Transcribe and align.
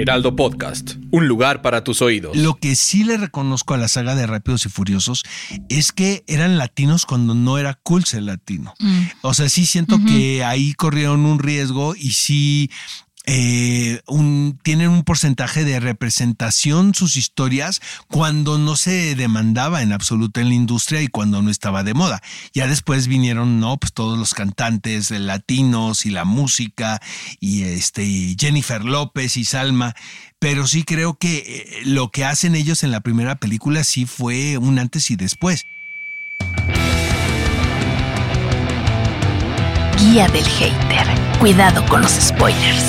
Heraldo 0.00 0.34
Podcast, 0.34 0.92
un 1.10 1.28
lugar 1.28 1.60
para 1.60 1.84
tus 1.84 2.00
oídos. 2.00 2.34
Lo 2.34 2.56
que 2.56 2.74
sí 2.74 3.04
le 3.04 3.18
reconozco 3.18 3.74
a 3.74 3.76
la 3.76 3.86
saga 3.86 4.14
de 4.14 4.26
Rápidos 4.26 4.64
y 4.64 4.70
Furiosos 4.70 5.24
es 5.68 5.92
que 5.92 6.24
eran 6.26 6.56
latinos 6.56 7.04
cuando 7.04 7.34
no 7.34 7.58
era 7.58 7.74
cool 7.82 8.06
ser 8.06 8.22
latino. 8.22 8.72
O 9.20 9.34
sea, 9.34 9.50
sí 9.50 9.66
siento 9.66 9.98
que 10.06 10.42
ahí 10.42 10.72
corrieron 10.72 11.26
un 11.26 11.38
riesgo 11.38 11.94
y 11.94 12.12
sí 12.12 12.70
eh, 13.26 14.00
tienen 14.62 14.88
un 14.88 15.04
porcentaje 15.04 15.64
de 15.64 15.78
representación 15.78 16.94
sus 16.94 17.16
historias 17.16 17.80
cuando 18.08 18.58
no 18.58 18.76
se 18.76 19.14
demandaba 19.14 19.82
en 19.82 19.92
absoluto 19.92 20.40
en 20.40 20.48
la 20.48 20.54
industria 20.54 21.02
y 21.02 21.08
cuando 21.08 21.42
no 21.42 21.50
estaba 21.50 21.84
de 21.84 21.94
moda. 21.94 22.22
Ya 22.54 22.66
después 22.66 23.06
vinieron, 23.06 23.60
¿no? 23.60 23.76
Pues 23.76 23.92
todos 23.92 24.18
los 24.18 24.34
cantantes 24.34 25.10
latinos 25.10 26.06
y 26.06 26.10
la 26.10 26.24
música 26.24 27.00
y 27.40 27.64
este 27.64 28.04
y 28.04 28.36
Jennifer 28.38 28.84
López 28.84 29.36
y 29.36 29.44
Salma. 29.44 29.94
Pero 30.38 30.66
sí 30.66 30.84
creo 30.84 31.18
que 31.18 31.36
eh, 31.36 31.82
lo 31.84 32.10
que 32.10 32.24
hacen 32.24 32.54
ellos 32.54 32.82
en 32.82 32.90
la 32.90 33.00
primera 33.00 33.36
película 33.36 33.84
sí 33.84 34.06
fue 34.06 34.56
un 34.56 34.78
antes 34.78 35.10
y 35.10 35.16
después. 35.16 35.66
Guía 39.98 40.28
del 40.28 40.44
hater. 40.44 41.06
Cuidado 41.38 41.84
con 41.86 42.00
los 42.00 42.12
spoilers. 42.12 42.84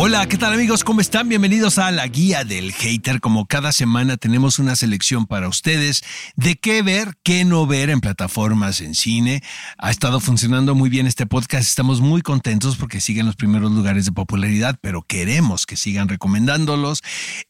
Hola, 0.00 0.28
¿qué 0.28 0.38
tal 0.38 0.52
amigos? 0.52 0.84
¿Cómo 0.84 1.00
están? 1.00 1.28
Bienvenidos 1.28 1.76
a 1.76 1.90
la 1.90 2.06
guía 2.06 2.44
del 2.44 2.72
hater. 2.72 3.20
Como 3.20 3.46
cada 3.46 3.72
semana 3.72 4.16
tenemos 4.16 4.60
una 4.60 4.76
selección 4.76 5.26
para 5.26 5.48
ustedes 5.48 6.04
de 6.36 6.54
qué 6.54 6.82
ver, 6.82 7.14
qué 7.24 7.44
no 7.44 7.66
ver 7.66 7.90
en 7.90 8.00
plataformas, 8.00 8.80
en 8.80 8.94
cine. 8.94 9.42
Ha 9.76 9.90
estado 9.90 10.20
funcionando 10.20 10.76
muy 10.76 10.88
bien 10.88 11.08
este 11.08 11.26
podcast. 11.26 11.68
Estamos 11.68 12.00
muy 12.00 12.22
contentos 12.22 12.76
porque 12.76 13.00
siguen 13.00 13.26
los 13.26 13.34
primeros 13.34 13.72
lugares 13.72 14.04
de 14.04 14.12
popularidad, 14.12 14.78
pero 14.80 15.02
queremos 15.02 15.66
que 15.66 15.76
sigan 15.76 16.08
recomendándolos. 16.08 17.02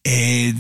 Eh, 0.02 0.54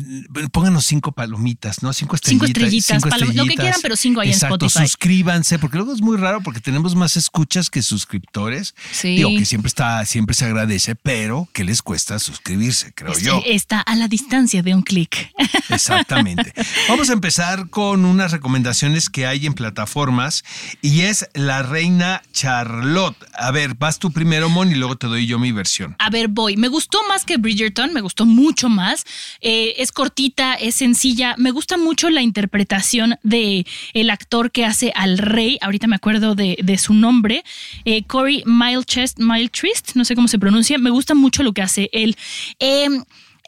pónganos 0.52 0.84
cinco 0.84 1.12
palomitas, 1.12 1.82
¿no? 1.82 1.94
Cinco 1.94 2.16
estrellitas. 2.16 2.48
Cinco 2.48 2.64
estrellitas, 2.64 2.96
cinco 2.96 3.08
estrellitas. 3.08 3.46
lo 3.46 3.50
que 3.50 3.54
quieran, 3.54 3.80
pero 3.80 3.96
cinco 3.96 4.20
ahí 4.20 4.28
Exacto, 4.28 4.56
en 4.56 4.66
Spotify. 4.66 4.86
suscríbanse, 4.86 5.58
porque 5.58 5.78
luego 5.78 5.94
es 5.94 6.02
muy 6.02 6.18
raro 6.18 6.42
porque 6.42 6.60
tenemos 6.60 6.94
más 6.94 7.16
escuchas 7.16 7.70
que 7.70 7.80
suscriptores. 7.80 8.74
Sí. 8.92 9.16
Digo 9.16 9.30
que 9.30 9.46
siempre 9.46 9.68
está, 9.68 10.04
siempre 10.04 10.36
se 10.36 10.44
agradece, 10.44 10.94
pero 10.94 11.48
que 11.54 11.64
les 11.64 11.77
cuesta 11.82 12.18
suscribirse, 12.18 12.92
creo 12.94 13.18
yo. 13.18 13.42
Está 13.46 13.80
a 13.80 13.94
la 13.96 14.08
distancia 14.08 14.62
de 14.62 14.74
un 14.74 14.82
clic. 14.82 15.32
Exactamente. 15.68 16.52
Vamos 16.88 17.10
a 17.10 17.12
empezar 17.12 17.68
con 17.70 18.04
unas 18.04 18.32
recomendaciones 18.32 19.08
que 19.08 19.26
hay 19.26 19.46
en 19.46 19.54
plataformas 19.54 20.44
y 20.82 21.02
es 21.02 21.28
La 21.34 21.62
Reina 21.62 22.22
Charlotte. 22.32 23.16
A 23.34 23.50
ver, 23.50 23.74
vas 23.74 23.98
tú 23.98 24.12
primero, 24.12 24.48
Mon, 24.48 24.70
y 24.70 24.74
luego 24.74 24.96
te 24.96 25.06
doy 25.06 25.26
yo 25.26 25.38
mi 25.38 25.52
versión. 25.52 25.96
A 25.98 26.10
ver, 26.10 26.28
voy. 26.28 26.56
Me 26.56 26.68
gustó 26.68 27.00
más 27.08 27.24
que 27.24 27.36
Bridgerton, 27.36 27.92
me 27.92 28.00
gustó 28.00 28.26
mucho 28.26 28.68
más. 28.68 29.04
Eh, 29.40 29.74
es 29.78 29.92
cortita, 29.92 30.54
es 30.54 30.74
sencilla. 30.74 31.34
Me 31.38 31.50
gusta 31.50 31.76
mucho 31.76 32.10
la 32.10 32.22
interpretación 32.22 33.18
de 33.22 33.66
el 33.94 34.10
actor 34.10 34.50
que 34.50 34.64
hace 34.64 34.92
al 34.94 35.18
rey. 35.18 35.58
Ahorita 35.60 35.86
me 35.86 35.96
acuerdo 35.96 36.34
de, 36.34 36.58
de 36.62 36.78
su 36.78 36.94
nombre. 36.94 37.44
Eh, 37.84 38.02
Corey 38.04 38.42
Milechest, 38.46 39.18
Miletrist, 39.18 39.94
no 39.94 40.04
sé 40.04 40.14
cómo 40.14 40.28
se 40.28 40.38
pronuncia. 40.38 40.78
Me 40.78 40.90
gusta 40.90 41.14
mucho 41.14 41.42
lo 41.42 41.52
que 41.52 41.62
hace 41.62 41.67
él. 41.76 42.16
Eh, 42.58 42.88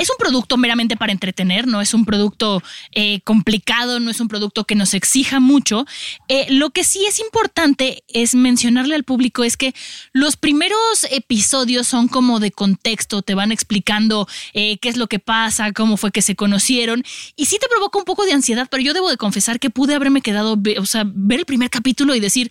es 0.00 0.08
un 0.08 0.16
producto 0.18 0.56
meramente 0.56 0.96
para 0.96 1.12
entretener, 1.12 1.66
no 1.66 1.82
es 1.82 1.92
un 1.92 2.06
producto 2.06 2.62
eh, 2.92 3.20
complicado, 3.20 4.00
no 4.00 4.10
es 4.10 4.18
un 4.20 4.28
producto 4.28 4.64
que 4.64 4.74
nos 4.74 4.94
exija 4.94 5.40
mucho. 5.40 5.84
Eh, 6.28 6.46
lo 6.48 6.70
que 6.70 6.84
sí 6.84 7.04
es 7.06 7.20
importante 7.20 8.02
es 8.08 8.34
mencionarle 8.34 8.94
al 8.94 9.04
público 9.04 9.44
es 9.44 9.58
que 9.58 9.74
los 10.12 10.38
primeros 10.38 11.04
episodios 11.10 11.86
son 11.86 12.08
como 12.08 12.40
de 12.40 12.50
contexto, 12.50 13.20
te 13.20 13.34
van 13.34 13.52
explicando 13.52 14.26
eh, 14.54 14.78
qué 14.78 14.88
es 14.88 14.96
lo 14.96 15.06
que 15.06 15.18
pasa, 15.18 15.72
cómo 15.72 15.98
fue 15.98 16.12
que 16.12 16.22
se 16.22 16.34
conocieron 16.34 17.04
y 17.36 17.44
sí 17.44 17.58
te 17.60 17.68
provoca 17.68 17.98
un 17.98 18.06
poco 18.06 18.24
de 18.24 18.32
ansiedad, 18.32 18.68
pero 18.70 18.82
yo 18.82 18.94
debo 18.94 19.10
de 19.10 19.18
confesar 19.18 19.60
que 19.60 19.68
pude 19.68 19.94
haberme 19.94 20.22
quedado, 20.22 20.58
o 20.78 20.86
sea, 20.86 21.04
ver 21.06 21.40
el 21.40 21.46
primer 21.46 21.68
capítulo 21.68 22.14
y 22.14 22.20
decir, 22.20 22.50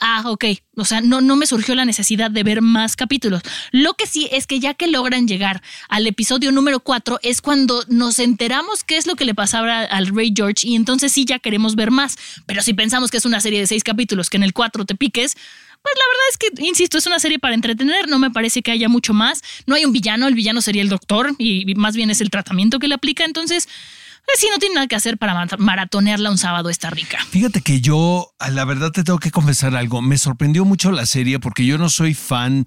ah, 0.00 0.22
ok, 0.26 0.44
o 0.76 0.84
sea, 0.84 1.00
no, 1.00 1.20
no 1.20 1.36
me 1.36 1.46
surgió 1.46 1.74
la 1.74 1.84
necesidad 1.84 2.30
de 2.30 2.42
ver 2.42 2.62
más 2.62 2.96
capítulos. 2.96 3.42
Lo 3.72 3.94
que 3.94 4.06
sí 4.06 4.28
es 4.32 4.46
que 4.46 4.60
ya 4.60 4.74
que 4.74 4.86
logran 4.86 5.26
llegar 5.26 5.62
al 5.88 6.06
episodio 6.06 6.52
número 6.52 6.80
4 6.80 7.20
es 7.22 7.40
cuando 7.40 7.84
nos 7.88 8.18
enteramos 8.18 8.84
qué 8.84 8.96
es 8.96 9.06
lo 9.06 9.16
que 9.16 9.24
le 9.24 9.34
pasaba 9.34 9.80
al 9.80 10.06
Rey 10.06 10.32
George 10.34 10.66
y 10.66 10.76
entonces 10.76 11.12
sí 11.12 11.24
ya 11.24 11.38
queremos 11.38 11.74
ver 11.74 11.90
más. 11.90 12.16
Pero 12.46 12.62
si 12.62 12.74
pensamos 12.74 13.10
que 13.10 13.16
es 13.16 13.24
una 13.24 13.40
serie 13.40 13.60
de 13.60 13.66
seis 13.66 13.84
capítulos, 13.84 14.30
que 14.30 14.36
en 14.36 14.42
el 14.42 14.52
4 14.52 14.84
te 14.84 14.94
piques, 14.94 15.36
pues 15.82 15.94
la 15.96 16.04
verdad 16.10 16.26
es 16.30 16.38
que, 16.38 16.66
insisto, 16.66 16.98
es 16.98 17.06
una 17.06 17.18
serie 17.18 17.38
para 17.38 17.54
entretener, 17.54 18.08
no 18.08 18.18
me 18.18 18.30
parece 18.30 18.62
que 18.62 18.70
haya 18.70 18.88
mucho 18.88 19.14
más. 19.14 19.42
No 19.66 19.74
hay 19.74 19.84
un 19.84 19.92
villano, 19.92 20.26
el 20.26 20.34
villano 20.34 20.60
sería 20.60 20.82
el 20.82 20.88
doctor 20.88 21.34
y 21.38 21.74
más 21.76 21.94
bien 21.94 22.10
es 22.10 22.20
el 22.20 22.30
tratamiento 22.30 22.78
que 22.78 22.88
le 22.88 22.94
aplica, 22.94 23.24
entonces... 23.24 23.68
Pues 24.28 24.40
sí, 24.40 24.48
no 24.50 24.58
tiene 24.58 24.74
nada 24.74 24.86
que 24.86 24.94
hacer 24.94 25.16
para 25.16 25.46
maratonearla 25.56 26.30
un 26.30 26.36
sábado, 26.36 26.68
está 26.68 26.90
rica. 26.90 27.18
Fíjate 27.30 27.62
que 27.62 27.80
yo, 27.80 28.34
la 28.52 28.66
verdad 28.66 28.90
te 28.90 29.02
tengo 29.02 29.18
que 29.18 29.30
confesar 29.30 29.74
algo. 29.74 30.02
Me 30.02 30.18
sorprendió 30.18 30.66
mucho 30.66 30.92
la 30.92 31.06
serie 31.06 31.38
porque 31.38 31.64
yo 31.64 31.78
no 31.78 31.88
soy 31.88 32.12
fan 32.12 32.66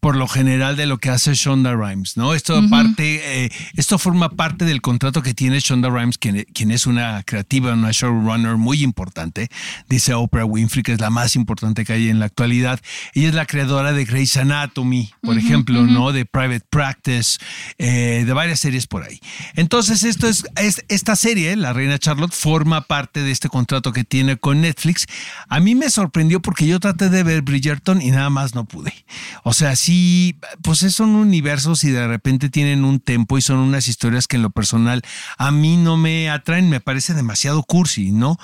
por 0.00 0.16
lo 0.16 0.28
general 0.28 0.76
de 0.76 0.86
lo 0.86 0.98
que 0.98 1.10
hace 1.10 1.34
Shonda 1.34 1.74
Rhimes, 1.74 2.16
¿no? 2.16 2.34
Esto 2.34 2.60
parte, 2.68 3.44
eh, 3.44 3.50
esto 3.76 3.98
forma 3.98 4.30
parte 4.30 4.64
del 4.64 4.80
contrato 4.80 5.22
que 5.22 5.34
tiene 5.34 5.58
Shonda 5.60 5.90
Rhimes, 5.90 6.18
quien, 6.18 6.46
quien, 6.52 6.70
es 6.70 6.86
una 6.86 7.22
creativa, 7.24 7.72
una 7.72 7.90
showrunner 7.90 8.56
muy 8.56 8.82
importante. 8.82 9.48
Dice 9.88 10.14
Oprah 10.14 10.44
Winfrey 10.44 10.82
que 10.82 10.92
es 10.92 11.00
la 11.00 11.10
más 11.10 11.36
importante 11.36 11.84
que 11.84 11.92
hay 11.92 12.08
en 12.08 12.18
la 12.20 12.26
actualidad. 12.26 12.80
Ella 13.14 13.28
es 13.28 13.34
la 13.34 13.46
creadora 13.46 13.92
de 13.92 14.04
Grey's 14.04 14.36
Anatomy, 14.36 15.10
por 15.20 15.34
uh 15.34 15.38
-huh, 15.38 15.44
ejemplo, 15.44 15.80
uh 15.80 15.84
-huh. 15.84 15.90
¿no? 15.90 16.12
De 16.12 16.24
Private 16.24 16.66
Practice, 16.70 17.38
eh, 17.78 18.24
de 18.24 18.32
varias 18.32 18.60
series 18.60 18.86
por 18.86 19.02
ahí. 19.02 19.18
Entonces, 19.54 20.04
esto 20.04 20.28
es, 20.28 20.44
es, 20.56 20.84
esta 20.88 21.16
serie, 21.16 21.56
La 21.56 21.72
Reina 21.72 21.98
Charlotte, 21.98 22.32
forma 22.32 22.82
parte 22.82 23.22
de 23.22 23.30
este 23.30 23.48
contrato 23.48 23.92
que 23.92 24.04
tiene 24.04 24.36
con 24.36 24.60
Netflix. 24.60 25.06
A 25.48 25.58
mí 25.60 25.74
me 25.74 25.90
sorprendió 25.90 26.40
porque 26.40 26.66
yo 26.66 26.78
traté 26.78 27.08
de 27.08 27.22
ver 27.22 27.42
Bridgerton 27.42 28.00
y 28.00 28.10
nada 28.10 28.30
más 28.30 28.54
no 28.54 28.64
pude. 28.64 28.92
O 29.42 29.52
sea, 29.52 29.74
sí, 29.74 29.87
pues 30.62 30.78
son 30.78 31.10
universos 31.14 31.84
y 31.84 31.90
de 31.90 32.06
repente 32.06 32.48
tienen 32.48 32.84
un 32.84 33.00
tempo 33.00 33.38
y 33.38 33.42
son 33.42 33.58
unas 33.58 33.88
historias 33.88 34.26
que 34.26 34.36
en 34.36 34.42
lo 34.42 34.50
personal 34.50 35.02
a 35.36 35.50
mí 35.50 35.76
no 35.76 35.96
me 35.96 36.30
atraen, 36.30 36.70
me 36.70 36.80
parece 36.80 37.14
demasiado 37.14 37.62
cursi, 37.62 38.12
¿no? 38.12 38.38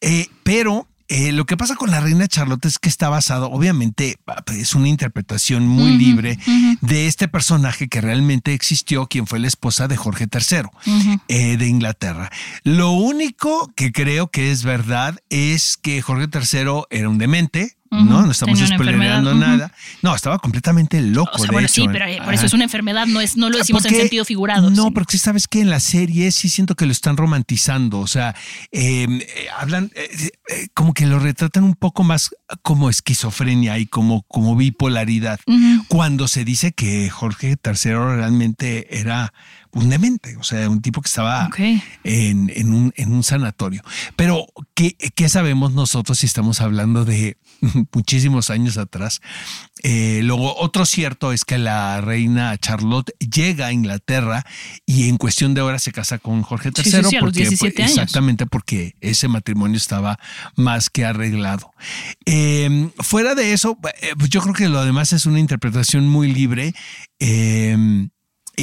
Eh, 0.00 0.28
pero 0.42 0.86
eh, 1.10 1.32
lo 1.32 1.44
que 1.44 1.56
pasa 1.56 1.74
con 1.74 1.90
la 1.90 1.98
reina 1.98 2.28
Charlotte 2.28 2.64
es 2.66 2.78
que 2.78 2.88
está 2.88 3.08
basado, 3.08 3.50
obviamente, 3.50 4.16
es 4.46 4.76
una 4.76 4.88
interpretación 4.88 5.66
muy 5.66 5.90
uh 5.90 5.94
-huh, 5.94 5.98
libre 5.98 6.38
uh 6.46 6.50
-huh. 6.50 6.78
de 6.82 7.08
este 7.08 7.26
personaje 7.26 7.88
que 7.88 8.00
realmente 8.00 8.54
existió, 8.54 9.08
quien 9.08 9.26
fue 9.26 9.40
la 9.40 9.48
esposa 9.48 9.88
de 9.88 9.96
Jorge 9.96 10.28
III 10.32 10.58
uh 10.60 10.70
-huh. 10.86 11.20
eh, 11.26 11.56
de 11.56 11.66
Inglaterra. 11.66 12.30
Lo 12.62 12.92
único 12.92 13.72
que 13.74 13.90
creo 13.90 14.30
que 14.30 14.52
es 14.52 14.62
verdad 14.62 15.18
es 15.30 15.76
que 15.76 16.00
Jorge 16.00 16.28
III 16.32 16.84
era 16.90 17.08
un 17.08 17.18
demente, 17.18 17.76
¿no? 17.90 18.22
No 18.24 18.30
estamos 18.30 18.58
spoilerando 18.58 19.34
nada. 19.34 19.72
No, 20.02 20.14
estaba 20.14 20.38
completamente 20.38 21.00
loco. 21.00 21.30
O 21.34 21.38
sea, 21.38 21.46
de 21.46 21.52
bueno, 21.52 21.66
hecho. 21.66 21.82
sí, 21.82 21.88
pero 21.90 22.06
por 22.24 22.34
eso 22.34 22.46
es 22.46 22.52
una 22.52 22.64
enfermedad, 22.64 23.06
no, 23.06 23.20
es, 23.20 23.36
no 23.36 23.50
lo 23.50 23.58
decimos 23.58 23.82
Porque- 23.82 23.96
en 23.96 24.02
sentido 24.02 24.24
figurado. 24.24 24.70
No, 24.70 24.84
sí. 24.84 24.90
porque 24.92 25.18
sabes 25.18 25.48
que 25.48 25.60
en 25.60 25.70
la 25.70 25.80
serie 25.80 26.30
sí 26.30 26.48
siento 26.48 26.74
que 26.76 26.86
lo 26.86 26.92
están 26.92 27.16
romantizando. 27.16 27.98
O 27.98 28.06
sea, 28.06 28.34
eh, 28.70 29.06
eh, 29.10 29.46
hablan 29.58 29.90
eh, 29.94 30.30
eh, 30.48 30.68
como 30.74 30.94
que 30.94 31.06
lo 31.06 31.18
retratan 31.18 31.64
un 31.64 31.74
poco 31.74 32.04
más 32.04 32.30
como 32.62 32.90
esquizofrenia 32.90 33.78
y 33.78 33.86
como, 33.86 34.22
como 34.22 34.56
bipolaridad. 34.56 35.40
Cuando 35.88 36.28
se 36.28 36.44
dice 36.44 36.72
que 36.72 37.10
Jorge 37.10 37.56
III 37.64 37.92
realmente 38.16 38.98
era 39.00 39.32
un 39.72 39.88
demente, 39.88 40.36
o 40.36 40.42
sea, 40.42 40.68
un 40.68 40.82
tipo 40.82 41.00
que 41.00 41.08
estaba 41.08 41.48
en, 42.04 42.50
en 42.54 42.72
un, 42.72 42.92
en 42.96 43.12
un 43.12 43.22
sanatorio. 43.22 43.82
Pero, 44.16 44.46
¿qué, 44.74 44.96
qué 44.96 45.28
sabemos 45.28 45.72
nosotros 45.72 46.18
si 46.18 46.26
estamos 46.26 46.60
hablando 46.60 47.04
de 47.04 47.36
muchísimos 47.92 48.50
años 48.50 48.78
atrás? 48.78 49.20
Eh, 49.82 50.20
luego, 50.24 50.56
otro 50.56 50.84
cierto 50.84 51.32
es 51.32 51.44
que 51.44 51.58
la 51.58 52.00
reina 52.00 52.56
Charlotte 52.58 53.12
llega 53.18 53.66
a 53.66 53.72
Inglaterra 53.72 54.44
y 54.86 55.08
en 55.08 55.16
cuestión 55.16 55.54
de 55.54 55.60
horas 55.60 55.82
se 55.82 55.92
casa 55.92 56.18
con 56.18 56.42
Jorge 56.42 56.70
III. 56.76 56.82
Sí, 56.82 56.82
sí, 56.82 56.90
sí, 56.90 56.96
a 56.96 57.02
los 57.02 57.14
porque, 57.14 57.40
pues, 57.40 57.48
17 57.50 57.82
años. 57.82 57.92
Exactamente, 57.92 58.46
porque 58.46 58.96
ese 59.00 59.28
matrimonio 59.28 59.76
estaba 59.76 60.18
más 60.56 60.90
que 60.90 61.04
arreglado. 61.04 61.70
Eh, 62.26 62.90
fuera 62.98 63.34
de 63.34 63.52
eso, 63.52 63.78
pues 63.80 64.30
yo 64.30 64.40
creo 64.40 64.54
que 64.54 64.68
lo 64.68 64.84
demás 64.84 65.12
es 65.12 65.26
una 65.26 65.38
interpretación 65.38 66.08
muy 66.08 66.32
libre. 66.32 66.74
eh, 67.20 68.08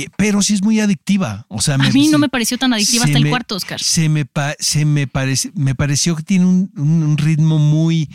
eh, 0.03 0.07
pero 0.17 0.41
sí 0.41 0.53
es 0.53 0.61
muy 0.61 0.79
adictiva. 0.79 1.45
O 1.49 1.61
sea, 1.61 1.75
A 1.75 1.77
mí 1.77 2.07
no 2.09 2.17
me 2.19 2.29
pareció 2.29 2.57
tan 2.57 2.73
adictiva 2.73 3.05
hasta 3.05 3.17
el 3.17 3.29
cuarto, 3.29 3.55
Oscar. 3.55 3.81
Se 3.81 4.09
me, 4.09 4.25
se 4.59 4.85
me, 4.85 5.07
parece, 5.07 5.51
me 5.55 5.75
pareció 5.75 6.15
que 6.15 6.23
tiene 6.23 6.45
un, 6.45 6.71
un- 6.75 7.17
ritmo 7.17 7.57
muy, 7.57 8.09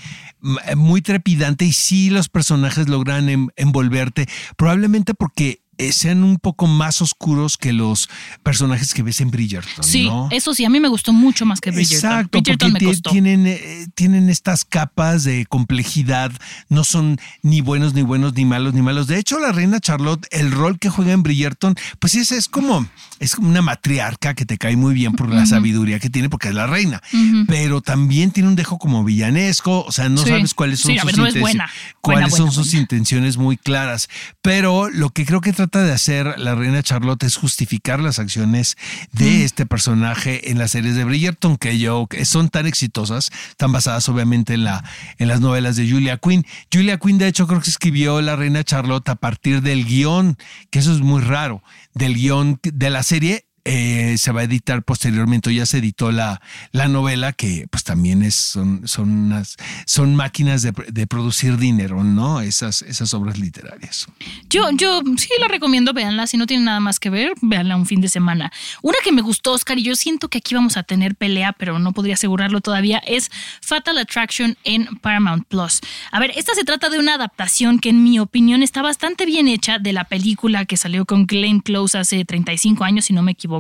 muy 0.76 1.02
trepidante 1.02 1.64
y 1.64 1.72
sí 1.72 2.10
los 2.10 2.28
personajes 2.28 2.88
logran 2.88 3.28
em- 3.28 3.48
envolverte, 3.56 4.28
probablemente 4.56 5.14
porque 5.14 5.61
sean 5.92 6.22
un 6.22 6.38
poco 6.38 6.66
más 6.66 7.02
oscuros 7.02 7.56
que 7.56 7.72
los 7.72 8.08
personajes 8.42 8.94
que 8.94 9.02
ves 9.02 9.20
en 9.20 9.30
Bridgerton. 9.30 9.82
Sí, 9.84 10.04
¿no? 10.06 10.28
eso 10.30 10.54
sí, 10.54 10.64
a 10.64 10.70
mí 10.70 10.78
me 10.80 10.88
gustó 10.88 11.12
mucho 11.12 11.44
más 11.46 11.60
que 11.60 11.70
Bridgerton. 11.70 12.10
Exacto, 12.10 12.38
Bridgerton 12.38 12.72
me 12.72 12.78
porque 12.78 12.86
costó. 12.86 13.10
tienen, 13.10 13.46
eh, 13.46 13.86
tienen 13.94 14.28
estas 14.28 14.64
capas 14.64 15.24
de 15.24 15.46
complejidad, 15.46 16.30
no 16.68 16.84
son 16.84 17.18
ni 17.42 17.60
buenos, 17.62 17.94
ni 17.94 18.02
buenos, 18.02 18.34
ni 18.34 18.44
malos, 18.44 18.74
ni 18.74 18.82
malos. 18.82 19.06
De 19.06 19.18
hecho, 19.18 19.38
la 19.40 19.50
reina 19.52 19.80
Charlotte, 19.80 20.26
el 20.30 20.52
rol 20.52 20.78
que 20.78 20.88
juega 20.90 21.12
en 21.12 21.22
Bridgerton, 21.22 21.74
pues 21.98 22.14
es, 22.14 22.30
es 22.32 22.48
como 22.48 22.86
es 23.18 23.34
como 23.36 23.48
una 23.48 23.62
matriarca 23.62 24.34
que 24.34 24.44
te 24.44 24.58
cae 24.58 24.76
muy 24.76 24.94
bien 24.94 25.12
por 25.12 25.28
la 25.32 25.46
sabiduría 25.46 26.00
que 26.00 26.10
tiene, 26.10 26.28
porque 26.28 26.48
es 26.48 26.54
la 26.54 26.66
reina. 26.66 27.00
Pero 27.46 27.80
también 27.80 28.30
tiene 28.32 28.48
un 28.48 28.56
dejo 28.56 28.78
como 28.78 29.04
villanesco, 29.04 29.84
o 29.84 29.92
sea, 29.92 30.08
no 30.08 30.22
Sí. 30.22 30.28
sabes 30.28 30.54
cuáles 30.54 30.80
son 30.80 30.92
Sí, 30.92 30.98
sus 30.98 31.06
ver, 31.06 31.16
no 31.34 31.40
buena. 31.40 31.70
cuáles 32.00 32.30
Buena, 32.30 32.36
son 32.36 32.52
sus 32.52 32.74
intenciones 32.74 33.36
muy 33.36 33.56
claras. 33.56 34.08
Pero 34.42 34.90
lo 34.90 35.10
que 35.10 35.24
creo 35.24 35.40
que 35.40 35.52
trata 35.68 35.84
de 35.84 35.92
hacer 35.92 36.38
la 36.38 36.56
reina 36.56 36.82
Charlotte 36.82 37.22
es 37.22 37.36
justificar 37.36 38.00
las 38.00 38.18
acciones 38.18 38.76
de 39.12 39.44
este 39.44 39.64
personaje 39.64 40.50
en 40.50 40.58
las 40.58 40.72
series 40.72 40.96
de 40.96 41.04
Bridgerton, 41.04 41.56
que 41.56 41.78
yo 41.78 42.08
que 42.08 42.24
son 42.24 42.48
tan 42.48 42.66
exitosas, 42.66 43.30
tan 43.56 43.70
basadas 43.70 44.08
obviamente 44.08 44.54
en, 44.54 44.64
la, 44.64 44.82
en 45.18 45.28
las 45.28 45.40
novelas 45.40 45.76
de 45.76 45.88
Julia 45.88 46.16
Quinn. 46.16 46.44
Julia 46.72 46.98
Quinn, 46.98 47.18
de 47.18 47.28
hecho, 47.28 47.46
creo 47.46 47.60
que 47.60 47.70
escribió 47.70 48.20
La 48.20 48.34
reina 48.34 48.64
Charlotte 48.64 49.08
a 49.08 49.14
partir 49.14 49.62
del 49.62 49.84
guion, 49.84 50.36
que 50.70 50.80
eso 50.80 50.92
es 50.92 51.00
muy 51.00 51.22
raro, 51.22 51.62
del 51.94 52.14
guion 52.14 52.58
de 52.62 52.90
la 52.90 53.04
serie. 53.04 53.46
Eh, 53.64 54.16
se 54.18 54.32
va 54.32 54.40
a 54.40 54.44
editar 54.44 54.82
posteriormente, 54.82 55.54
ya 55.54 55.66
se 55.66 55.78
editó 55.78 56.10
la, 56.10 56.42
la 56.72 56.88
novela, 56.88 57.32
que 57.32 57.66
pues 57.70 57.84
también 57.84 58.22
es, 58.22 58.34
son, 58.34 58.88
son, 58.88 59.10
unas, 59.10 59.56
son 59.86 60.16
máquinas 60.16 60.62
de, 60.62 60.72
de 60.88 61.06
producir 61.06 61.58
dinero, 61.58 62.02
¿no? 62.02 62.40
Esas, 62.40 62.82
esas 62.82 63.14
obras 63.14 63.38
literarias. 63.38 64.06
Yo, 64.48 64.68
yo 64.72 65.00
sí 65.16 65.28
la 65.38 65.46
recomiendo, 65.46 65.92
véanla. 65.92 66.26
Si 66.26 66.36
no 66.36 66.46
tienen 66.46 66.64
nada 66.64 66.80
más 66.80 66.98
que 66.98 67.08
ver, 67.08 67.34
véanla 67.40 67.76
un 67.76 67.86
fin 67.86 68.00
de 68.00 68.08
semana. 68.08 68.52
Una 68.82 68.98
que 69.04 69.12
me 69.12 69.22
gustó, 69.22 69.52
Oscar, 69.52 69.78
y 69.78 69.84
yo 69.84 69.94
siento 69.94 70.28
que 70.28 70.38
aquí 70.38 70.56
vamos 70.56 70.76
a 70.76 70.82
tener 70.82 71.14
pelea, 71.14 71.52
pero 71.52 71.78
no 71.78 71.92
podría 71.92 72.14
asegurarlo 72.14 72.60
todavía, 72.60 72.98
es 72.98 73.30
Fatal 73.60 73.96
Attraction 73.98 74.56
en 74.64 74.86
Paramount 74.98 75.46
Plus. 75.46 75.80
A 76.10 76.18
ver, 76.18 76.32
esta 76.34 76.54
se 76.54 76.64
trata 76.64 76.90
de 76.90 76.98
una 76.98 77.14
adaptación 77.14 77.78
que, 77.78 77.90
en 77.90 78.02
mi 78.02 78.18
opinión, 78.18 78.64
está 78.64 78.82
bastante 78.82 79.24
bien 79.24 79.46
hecha 79.46 79.78
de 79.78 79.92
la 79.92 80.02
película 80.04 80.64
que 80.64 80.76
salió 80.76 81.06
con 81.06 81.26
Glenn 81.26 81.60
Close 81.60 81.96
hace 81.96 82.24
35 82.24 82.82
años, 82.82 83.04
si 83.04 83.12
no 83.12 83.22
me 83.22 83.32
equivoco. 83.32 83.51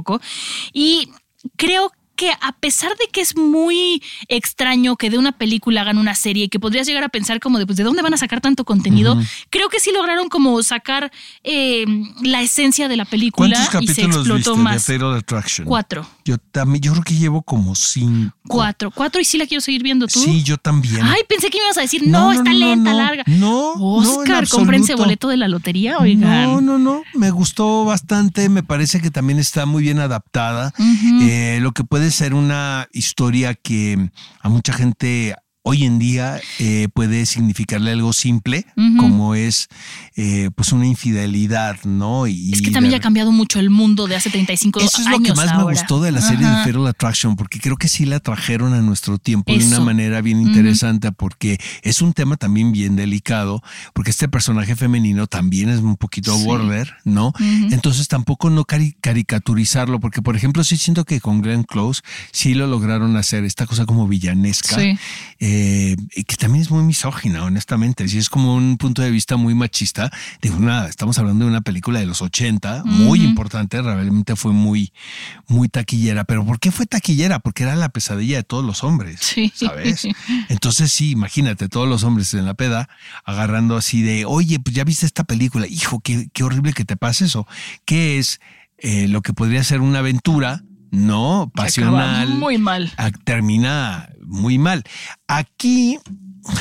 Y 0.72 1.10
creo 1.56 1.92
que 2.22 2.30
a 2.40 2.52
pesar 2.52 2.90
de 2.90 3.08
que 3.10 3.20
es 3.20 3.36
muy 3.36 4.00
extraño 4.28 4.94
que 4.94 5.10
de 5.10 5.18
una 5.18 5.32
película 5.32 5.80
hagan 5.80 5.98
una 5.98 6.14
serie 6.14 6.44
y 6.44 6.48
que 6.48 6.60
podrías 6.60 6.86
llegar 6.86 7.02
a 7.02 7.08
pensar 7.08 7.40
como 7.40 7.58
de, 7.58 7.66
pues, 7.66 7.76
¿de 7.76 7.82
dónde 7.82 8.00
van 8.00 8.14
a 8.14 8.16
sacar 8.16 8.40
tanto 8.40 8.64
contenido? 8.64 9.20
Creo 9.50 9.68
que 9.68 9.80
sí 9.80 9.90
lograron 9.92 10.28
como 10.28 10.62
sacar 10.62 11.10
eh, 11.42 11.84
la 12.22 12.40
esencia 12.40 12.86
de 12.86 12.96
la 12.96 13.06
película 13.06 13.48
¿Cuántos 13.48 13.82
y 13.82 13.86
se 13.88 14.02
capítulos 14.02 14.16
explotó 14.18 14.52
viste 14.52 14.62
más. 14.62 14.86
de 14.86 14.98
Fatal 14.98 15.16
Attraction? 15.16 15.66
Cuatro. 15.66 16.06
Yo 16.24 16.38
también, 16.38 16.80
yo 16.80 16.92
creo 16.92 17.02
que 17.02 17.16
llevo 17.16 17.42
como 17.42 17.74
cinco. 17.74 18.36
Cuatro. 18.46 18.92
Cuatro 18.92 19.20
y 19.20 19.24
sí 19.24 19.36
la 19.36 19.46
quiero 19.46 19.60
seguir 19.60 19.82
viendo 19.82 20.06
tú. 20.06 20.20
Sí, 20.20 20.44
yo 20.44 20.58
también. 20.58 21.02
Ay, 21.02 21.22
pensé 21.28 21.50
que 21.50 21.58
me 21.58 21.64
ibas 21.64 21.78
a 21.78 21.80
decir, 21.80 22.06
no, 22.06 22.30
está 22.30 22.52
lenta, 22.52 22.92
no. 22.92 22.96
larga. 22.98 23.24
No, 23.26 23.74
no, 23.76 23.94
Oscar, 23.94 24.44
absoluto. 24.44 24.96
boleto 24.96 25.26
de 25.26 25.38
la 25.38 25.48
lotería, 25.48 25.98
oigan. 25.98 26.20
No, 26.20 26.60
no, 26.60 26.78
no. 26.78 27.02
Me 27.14 27.32
gustó 27.32 27.84
bastante. 27.84 28.48
Me 28.48 28.62
parece 28.62 29.00
que 29.00 29.10
también 29.10 29.40
está 29.40 29.66
muy 29.66 29.82
bien 29.82 29.98
adaptada. 29.98 30.72
Eh, 31.22 31.58
lo 31.60 31.72
que 31.72 31.82
puede 31.82 32.11
ser 32.12 32.34
una 32.34 32.88
historia 32.92 33.54
que 33.54 34.10
a 34.40 34.48
mucha 34.48 34.72
gente 34.72 35.34
hoy 35.64 35.84
en 35.84 35.98
día 36.00 36.40
eh, 36.58 36.88
puede 36.92 37.24
significarle 37.26 37.92
algo 37.92 38.12
simple, 38.12 38.66
como 38.98 39.34
es 39.36 39.68
eh, 40.16 40.50
pues 40.56 40.72
una 40.72 40.86
infidelidad, 40.86 41.76
¿no? 41.84 42.26
Y 42.26 42.52
Es 42.52 42.62
que 42.62 42.70
también 42.72 42.90
ya 42.90 42.96
ha 42.98 43.00
cambiado 43.00 43.30
mucho 43.30 43.60
el 43.60 43.70
mundo 43.70 44.08
de 44.08 44.16
hace 44.16 44.28
35 44.30 44.80
Eso 44.80 45.00
es 45.00 45.06
años. 45.06 45.20
lo 45.20 45.24
que 45.24 45.34
más 45.34 45.56
me 45.56 45.62
gustó 45.62 46.00
de 46.02 46.10
la 46.10 46.20
serie 46.20 46.46
de 46.48 46.56
Fatal 46.64 46.86
Attraction, 46.88 47.36
porque 47.36 47.60
creo 47.60 47.76
que 47.76 47.86
sí 47.88 48.04
la 48.06 48.18
trajeron 48.18 48.74
a 48.74 48.80
nuestro 48.80 49.18
tiempo 49.18 49.52
de 49.52 49.64
una 49.64 49.78
manera 49.80 50.20
bien 50.20 50.40
interesante, 50.40 51.12
porque 51.12 51.58
es 51.82 52.02
un 52.02 52.12
tema 52.12 52.36
también 52.36 52.72
bien 52.72 52.96
delicado, 52.96 53.62
porque 53.94 54.10
este 54.10 54.28
personaje 54.28 54.74
femenino 54.74 55.26
también 55.28 55.68
es 55.68 55.78
un 55.80 55.96
poquito 55.96 56.36
Sí. 56.36 56.44
border, 56.44 56.94
¿no? 57.04 57.32
Entonces 57.70 58.08
tampoco 58.08 58.50
no 58.50 58.64
cari- 58.64 58.96
caricaturizarlo, 59.00 60.00
porque 60.00 60.22
por 60.22 60.34
ejemplo 60.36 60.64
sí 60.64 60.76
siento 60.76 61.04
que 61.04 61.20
con 61.20 61.40
Glenn 61.40 61.62
Close 61.62 62.02
sí 62.32 62.54
lo 62.54 62.66
lograron 62.66 63.16
hacer, 63.16 63.44
esta 63.44 63.66
cosa 63.66 63.86
como 63.86 64.08
villanesca, 64.08 64.76
Sí. 64.78 64.98
eh, 65.38 65.51
y 66.14 66.24
que 66.24 66.36
también 66.36 66.62
es 66.62 66.70
muy 66.70 66.82
misógina, 66.84 67.44
honestamente. 67.44 68.08
Sí, 68.08 68.18
es 68.18 68.28
como 68.28 68.54
un 68.54 68.76
punto 68.76 69.02
de 69.02 69.10
vista 69.10 69.36
muy 69.36 69.54
machista. 69.54 70.10
Digo, 70.40 70.56
una, 70.56 70.86
estamos 70.86 71.18
hablando 71.18 71.44
de 71.44 71.50
una 71.50 71.60
película 71.60 72.00
de 72.00 72.06
los 72.06 72.22
80, 72.22 72.84
muy 72.84 73.22
importante, 73.22 73.80
realmente 73.82 74.36
fue 74.36 74.52
muy, 74.52 74.92
muy 75.48 75.68
taquillera. 75.68 76.24
Pero 76.24 76.44
¿por 76.44 76.58
qué 76.60 76.70
fue 76.70 76.86
taquillera? 76.86 77.38
Porque 77.40 77.62
era 77.64 77.76
la 77.76 77.88
pesadilla 77.88 78.36
de 78.36 78.42
todos 78.42 78.64
los 78.64 78.84
hombres, 78.84 79.20
Sí. 79.20 79.52
¿sabes? 79.54 80.06
Entonces 80.48 80.92
sí, 80.92 81.10
imagínate, 81.10 81.68
todos 81.68 81.88
los 81.88 82.04
hombres 82.04 82.32
en 82.34 82.44
la 82.46 82.54
peda 82.54 82.88
agarrando 83.24 83.76
así 83.76 84.02
de, 84.02 84.24
oye, 84.24 84.58
pues 84.60 84.74
ya 84.74 84.84
viste 84.84 85.06
esta 85.06 85.24
película, 85.24 85.66
hijo, 85.66 86.00
qué, 86.00 86.28
qué 86.32 86.44
horrible 86.44 86.72
que 86.72 86.84
te 86.84 86.96
pase 86.96 87.26
eso. 87.26 87.46
¿Qué 87.84 88.18
es 88.18 88.40
eh, 88.78 89.08
lo 89.08 89.22
que 89.22 89.32
podría 89.32 89.62
ser 89.64 89.80
una 89.80 90.00
aventura? 90.00 90.62
No, 90.92 91.42
acaba 91.42 91.52
pasional 91.54 92.28
Muy 92.28 92.58
mal. 92.58 92.92
ah, 92.98 93.10
termina 93.24 94.10
muy 94.24 94.58
mal. 94.58 94.84
Aquí, 95.26 95.98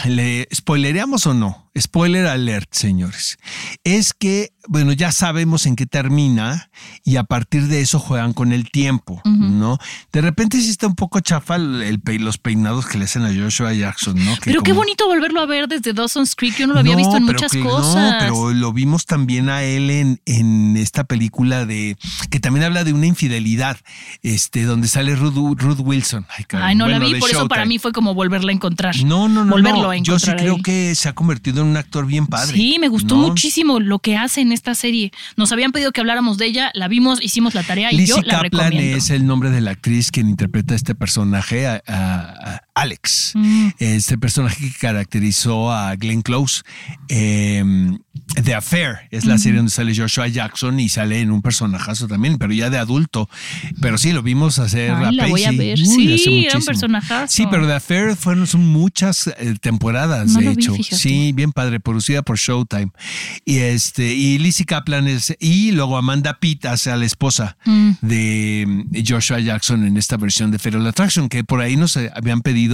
¿le 0.06 0.48
spoilereamos 0.54 1.28
o 1.28 1.33
no? 1.33 1.69
Spoiler 1.79 2.27
alert, 2.27 2.73
señores. 2.73 3.38
Es 3.85 4.13
que, 4.13 4.51
bueno, 4.68 4.91
ya 4.91 5.12
sabemos 5.13 5.65
en 5.65 5.77
qué 5.77 5.85
termina 5.85 6.69
y 7.06 7.15
a 7.15 7.23
partir 7.23 7.68
de 7.68 7.79
eso 7.79 7.97
juegan 7.97 8.33
con 8.33 8.51
el 8.51 8.69
tiempo, 8.69 9.21
¿no? 9.23 9.77
De 10.12 10.19
repente 10.19 10.59
sí 10.62 10.69
está 10.69 10.88
un 10.88 10.95
poco 10.95 11.21
chafa 11.21 11.56
el, 11.56 12.01
los 12.19 12.38
peinados 12.38 12.85
que 12.88 12.97
le 12.97 13.06
hacen 13.06 13.23
a 13.23 13.33
Joshua 13.33 13.73
Jackson, 13.73 14.15
¿no? 14.23 14.35
Que 14.35 14.51
Pero 14.51 14.63
qué 14.63 14.73
bonito 14.73 15.07
volverlo 15.07 15.39
a 15.39 15.45
ver 15.45 15.68
desde 15.69 15.94
Dawson's 15.94 16.35
Creek. 16.35 16.57
Yo 16.57 16.68
no 16.68 16.73
lo 16.73 16.79
había 16.81 16.91
no, 16.94 16.97
visto 16.97 17.15
en 17.15 17.23
muchas 17.23 17.51
que- 17.51 17.62
cosas. 17.62 17.95
No, 17.95 18.17
pero 18.19 18.53
lo 18.53 18.74
vimos 18.74 19.06
también 19.06 19.50
a 19.50 19.63
él 19.63 19.89
en, 19.89 20.22
en 20.25 20.75
esta 20.75 21.05
película 21.05 21.65
de 21.65 21.98
que 22.29 22.39
también 22.41 22.65
habla 22.65 22.84
de 22.84 22.91
una 22.91 23.05
infidelidad, 23.07 23.77
este, 24.24 24.63
donde 24.63 24.89
sale 24.89 25.15
Ruth, 25.15 25.57
Ruth 25.62 25.79
Wilson. 25.79 26.25
Ay, 26.38 26.43
caray. 26.43 26.69
Ay, 26.72 26.75
no 26.75 26.88
la 26.89 27.00
vi, 27.00 27.15
por 27.15 27.29
eso 27.29 27.48
para 27.48 27.65
mí 27.65 27.79
fue 27.79 27.93
como 27.93 28.13
volverla 28.13 28.51
a 28.51 28.55
encontrar. 28.55 28.93
No, 29.05 29.29
no, 29.29 29.46
no. 29.46 29.51
Volverlo 29.53 29.84
no. 29.84 29.89
a 29.91 29.96
Yo 29.98 30.19
sí 30.19 30.25
encontrar. 30.31 30.38
creo 30.38 30.57
que 30.62 30.96
se 30.96 31.07
ha 31.07 31.13
convertido 31.13 31.61
en 31.62 31.70
un 31.70 31.77
actor 31.77 32.06
bien 32.06 32.27
padre. 32.27 32.53
Sí, 32.56 32.77
me 32.80 32.88
gustó 32.88 33.15
¿no? 33.15 33.27
muchísimo 33.27 33.80
lo 33.80 34.00
que 34.00 34.18
hace 34.18 34.41
en 34.41 34.51
esta 34.51 34.75
serie. 34.75 35.12
Nos 35.38 35.51
habían 35.51 35.72
pedido 35.72 35.91
que 35.91 36.01
habláramos 36.01 36.38
de 36.38 36.46
ella, 36.46 36.72
la 36.74 36.88
vimos, 36.88 37.22
hicimos 37.22 37.56
la 37.56 37.63
tarea 37.63 37.91
y 37.91 37.98
Lizzie 37.98 38.15
yo 38.15 38.22
la 38.22 38.41
Kaplan 38.41 38.72
recomiendo. 38.72 38.98
es 38.98 39.10
el 39.10 39.25
nombre 39.25 39.50
de 39.50 39.62
la 39.62 39.72
actriz 39.72 40.12
quien 40.12 40.30
interpreta 40.30 40.74
a 40.74 40.77
este 40.77 40.96
personaje, 40.96 41.68
a 41.68 42.62
Alex. 42.81 43.31
Mm. 43.35 43.69
Este 43.79 44.17
personaje 44.17 44.57
que 44.71 44.77
caracterizó 44.79 45.71
a 45.71 45.95
Glenn 45.95 46.21
Close. 46.21 46.63
Eh, 47.09 47.63
The 48.43 48.53
Affair 48.55 49.07
es 49.11 49.25
la 49.25 49.38
serie 49.38 49.57
donde 49.57 49.71
sale 49.71 49.93
Joshua 49.95 50.27
Jackson 50.27 50.79
y 50.79 50.88
sale 50.89 51.19
en 51.19 51.31
un 51.31 51.41
personajazo 51.41 52.07
también, 52.07 52.38
pero 52.38 52.53
ya 52.53 52.69
de 52.69 52.77
adulto. 52.77 53.29
Pero 53.81 53.97
sí, 53.97 54.13
lo 54.13 54.23
vimos 54.23 54.57
hacer 54.57 54.91
Ay, 54.91 55.05
a 55.05 55.11
la 55.11 55.27
voy 55.27 55.43
a 55.43 55.47
Pacey. 55.47 55.57
ver. 55.57 55.79
Uy, 55.79 56.17
Sí, 56.17 56.45
era 56.45 56.57
un 56.57 56.65
personajazo. 56.65 57.27
Sí, 57.27 57.45
pero 57.51 57.67
The 57.67 57.73
Affair 57.73 58.15
fueron 58.15 58.47
son 58.47 58.65
muchas 58.67 59.27
eh, 59.27 59.55
temporadas, 59.59 60.31
No 60.31 60.39
de 60.39 60.45
vi, 60.47 60.51
hecho. 60.53 60.75
sí, 60.81 61.31
bien 61.33 61.51
padre, 61.51 61.79
producida 61.81 62.21
por 62.21 62.38
Showtime. 62.38 62.91
Y 63.45 63.57
este, 63.57 64.13
y 64.13 64.38
Lizzie 64.39 64.65
Kaplan 64.65 65.07
es, 65.07 65.35
y 65.39 65.71
luego 65.73 65.97
Amanda 65.97 66.39
Pitt 66.39 66.65
hace 66.65 66.89
a 66.91 66.95
la 66.97 67.05
esposa 67.05 67.57
Mm. 67.65 67.91
de 68.01 68.65
mm, 68.67 68.97
Joshua 69.07 69.39
Jackson 69.39 69.85
en 69.85 69.97
esta 69.97 70.15
versión 70.17 70.51
de 70.51 70.59
Feral 70.59 70.85
Attraction, 70.88 71.27
que 71.27 71.43
por 71.43 71.59
ahí 71.61 71.75
nos 71.75 71.97
eh, 71.97 72.09
habían 72.15 72.41
pedido 72.41 72.71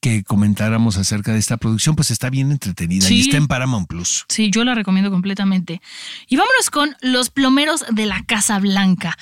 que 0.00 0.22
comentáramos 0.22 0.96
acerca 0.96 1.32
de 1.32 1.38
esta 1.38 1.56
producción, 1.56 1.96
pues 1.96 2.10
está 2.10 2.30
bien 2.30 2.50
entretenida 2.50 3.10
y 3.10 3.20
está 3.20 3.36
en 3.36 3.46
Paramount 3.46 3.88
Plus. 3.88 4.24
Sí, 4.28 4.50
yo 4.50 4.64
la 4.64 4.74
recomiendo 4.74 5.10
completamente. 5.10 5.80
Y 6.28 6.36
vámonos 6.36 6.70
con 6.70 6.96
Los 7.00 7.30
plomeros 7.30 7.84
de 7.90 8.06
la 8.06 8.22
Casa 8.24 8.58
Blanca. 8.58 9.16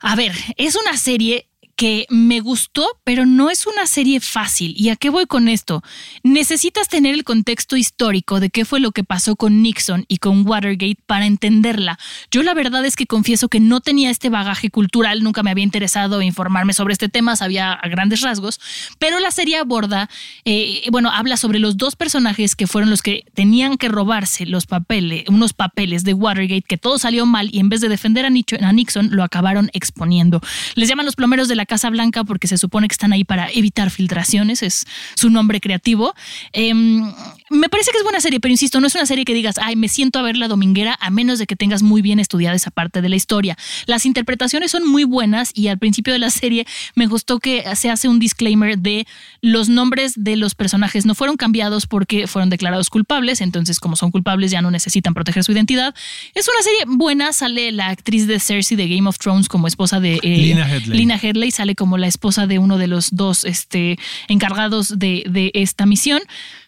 A 0.00 0.16
ver, 0.16 0.34
es 0.56 0.76
una 0.76 0.96
serie 0.96 1.48
que 1.82 2.06
me 2.10 2.38
gustó, 2.38 2.86
pero 3.02 3.26
no 3.26 3.50
es 3.50 3.66
una 3.66 3.88
serie 3.88 4.20
fácil. 4.20 4.72
¿Y 4.78 4.90
a 4.90 4.94
qué 4.94 5.10
voy 5.10 5.26
con 5.26 5.48
esto? 5.48 5.82
Necesitas 6.22 6.86
tener 6.86 7.12
el 7.12 7.24
contexto 7.24 7.76
histórico 7.76 8.38
de 8.38 8.50
qué 8.50 8.64
fue 8.64 8.78
lo 8.78 8.92
que 8.92 9.02
pasó 9.02 9.34
con 9.34 9.62
Nixon 9.62 10.04
y 10.06 10.18
con 10.18 10.46
Watergate 10.46 10.98
para 11.06 11.26
entenderla. 11.26 11.98
Yo 12.30 12.44
la 12.44 12.54
verdad 12.54 12.84
es 12.84 12.94
que 12.94 13.06
confieso 13.06 13.48
que 13.48 13.58
no 13.58 13.80
tenía 13.80 14.10
este 14.10 14.28
bagaje 14.28 14.70
cultural, 14.70 15.24
nunca 15.24 15.42
me 15.42 15.50
había 15.50 15.64
interesado 15.64 16.22
informarme 16.22 16.72
sobre 16.72 16.92
este 16.92 17.08
tema, 17.08 17.34
sabía 17.34 17.72
a 17.72 17.88
grandes 17.88 18.20
rasgos, 18.20 18.60
pero 19.00 19.18
la 19.18 19.32
serie 19.32 19.56
aborda, 19.56 20.08
eh, 20.44 20.84
bueno, 20.92 21.10
habla 21.10 21.36
sobre 21.36 21.58
los 21.58 21.78
dos 21.78 21.96
personajes 21.96 22.54
que 22.54 22.68
fueron 22.68 22.90
los 22.90 23.02
que 23.02 23.24
tenían 23.34 23.76
que 23.76 23.88
robarse 23.88 24.46
los 24.46 24.66
papeles, 24.66 25.24
unos 25.26 25.52
papeles 25.52 26.04
de 26.04 26.14
Watergate, 26.14 26.62
que 26.62 26.78
todo 26.78 26.98
salió 26.98 27.26
mal 27.26 27.48
y 27.52 27.58
en 27.58 27.68
vez 27.68 27.80
de 27.80 27.88
defender 27.88 28.24
a 28.24 28.30
Nixon, 28.30 29.08
lo 29.10 29.24
acabaron 29.24 29.68
exponiendo. 29.72 30.40
Les 30.76 30.88
llaman 30.88 31.06
los 31.06 31.16
plomeros 31.16 31.48
de 31.48 31.56
la 31.56 31.66
Casa 31.72 31.88
Blanca 31.88 32.22
porque 32.24 32.48
se 32.48 32.58
supone 32.58 32.86
que 32.86 32.92
están 32.92 33.14
ahí 33.14 33.24
para 33.24 33.48
evitar 33.50 33.88
filtraciones, 33.90 34.62
es 34.62 34.84
su 35.14 35.30
nombre 35.30 35.58
creativo. 35.58 36.14
Em, 36.52 37.10
me 37.48 37.70
parece 37.70 37.92
que 37.92 37.96
es 37.96 38.04
buena 38.04 38.20
serie, 38.20 38.40
pero 38.40 38.52
insisto, 38.52 38.78
no 38.78 38.88
es 38.88 38.94
una 38.94 39.06
serie 39.06 39.24
que 39.24 39.32
digas, 39.32 39.56
ay, 39.56 39.74
me 39.74 39.88
siento 39.88 40.18
a 40.18 40.22
ver 40.22 40.36
la 40.36 40.48
dominguera, 40.48 40.98
a 41.00 41.08
menos 41.08 41.38
de 41.38 41.46
que 41.46 41.56
tengas 41.56 41.82
muy 41.82 42.02
bien 42.02 42.20
estudiada 42.20 42.54
esa 42.54 42.70
parte 42.70 43.00
de 43.00 43.08
la 43.08 43.16
historia. 43.16 43.56
Las 43.86 44.04
interpretaciones 44.04 44.70
son 44.70 44.86
muy 44.86 45.04
buenas 45.04 45.52
y 45.54 45.68
al 45.68 45.78
principio 45.78 46.12
de 46.12 46.18
la 46.18 46.28
serie 46.28 46.66
me 46.94 47.06
gustó 47.06 47.38
que 47.38 47.64
se 47.74 47.88
hace 47.88 48.06
un 48.06 48.18
disclaimer 48.18 48.76
de 48.76 49.06
los 49.40 49.70
nombres 49.70 50.12
de 50.16 50.36
los 50.36 50.54
personajes 50.54 51.06
no 51.06 51.14
fueron 51.14 51.38
cambiados 51.38 51.86
porque 51.86 52.26
fueron 52.26 52.50
declarados 52.50 52.90
culpables, 52.90 53.40
entonces 53.40 53.80
como 53.80 53.96
son 53.96 54.10
culpables 54.10 54.50
ya 54.50 54.60
no 54.60 54.70
necesitan 54.70 55.14
proteger 55.14 55.42
su 55.42 55.52
identidad. 55.52 55.94
Es 56.34 56.48
una 56.48 56.62
serie 56.62 56.80
buena, 56.98 57.32
sale 57.32 57.72
la 57.72 57.88
actriz 57.88 58.26
de 58.26 58.38
Cersei 58.40 58.76
de 58.76 58.88
Game 58.88 59.08
of 59.08 59.16
Thrones 59.16 59.48
como 59.48 59.68
esposa 59.68 60.00
de 60.00 60.16
eh, 60.22 60.36
Lina 60.36 60.70
Headley. 60.70 60.98
Lina 60.98 61.18
Headley 61.22 61.50
sale 61.52 61.74
como 61.74 61.98
la 61.98 62.06
esposa 62.08 62.46
de 62.46 62.58
uno 62.58 62.78
de 62.78 62.86
los 62.88 63.10
dos 63.14 63.44
este, 63.44 63.98
encargados 64.28 64.98
de, 64.98 65.24
de 65.28 65.50
esta 65.54 65.86
misión. 65.86 66.20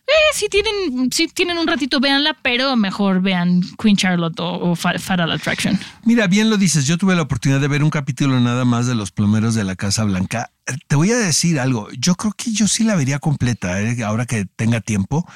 Eh, 0.06 0.12
si 0.34 0.48
tienen, 0.50 1.10
si 1.10 1.28
tienen 1.28 1.56
un 1.56 1.66
ratito, 1.66 1.98
véanla, 1.98 2.36
pero 2.42 2.76
mejor 2.76 3.22
vean 3.22 3.62
Queen 3.82 3.96
Charlotte 3.96 4.38
o, 4.38 4.72
o 4.72 4.76
Fatal 4.76 5.32
Attraction. 5.32 5.78
Mira, 6.04 6.26
bien 6.26 6.50
lo 6.50 6.58
dices, 6.58 6.86
yo 6.86 6.98
tuve 6.98 7.16
la 7.16 7.22
oportunidad 7.22 7.58
de 7.60 7.68
ver 7.68 7.82
un 7.82 7.88
capítulo 7.88 8.38
nada 8.38 8.66
más 8.66 8.86
de 8.86 8.94
Los 8.94 9.12
Plomeros 9.12 9.54
de 9.54 9.64
la 9.64 9.76
Casa 9.76 10.04
Blanca. 10.04 10.50
Te 10.88 10.96
voy 10.96 11.10
a 11.10 11.16
decir 11.16 11.58
algo, 11.58 11.88
yo 11.98 12.16
creo 12.16 12.32
que 12.36 12.52
yo 12.52 12.68
sí 12.68 12.84
la 12.84 12.96
vería 12.96 13.18
completa, 13.18 13.80
¿eh? 13.80 14.02
ahora 14.04 14.26
que 14.26 14.44
tenga 14.44 14.82
tiempo. 14.82 15.26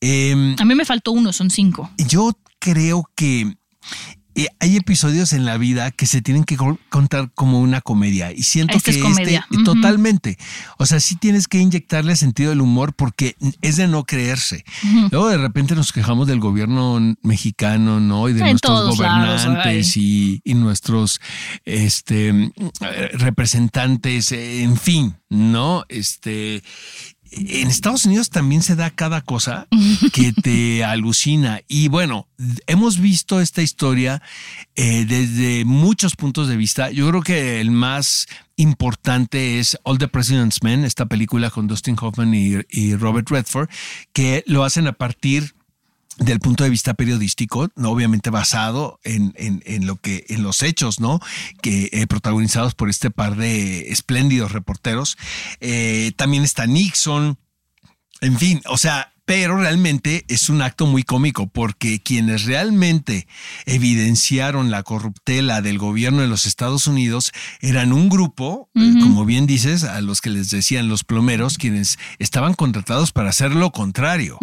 Eh, 0.00 0.56
A 0.58 0.64
mí 0.64 0.74
me 0.74 0.84
faltó 0.84 1.12
uno, 1.12 1.32
son 1.32 1.50
cinco. 1.50 1.88
yo 1.98 2.32
creo 2.58 3.08
que 3.14 3.54
eh, 4.38 4.48
hay 4.60 4.76
episodios 4.76 5.32
en 5.32 5.44
la 5.44 5.58
vida 5.58 5.90
que 5.90 6.06
se 6.06 6.22
tienen 6.22 6.44
que 6.44 6.56
co- 6.56 6.78
contar 6.88 7.30
como 7.34 7.60
una 7.60 7.80
comedia 7.80 8.32
y 8.32 8.42
siento 8.44 8.78
que 8.80 8.92
es 8.92 8.98
comedia. 8.98 9.46
este 9.50 9.64
totalmente, 9.64 10.38
o 10.78 10.86
sea, 10.86 11.00
sí 11.00 11.16
tienes 11.16 11.48
que 11.48 11.58
inyectarle 11.58 12.16
sentido 12.16 12.50
del 12.50 12.60
humor 12.60 12.94
porque 12.94 13.36
es 13.60 13.76
de 13.76 13.88
no 13.88 14.04
creerse. 14.04 14.64
Luego 15.10 15.28
de 15.28 15.38
repente 15.38 15.74
nos 15.74 15.92
quejamos 15.92 16.26
del 16.26 16.40
gobierno 16.40 16.98
mexicano, 17.22 18.00
¿no? 18.00 18.28
Y 18.28 18.32
de 18.32 18.40
En 18.40 18.46
nuestros 18.50 18.78
lados, 18.80 18.96
gobernantes 18.96 19.96
y, 19.96 20.40
y 20.44 20.54
nuestros 20.54 21.20
este 21.64 22.28
eh, 22.30 23.10
representantes, 23.14 24.32
en 24.32 24.76
fin, 24.76 25.16
¿no? 25.28 25.84
Este 25.88 26.62
en 27.30 27.68
Estados 27.68 28.04
Unidos 28.04 28.30
también 28.30 28.62
se 28.62 28.76
da 28.76 28.90
cada 28.90 29.20
cosa 29.20 29.66
que 30.12 30.32
te 30.42 30.84
alucina. 30.84 31.60
Y 31.68 31.88
bueno, 31.88 32.28
hemos 32.66 32.98
visto 32.98 33.40
esta 33.40 33.62
historia 33.62 34.22
eh, 34.76 35.04
desde 35.06 35.64
muchos 35.64 36.16
puntos 36.16 36.48
de 36.48 36.56
vista. 36.56 36.90
Yo 36.90 37.08
creo 37.08 37.22
que 37.22 37.60
el 37.60 37.70
más 37.70 38.26
importante 38.56 39.58
es 39.58 39.78
All 39.84 39.98
the 39.98 40.08
President's 40.08 40.62
Men, 40.62 40.84
esta 40.84 41.06
película 41.06 41.50
con 41.50 41.66
Dustin 41.66 41.96
Hoffman 42.00 42.34
y, 42.34 42.54
y 42.70 42.94
Robert 42.96 43.30
Redford, 43.30 43.68
que 44.12 44.42
lo 44.46 44.64
hacen 44.64 44.86
a 44.86 44.92
partir 44.92 45.54
del 46.18 46.40
punto 46.40 46.64
de 46.64 46.70
vista 46.70 46.94
periodístico, 46.94 47.70
¿no? 47.76 47.90
obviamente 47.90 48.30
basado 48.30 49.00
en, 49.04 49.32
en, 49.36 49.62
en 49.66 49.86
lo 49.86 49.96
que, 49.96 50.24
en 50.28 50.42
los 50.42 50.62
hechos, 50.62 51.00
¿no? 51.00 51.20
Que 51.62 51.88
eh, 51.92 52.06
protagonizados 52.06 52.74
por 52.74 52.90
este 52.90 53.10
par 53.10 53.36
de 53.36 53.90
espléndidos 53.92 54.52
reporteros. 54.52 55.16
Eh, 55.60 56.12
también 56.16 56.42
está 56.42 56.66
Nixon. 56.66 57.38
En 58.20 58.38
fin, 58.38 58.60
o 58.66 58.76
sea, 58.76 59.12
pero 59.28 59.58
realmente 59.58 60.24
es 60.28 60.48
un 60.48 60.62
acto 60.62 60.86
muy 60.86 61.02
cómico 61.02 61.48
porque 61.48 62.00
quienes 62.00 62.46
realmente 62.46 63.28
evidenciaron 63.66 64.70
la 64.70 64.82
corruptela 64.82 65.60
del 65.60 65.76
gobierno 65.76 66.22
de 66.22 66.28
los 66.28 66.46
Estados 66.46 66.86
Unidos 66.86 67.32
eran 67.60 67.92
un 67.92 68.08
grupo, 68.08 68.70
eh, 68.74 68.94
como 69.00 69.26
bien 69.26 69.46
dices, 69.46 69.84
a 69.84 70.00
los 70.00 70.22
que 70.22 70.30
les 70.30 70.48
decían 70.48 70.88
los 70.88 71.04
plomeros, 71.04 71.58
quienes 71.58 71.98
estaban 72.18 72.54
contratados 72.54 73.12
para 73.12 73.28
hacer 73.28 73.54
lo 73.54 73.70
contrario. 73.70 74.38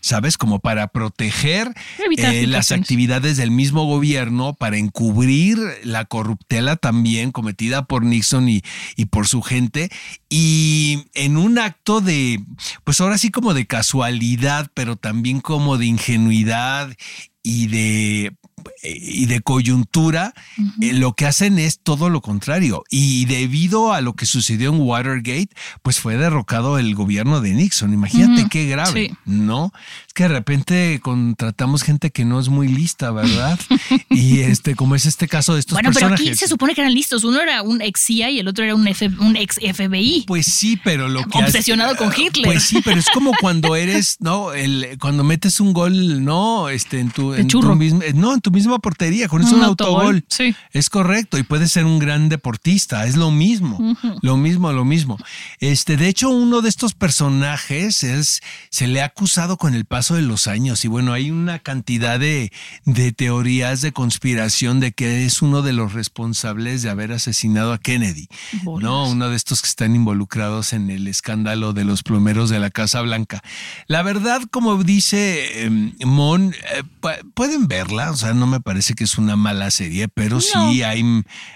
¿Sabes? 0.00 0.38
Como 0.38 0.60
para 0.60 0.88
proteger 0.88 1.72
eh, 2.16 2.46
las 2.46 2.72
actividades 2.72 3.36
del 3.36 3.50
mismo 3.50 3.84
gobierno, 3.84 4.54
para 4.54 4.76
encubrir 4.76 5.58
la 5.82 6.04
corruptela 6.04 6.76
también 6.76 7.32
cometida 7.32 7.86
por 7.86 8.04
Nixon 8.04 8.48
y, 8.48 8.62
y 8.96 9.06
por 9.06 9.26
su 9.26 9.42
gente. 9.42 9.90
Y 10.28 11.06
en 11.14 11.36
un 11.36 11.58
acto 11.58 12.00
de, 12.00 12.44
pues 12.84 13.00
ahora 13.00 13.18
sí 13.18 13.30
como 13.30 13.54
de 13.54 13.66
casualidad, 13.66 14.70
pero 14.74 14.96
también 14.96 15.40
como 15.40 15.78
de 15.78 15.86
ingenuidad 15.86 16.94
y 17.42 17.68
de 17.68 18.36
y 18.82 19.26
de 19.26 19.40
coyuntura, 19.40 20.34
eh, 20.80 20.92
lo 20.92 21.12
que 21.14 21.26
hacen 21.26 21.58
es 21.58 21.80
todo 21.80 22.08
lo 22.10 22.20
contrario. 22.20 22.84
Y 22.90 23.24
debido 23.26 23.92
a 23.92 24.00
lo 24.00 24.14
que 24.14 24.26
sucedió 24.26 24.70
en 24.70 24.80
Watergate, 24.80 25.48
pues 25.82 25.98
fue 26.00 26.16
derrocado 26.16 26.78
el 26.78 26.94
gobierno 26.94 27.40
de 27.40 27.52
Nixon. 27.54 27.92
Imagínate 27.92 28.42
Ujú, 28.42 28.48
qué 28.50 28.66
grave, 28.66 29.08
sí. 29.10 29.16
¿no? 29.24 29.72
Es 30.06 30.12
que 30.14 30.24
de 30.24 30.28
repente 30.30 31.00
contratamos 31.02 31.82
gente 31.82 32.10
que 32.10 32.24
no 32.24 32.40
es 32.40 32.48
muy 32.48 32.68
lista, 32.68 33.10
¿verdad? 33.10 33.58
y 34.10 34.40
este, 34.40 34.74
como 34.74 34.94
es 34.94 35.06
este 35.06 35.28
caso 35.28 35.54
de 35.54 35.60
estos 35.60 35.74
Bueno, 35.74 35.90
pero 35.90 36.08
personajes. 36.08 36.28
aquí 36.28 36.36
se 36.38 36.48
supone 36.48 36.74
que 36.74 36.80
eran 36.80 36.94
listos. 36.94 37.24
Uno 37.24 37.40
era 37.40 37.62
un 37.62 37.80
ex 37.82 38.00
CIA 38.00 38.30
y 38.30 38.38
el 38.40 38.48
otro 38.48 38.64
era 38.64 38.74
un, 38.74 38.86
F- 38.88 39.10
un 39.20 39.36
ex 39.36 39.56
FBI. 39.56 40.24
Pues 40.26 40.46
sí, 40.46 40.78
pero 40.82 41.08
lo 41.08 41.24
que 41.24 41.38
Obsesionado 41.38 41.96
con 41.96 42.12
Hitler. 42.16 42.44
Pues 42.44 42.64
sí, 42.64 42.80
pero 42.84 42.98
es 42.98 43.06
como 43.12 43.32
cuando 43.40 43.76
eres, 43.76 44.16
¿no? 44.20 44.52
El, 44.52 44.98
cuando 45.00 45.24
metes 45.24 45.60
un 45.60 45.72
gol, 45.72 46.24
no, 46.24 46.68
este, 46.68 47.00
en 47.00 47.10
tu, 47.10 47.32
en 47.34 47.48
tu 47.48 47.60
churro. 47.60 47.74
misma, 47.76 48.04
no, 48.14 48.34
en 48.34 48.40
tu 48.40 48.50
misma 48.58 48.78
portería, 48.78 49.28
con 49.28 49.42
eso 49.42 49.52
Un 49.54 49.58
un 49.60 49.64
autogol, 49.64 49.94
autogol. 49.94 50.24
sí. 50.28 50.54
Es 50.72 50.90
correcto, 50.90 51.38
y 51.38 51.42
puedes 51.42 51.72
ser 51.72 51.84
un 51.84 51.98
gran 51.98 52.28
deportista, 52.28 53.06
es 53.06 53.16
lo 53.16 53.30
mismo, 53.30 53.78
lo 54.22 54.36
mismo, 54.36 54.72
lo 54.72 54.84
mismo. 54.84 55.16
Este, 55.60 55.96
de 55.96 56.08
hecho, 56.08 56.28
uno 56.30 56.60
de 56.60 56.68
estos 56.68 56.94
personajes 56.94 58.02
es, 58.02 58.40
se 58.70 58.86
le 58.86 59.00
ha 59.02 59.06
acusado 59.06 59.56
con 59.56 59.74
el 59.74 59.84
paso 59.84 60.14
de 60.14 60.22
los 60.22 60.46
años, 60.46 60.84
y 60.84 60.88
bueno, 60.88 61.12
hay 61.12 61.30
una 61.30 61.58
cantidad 61.58 62.18
de, 62.20 62.52
de 62.84 63.12
teorías 63.12 63.80
de 63.80 63.92
conspiración 63.92 64.80
de 64.80 64.92
que 64.92 65.24
es 65.24 65.42
uno 65.42 65.62
de 65.62 65.72
los 65.72 65.92
responsables 65.92 66.82
de 66.82 66.90
haber 66.90 67.12
asesinado 67.12 67.72
a 67.72 67.78
Kennedy. 67.78 68.28
Bolas. 68.62 68.82
No, 68.84 69.08
uno 69.08 69.28
de 69.30 69.36
estos 69.36 69.62
que 69.62 69.68
están 69.68 69.94
involucrados 69.94 70.72
en 70.72 70.90
el 70.90 71.06
escándalo 71.08 71.72
de 71.72 71.84
los 71.84 72.02
plomeros 72.02 72.50
de 72.50 72.58
la 72.60 72.70
Casa 72.70 73.00
Blanca. 73.02 73.42
La 73.86 74.02
verdad, 74.02 74.42
como 74.50 74.82
dice 74.82 75.64
eh, 75.66 75.70
Mon, 76.04 76.52
eh, 76.52 76.82
pu- 77.00 77.32
pueden 77.34 77.68
verla, 77.68 78.10
o 78.10 78.16
sea, 78.16 78.34
no 78.38 78.46
me 78.46 78.60
parece 78.60 78.94
que 78.94 79.04
es 79.04 79.18
una 79.18 79.36
mala 79.36 79.70
serie, 79.70 80.08
pero 80.08 80.40
sí 80.40 80.82
hay, 80.82 81.02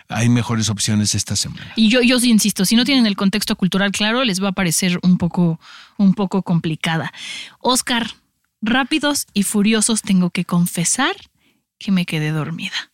hay 0.09 0.29
mejores 0.29 0.69
opciones 0.69 1.15
esta 1.15 1.37
semana. 1.37 1.73
Y 1.77 1.89
yo, 1.89 2.03
yo 2.03 2.21
sí 2.21 2.31
insisto, 2.31 2.65
si 2.65 2.77
no 2.77 2.85
tienen 2.85 3.07
el 3.07 3.17
contexto 3.17 3.57
cultural 3.57 3.93
claro, 3.93 4.25
les 4.25 4.43
va 4.43 4.49
a 4.49 4.53
parecer 4.53 4.99
un 5.03 5.19
poco, 5.19 5.59
un 5.97 6.15
poco 6.15 6.43
complicada. 6.43 7.13
Oscar, 7.61 8.11
rápidos 8.61 9.27
y 9.33 9.45
furiosos, 9.45 10.03
tengo 10.03 10.31
que 10.31 10.45
confesar 10.45 11.15
que 11.79 11.93
me 11.93 12.05
quedé 12.07 12.31
dormida. 12.31 12.92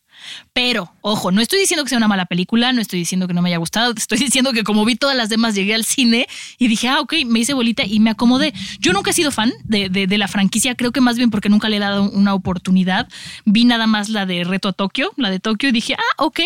Pero, 0.53 0.91
ojo, 1.01 1.31
no 1.31 1.41
estoy 1.41 1.59
diciendo 1.59 1.83
que 1.83 1.89
sea 1.89 1.97
una 1.97 2.07
mala 2.07 2.25
película, 2.25 2.71
no 2.73 2.81
estoy 2.81 2.99
diciendo 2.99 3.27
que 3.27 3.33
no 3.33 3.41
me 3.41 3.49
haya 3.49 3.57
gustado, 3.57 3.93
estoy 3.97 4.17
diciendo 4.17 4.51
que 4.53 4.63
como 4.63 4.85
vi 4.85 4.95
todas 4.95 5.15
las 5.15 5.29
demás, 5.29 5.55
llegué 5.55 5.73
al 5.75 5.83
cine 5.85 6.27
y 6.57 6.67
dije, 6.67 6.87
ah, 6.87 6.99
ok, 7.01 7.13
me 7.25 7.39
hice 7.39 7.53
bolita 7.53 7.83
y 7.85 7.99
me 7.99 8.09
acomodé. 8.09 8.53
Yo 8.79 8.93
nunca 8.93 9.11
he 9.11 9.13
sido 9.13 9.31
fan 9.31 9.51
de, 9.63 9.89
de- 9.89 10.07
de 10.07 10.17
la 10.17 10.27
franquicia, 10.27 10.75
creo 10.75 10.91
que 10.91 11.01
más 11.01 11.17
bien 11.17 11.29
porque 11.31 11.49
nunca 11.49 11.69
le 11.69 11.77
he 11.77 11.79
dado 11.79 12.09
una 12.09 12.33
oportunidad. 12.33 13.07
Vi 13.45 13.65
nada 13.65 13.87
más 13.87 14.09
la 14.09 14.25
de 14.25 14.43
Reto 14.43 14.69
a 14.69 14.73
Tokio, 14.73 15.11
la 15.17 15.29
de 15.29 15.39
Tokio, 15.39 15.69
y 15.69 15.71
dije, 15.71 15.95
ah, 15.95 16.23
ok, 16.23 16.39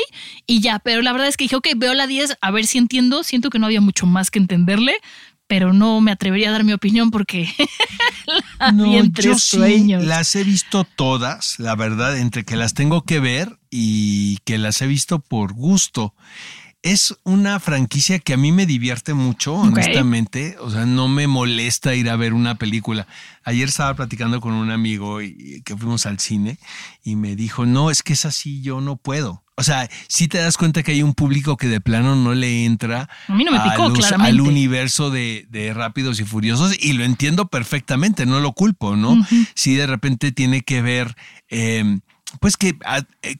y 0.48 0.62
ya, 0.62 0.80
pero 0.80 1.02
la 1.02 1.12
verdad 1.12 1.28
es 1.28 1.38
que 1.38 1.46
dije, 1.46 1.56
ok, 1.56 1.68
veo 1.76 1.94
la 1.94 2.08
10, 2.08 2.38
a 2.42 2.52
ver 2.52 2.66
si 2.66 2.78
entiendo, 2.78 3.24
siento 3.24 3.50
que 3.50 3.60
no 3.60 3.66
había 3.66 3.82
mucho 3.82 4.06
más 4.06 4.32
que 4.32 4.40
entenderle. 4.40 4.96
Pero 5.48 5.74
no 5.74 6.02
me 6.02 6.12
atrevería 6.12 6.50
a 6.50 6.52
dar 6.54 6.64
mi 6.64 6.74
opinión 6.74 7.12
porque 7.12 7.50
la 8.60 8.72
vi 8.72 8.98
entre 8.98 9.26
yo 9.26 9.36
sí 9.36 9.58
sueños. 9.58 10.04
las 10.04 10.36
he 10.36 10.44
visto 10.44 10.84
todas, 10.84 11.60
la 11.60 11.76
verdad, 11.76 12.18
entre 12.18 12.46
que 12.46 12.56
las 12.56 12.74
tengo 12.74 13.04
que 13.04 13.20
ver 13.20 13.60
y 13.70 14.38
que 14.46 14.58
las 14.58 14.82
he 14.82 14.88
visto 14.88 15.20
por 15.20 15.54
gusto. 15.54 16.16
Es 16.84 17.16
una 17.24 17.62
franquicia 17.62 18.20
que 18.20 18.34
a 18.34 18.38
mí 18.38 18.52
me 18.52 18.66
divierte 18.66 19.14
mucho, 19.14 19.56
honestamente. 19.56 20.58
O 20.60 20.70
sea, 20.70 20.86
no 20.86 21.08
me 21.08 21.28
molesta 21.28 21.96
ir 21.96 22.10
a 22.10 22.18
ver 22.18 22.34
una 22.34 22.56
película. 22.56 23.08
Ayer 23.46 23.70
estaba 23.70 23.94
platicando 23.96 24.42
con 24.42 24.54
un 24.54 24.70
amigo 24.70 25.22
y, 25.22 25.62
que 25.66 25.78
fuimos 25.78 26.06
al 26.06 26.20
cine 26.20 26.60
y 27.02 27.16
me 27.16 27.38
dijo, 27.38 27.66
no, 27.66 27.90
es 27.90 28.04
que 28.04 28.14
es 28.14 28.26
así, 28.26 28.62
yo 28.62 28.82
no 28.82 28.98
puedo. 28.98 29.44
O 29.56 29.64
sea, 29.64 29.90
si 30.10 30.28
te 30.28 30.40
das 30.40 30.58
cuenta 30.58 30.84
que 30.84 30.92
hay 30.92 31.04
un 31.04 31.14
público 31.14 31.56
que 31.56 31.68
de 31.68 31.80
plano 31.80 32.18
no 32.18 32.34
le 32.34 32.66
entra 32.66 33.08
al, 34.20 34.42
universo 34.42 35.10
de, 35.10 35.72
Rápidos 35.74 36.20
y 36.20 36.26
Furiosos 36.26 36.76
y 36.78 36.94
lo 36.94 37.06
entiendo 37.06 37.48
perfectamente, 37.48 38.26
no 38.26 38.42
lo 38.42 38.52
culpo, 38.52 38.98
¿no? 38.98 39.16
Si 39.56 39.76
de 39.76 39.88
repente 39.88 40.34
tiene 40.34 40.62
que 40.62 40.82
ver... 40.82 41.16
Em, 41.48 42.02
pues 42.40 42.58
que, 42.58 42.78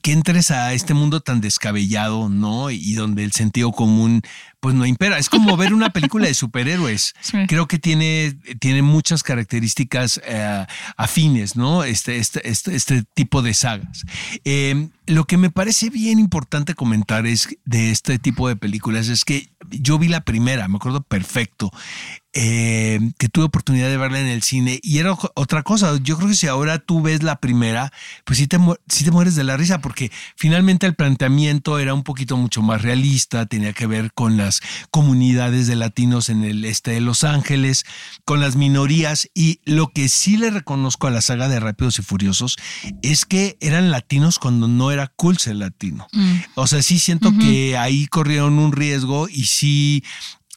que 0.02 0.12
entres 0.12 0.50
a 0.50 0.72
este 0.72 0.94
mundo 0.94 1.20
tan 1.20 1.40
descabellado, 1.40 2.28
¿no? 2.28 2.70
Y 2.70 2.94
donde 2.94 3.24
el 3.24 3.32
sentido 3.32 3.72
común 3.72 4.22
pues 4.64 4.74
no 4.74 4.86
impera. 4.86 5.18
Es 5.18 5.28
como 5.28 5.58
ver 5.58 5.74
una 5.74 5.90
película 5.90 6.26
de 6.26 6.32
superhéroes. 6.32 7.12
Creo 7.48 7.68
que 7.68 7.78
tiene, 7.78 8.34
tiene 8.60 8.80
muchas 8.80 9.22
características 9.22 10.22
eh, 10.24 10.64
afines, 10.96 11.54
¿no? 11.54 11.84
Este, 11.84 12.16
este, 12.16 12.48
este, 12.48 12.74
este 12.74 13.04
tipo 13.12 13.42
de 13.42 13.52
sagas. 13.52 14.06
Em, 14.42 14.88
lo 15.04 15.24
que 15.24 15.36
me 15.36 15.50
parece 15.50 15.90
bien 15.90 16.18
importante 16.18 16.72
comentar 16.74 17.26
es 17.26 17.58
de 17.66 17.90
este 17.90 18.18
tipo 18.18 18.48
de 18.48 18.56
películas 18.56 19.08
es 19.08 19.26
que 19.26 19.50
yo 19.70 19.98
vi 19.98 20.08
la 20.08 20.22
primera, 20.22 20.66
me 20.66 20.76
acuerdo 20.76 21.02
perfecto. 21.02 21.70
Eh, 22.36 22.98
que 23.16 23.28
tuve 23.28 23.44
oportunidad 23.44 23.88
de 23.88 23.96
verla 23.96 24.18
en 24.18 24.26
el 24.26 24.42
cine 24.42 24.80
y 24.82 24.98
era 24.98 25.16
otra 25.34 25.62
cosa. 25.62 25.96
Yo 26.02 26.16
creo 26.16 26.30
que 26.30 26.34
si 26.34 26.48
ahora 26.48 26.80
tú 26.80 27.00
ves 27.00 27.22
la 27.22 27.36
primera, 27.36 27.92
pues 28.24 28.40
sí 28.40 28.48
te, 28.48 28.58
sí 28.88 29.04
te 29.04 29.12
mueres 29.12 29.36
de 29.36 29.44
la 29.44 29.56
risa 29.56 29.80
porque 29.80 30.10
finalmente 30.34 30.84
el 30.86 30.96
planteamiento 30.96 31.78
era 31.78 31.94
un 31.94 32.02
poquito 32.02 32.36
mucho 32.36 32.60
más 32.60 32.82
realista, 32.82 33.46
tenía 33.46 33.72
que 33.72 33.86
ver 33.86 34.12
con 34.12 34.36
las 34.36 34.53
comunidades 34.90 35.66
de 35.66 35.76
latinos 35.76 36.28
en 36.28 36.44
el 36.44 36.64
este 36.64 36.92
de 36.92 37.00
Los 37.00 37.24
Ángeles, 37.24 37.84
con 38.24 38.40
las 38.40 38.56
minorías 38.56 39.28
y 39.34 39.60
lo 39.64 39.88
que 39.88 40.08
sí 40.08 40.36
le 40.36 40.50
reconozco 40.50 41.06
a 41.06 41.10
la 41.10 41.20
saga 41.20 41.48
de 41.48 41.60
Rápidos 41.60 41.98
y 41.98 42.02
Furiosos 42.02 42.56
es 43.02 43.24
que 43.24 43.56
eran 43.60 43.90
latinos 43.90 44.38
cuando 44.38 44.68
no 44.68 44.90
era 44.90 45.08
cool 45.16 45.38
ser 45.38 45.56
latino. 45.56 46.06
Mm. 46.12 46.36
O 46.54 46.66
sea, 46.66 46.82
sí 46.82 46.98
siento 46.98 47.32
que 47.38 47.76
ahí 47.76 48.06
corrieron 48.06 48.58
un 48.58 48.72
riesgo 48.72 49.28
y 49.28 49.44
sí 49.44 50.04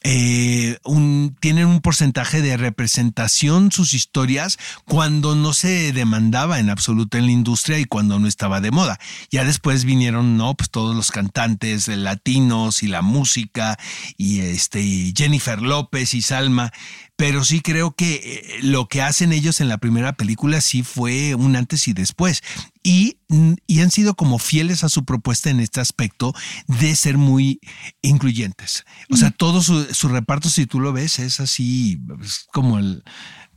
eh, 0.04 0.78
un, 0.84 1.36
tienen 1.40 1.66
un 1.66 1.80
porcentaje 1.80 2.40
de 2.40 2.56
representación 2.56 3.72
sus 3.72 3.94
historias 3.94 4.56
cuando 4.84 5.34
no 5.34 5.52
se 5.52 5.92
demandaba 5.92 6.60
en 6.60 6.70
absoluto 6.70 7.18
en 7.18 7.26
la 7.26 7.32
industria 7.32 7.80
y 7.80 7.84
cuando 7.84 8.20
no 8.20 8.28
estaba 8.28 8.60
de 8.60 8.70
moda. 8.70 8.98
Ya 9.30 9.44
después 9.44 9.84
vinieron, 9.84 10.36
¿no? 10.36 10.54
Pues 10.54 10.70
todos 10.70 10.94
los 10.94 11.10
cantantes 11.10 11.88
latinos 11.88 12.82
y 12.84 12.86
la 12.86 13.02
música 13.02 13.76
y 14.16 14.40
este 14.40 15.12
Jennifer 15.16 15.60
López 15.60 16.14
y 16.14 16.22
Salma 16.22 16.72
pero 17.18 17.42
sí 17.42 17.60
creo 17.60 17.90
que 17.96 18.14
eh, 18.14 18.62
lo 18.62 18.86
que 18.86 19.02
hacen 19.02 19.32
ellos 19.32 19.60
en 19.60 19.68
la 19.68 19.78
primera 19.78 20.12
película 20.12 20.60
sí 20.60 20.84
fue 20.84 21.34
un 21.34 21.56
antes 21.56 21.88
y 21.88 21.92
después. 21.92 22.44
Y, 22.84 23.18
y, 23.66 23.80
han 23.80 23.90
sido 23.90 24.14
como 24.14 24.38
fieles 24.38 24.84
a 24.84 24.88
su 24.88 25.04
propuesta 25.04 25.50
en 25.50 25.58
este 25.58 25.80
aspecto 25.80 26.32
de 26.68 26.94
ser 26.94 27.18
muy 27.18 27.58
incluyentes. 28.02 28.84
O 29.10 29.16
sea, 29.16 29.30
mm. 29.30 29.34
todo 29.36 29.62
su, 29.62 29.92
su 29.92 30.06
reparto, 30.06 30.48
si 30.48 30.66
tú 30.66 30.78
lo 30.78 30.92
ves, 30.92 31.18
es 31.18 31.40
así, 31.40 32.00
es 32.22 32.46
como 32.52 32.78
el, 32.78 33.02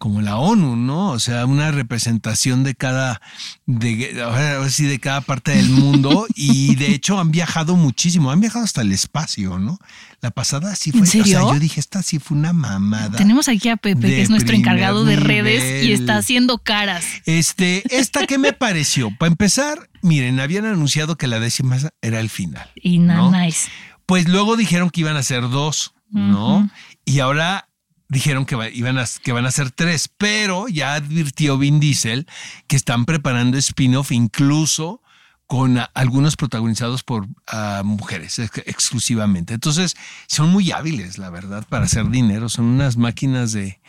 como 0.02 0.24
la 0.24 0.38
ONU, 0.38 0.76
¿no? 0.76 1.12
O 1.12 1.20
sea, 1.20 1.46
una 1.46 1.70
representación 1.70 2.64
de 2.64 2.74
cada, 2.74 3.22
de, 3.68 4.16
de 4.16 5.00
cada 5.00 5.22
parte 5.22 5.52
del 5.52 5.70
mundo 5.70 6.26
y 6.36 6.74
de 6.76 6.88
hecho 6.88 7.20
han 7.20 7.30
viajado 7.30 7.76
muchísimo, 7.76 8.32
han 8.32 8.40
viajado 8.40 8.66
hasta 8.66 8.82
el 8.82 8.94
espacio, 8.94 9.60
¿no? 9.60 9.78
La 10.20 10.32
pasada 10.32 10.76
sí 10.76 10.90
fue, 10.90 11.02
¿En 11.02 11.06
serio? 11.06 11.38
o 11.38 11.50
sea, 11.50 11.54
yo 11.54 11.60
dije, 11.60 11.80
esta 11.80 12.02
sí 12.02 12.18
fue 12.18 12.36
una 12.36 12.52
mamada. 12.52 13.16
Tenemos 13.16 13.48
aquí 13.48 13.70
a 13.70 13.78
Pepe, 13.78 14.08
que 14.08 14.22
es 14.24 14.32
nuestro 14.32 14.56
encargado 14.56 15.06
de 15.06 15.18
redes 15.18 15.86
y 15.86 15.92
está 15.92 16.18
haciendo 16.18 16.58
caras. 16.58 17.06
Este, 17.28 17.84
esta 17.96 18.26
que 18.26 18.40
me 18.40 18.54
pareció, 18.54 19.16
para 19.16 19.28
empezar, 19.28 19.88
miren, 20.02 20.40
habían 20.40 20.66
anunciado 20.66 21.16
que 21.16 21.28
la 21.28 21.40
décima 21.40 21.78
era 22.02 22.20
el 22.20 22.32
final. 22.32 22.68
Y 22.74 22.98
nada, 22.98 23.46
nice. 23.46 23.70
Pues 24.08 24.28
luego 24.28 24.58
dijeron 24.58 24.90
que 24.90 25.02
iban 25.02 25.16
a 25.16 25.22
ser 25.22 25.48
dos, 25.48 25.94
¿no? 26.10 26.72
Y 27.06 27.20
ahora 27.20 27.68
dijeron 28.12 28.46
que, 28.46 28.58
iban 28.74 28.98
a, 28.98 29.06
que 29.24 29.32
van 29.32 29.46
a 29.46 29.52
ser 29.52 29.72
tres, 29.72 30.10
pero 30.10 30.68
ya 30.68 30.96
advirtió 30.96 31.58
Vin 31.58 31.80
Diesel 31.80 32.28
que 32.68 32.76
están 32.76 33.06
preparando 33.06 33.58
spin-off 33.58 34.12
incluso 34.12 35.02
con 35.48 35.80
algunos 35.94 36.36
protagonizados 36.36 37.04
por 37.04 37.28
ah, 37.48 37.84
mujeres 37.86 38.38
exclusivamente. 38.40 39.54
Entonces, 39.54 39.96
son 40.28 40.50
muy 40.50 40.72
hábiles, 40.72 41.18
la 41.18 41.30
verdad, 41.30 41.66
para 41.68 41.86
hacer 41.86 42.10
dinero. 42.10 42.50
Son 42.50 42.66
unas 42.66 42.98
máquinas 42.98 43.54
de, 43.54 43.80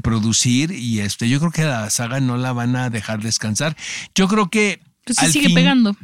producir 0.00 0.70
y 0.70 1.00
este, 1.00 1.28
yo 1.28 1.38
creo 1.38 1.50
que 1.50 1.64
la 1.64 1.90
saga 1.90 2.18
no 2.18 2.38
la 2.38 2.52
van 2.52 2.76
a 2.76 2.88
dejar 2.88 3.20
descansar. 3.20 3.76
Yo 4.14 4.26
creo 4.26 4.48
que... 4.48 4.80
Pues 5.04 5.18
sigue 5.32 5.50
pegando 5.50 5.96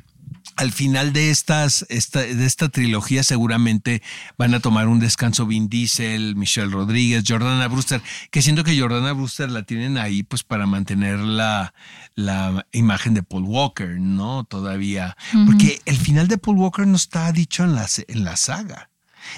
al 0.56 0.72
final 0.72 1.12
de 1.12 1.30
estas 1.30 1.86
esta, 1.88 2.20
de 2.20 2.46
esta 2.46 2.68
trilogía 2.68 3.22
seguramente 3.22 4.02
van 4.36 4.54
a 4.54 4.60
tomar 4.60 4.88
un 4.88 5.00
descanso 5.00 5.46
Vin 5.46 5.68
Diesel, 5.68 6.36
Michelle 6.36 6.70
Rodríguez, 6.70 7.24
Jordana 7.26 7.68
Brewster, 7.68 8.02
que 8.30 8.42
siento 8.42 8.64
que 8.64 8.78
Jordana 8.78 9.12
Brewster 9.12 9.50
la 9.50 9.62
tienen 9.62 9.98
ahí 9.98 10.22
pues 10.22 10.42
para 10.42 10.66
mantener 10.66 11.18
la, 11.18 11.74
la 12.14 12.66
imagen 12.72 13.14
de 13.14 13.22
Paul 13.22 13.44
Walker, 13.44 13.98
¿no? 14.00 14.44
Todavía. 14.44 15.16
Porque 15.46 15.80
el 15.84 15.96
final 15.96 16.28
de 16.28 16.38
Paul 16.38 16.58
Walker 16.58 16.86
no 16.86 16.96
está 16.96 17.30
dicho 17.32 17.64
en 17.64 17.74
la, 17.74 17.86
en 18.08 18.24
la 18.24 18.36
saga. 18.36 18.90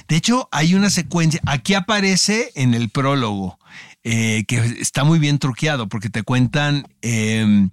De 0.09 0.17
hecho, 0.17 0.49
hay 0.53 0.75
una 0.75 0.91
secuencia, 0.91 1.41
aquí 1.47 1.75
aparece 1.75 2.53
en 2.55 2.75
el 2.75 2.89
prólogo, 2.91 3.59
eh, 4.03 4.45
que 4.47 4.57
está 4.81 5.05
muy 5.05 5.19
bien 5.19 5.39
truqueado 5.39 5.89
porque 5.89 6.09
te 6.09 6.23
cuentan 6.23 6.87
em, 7.03 7.71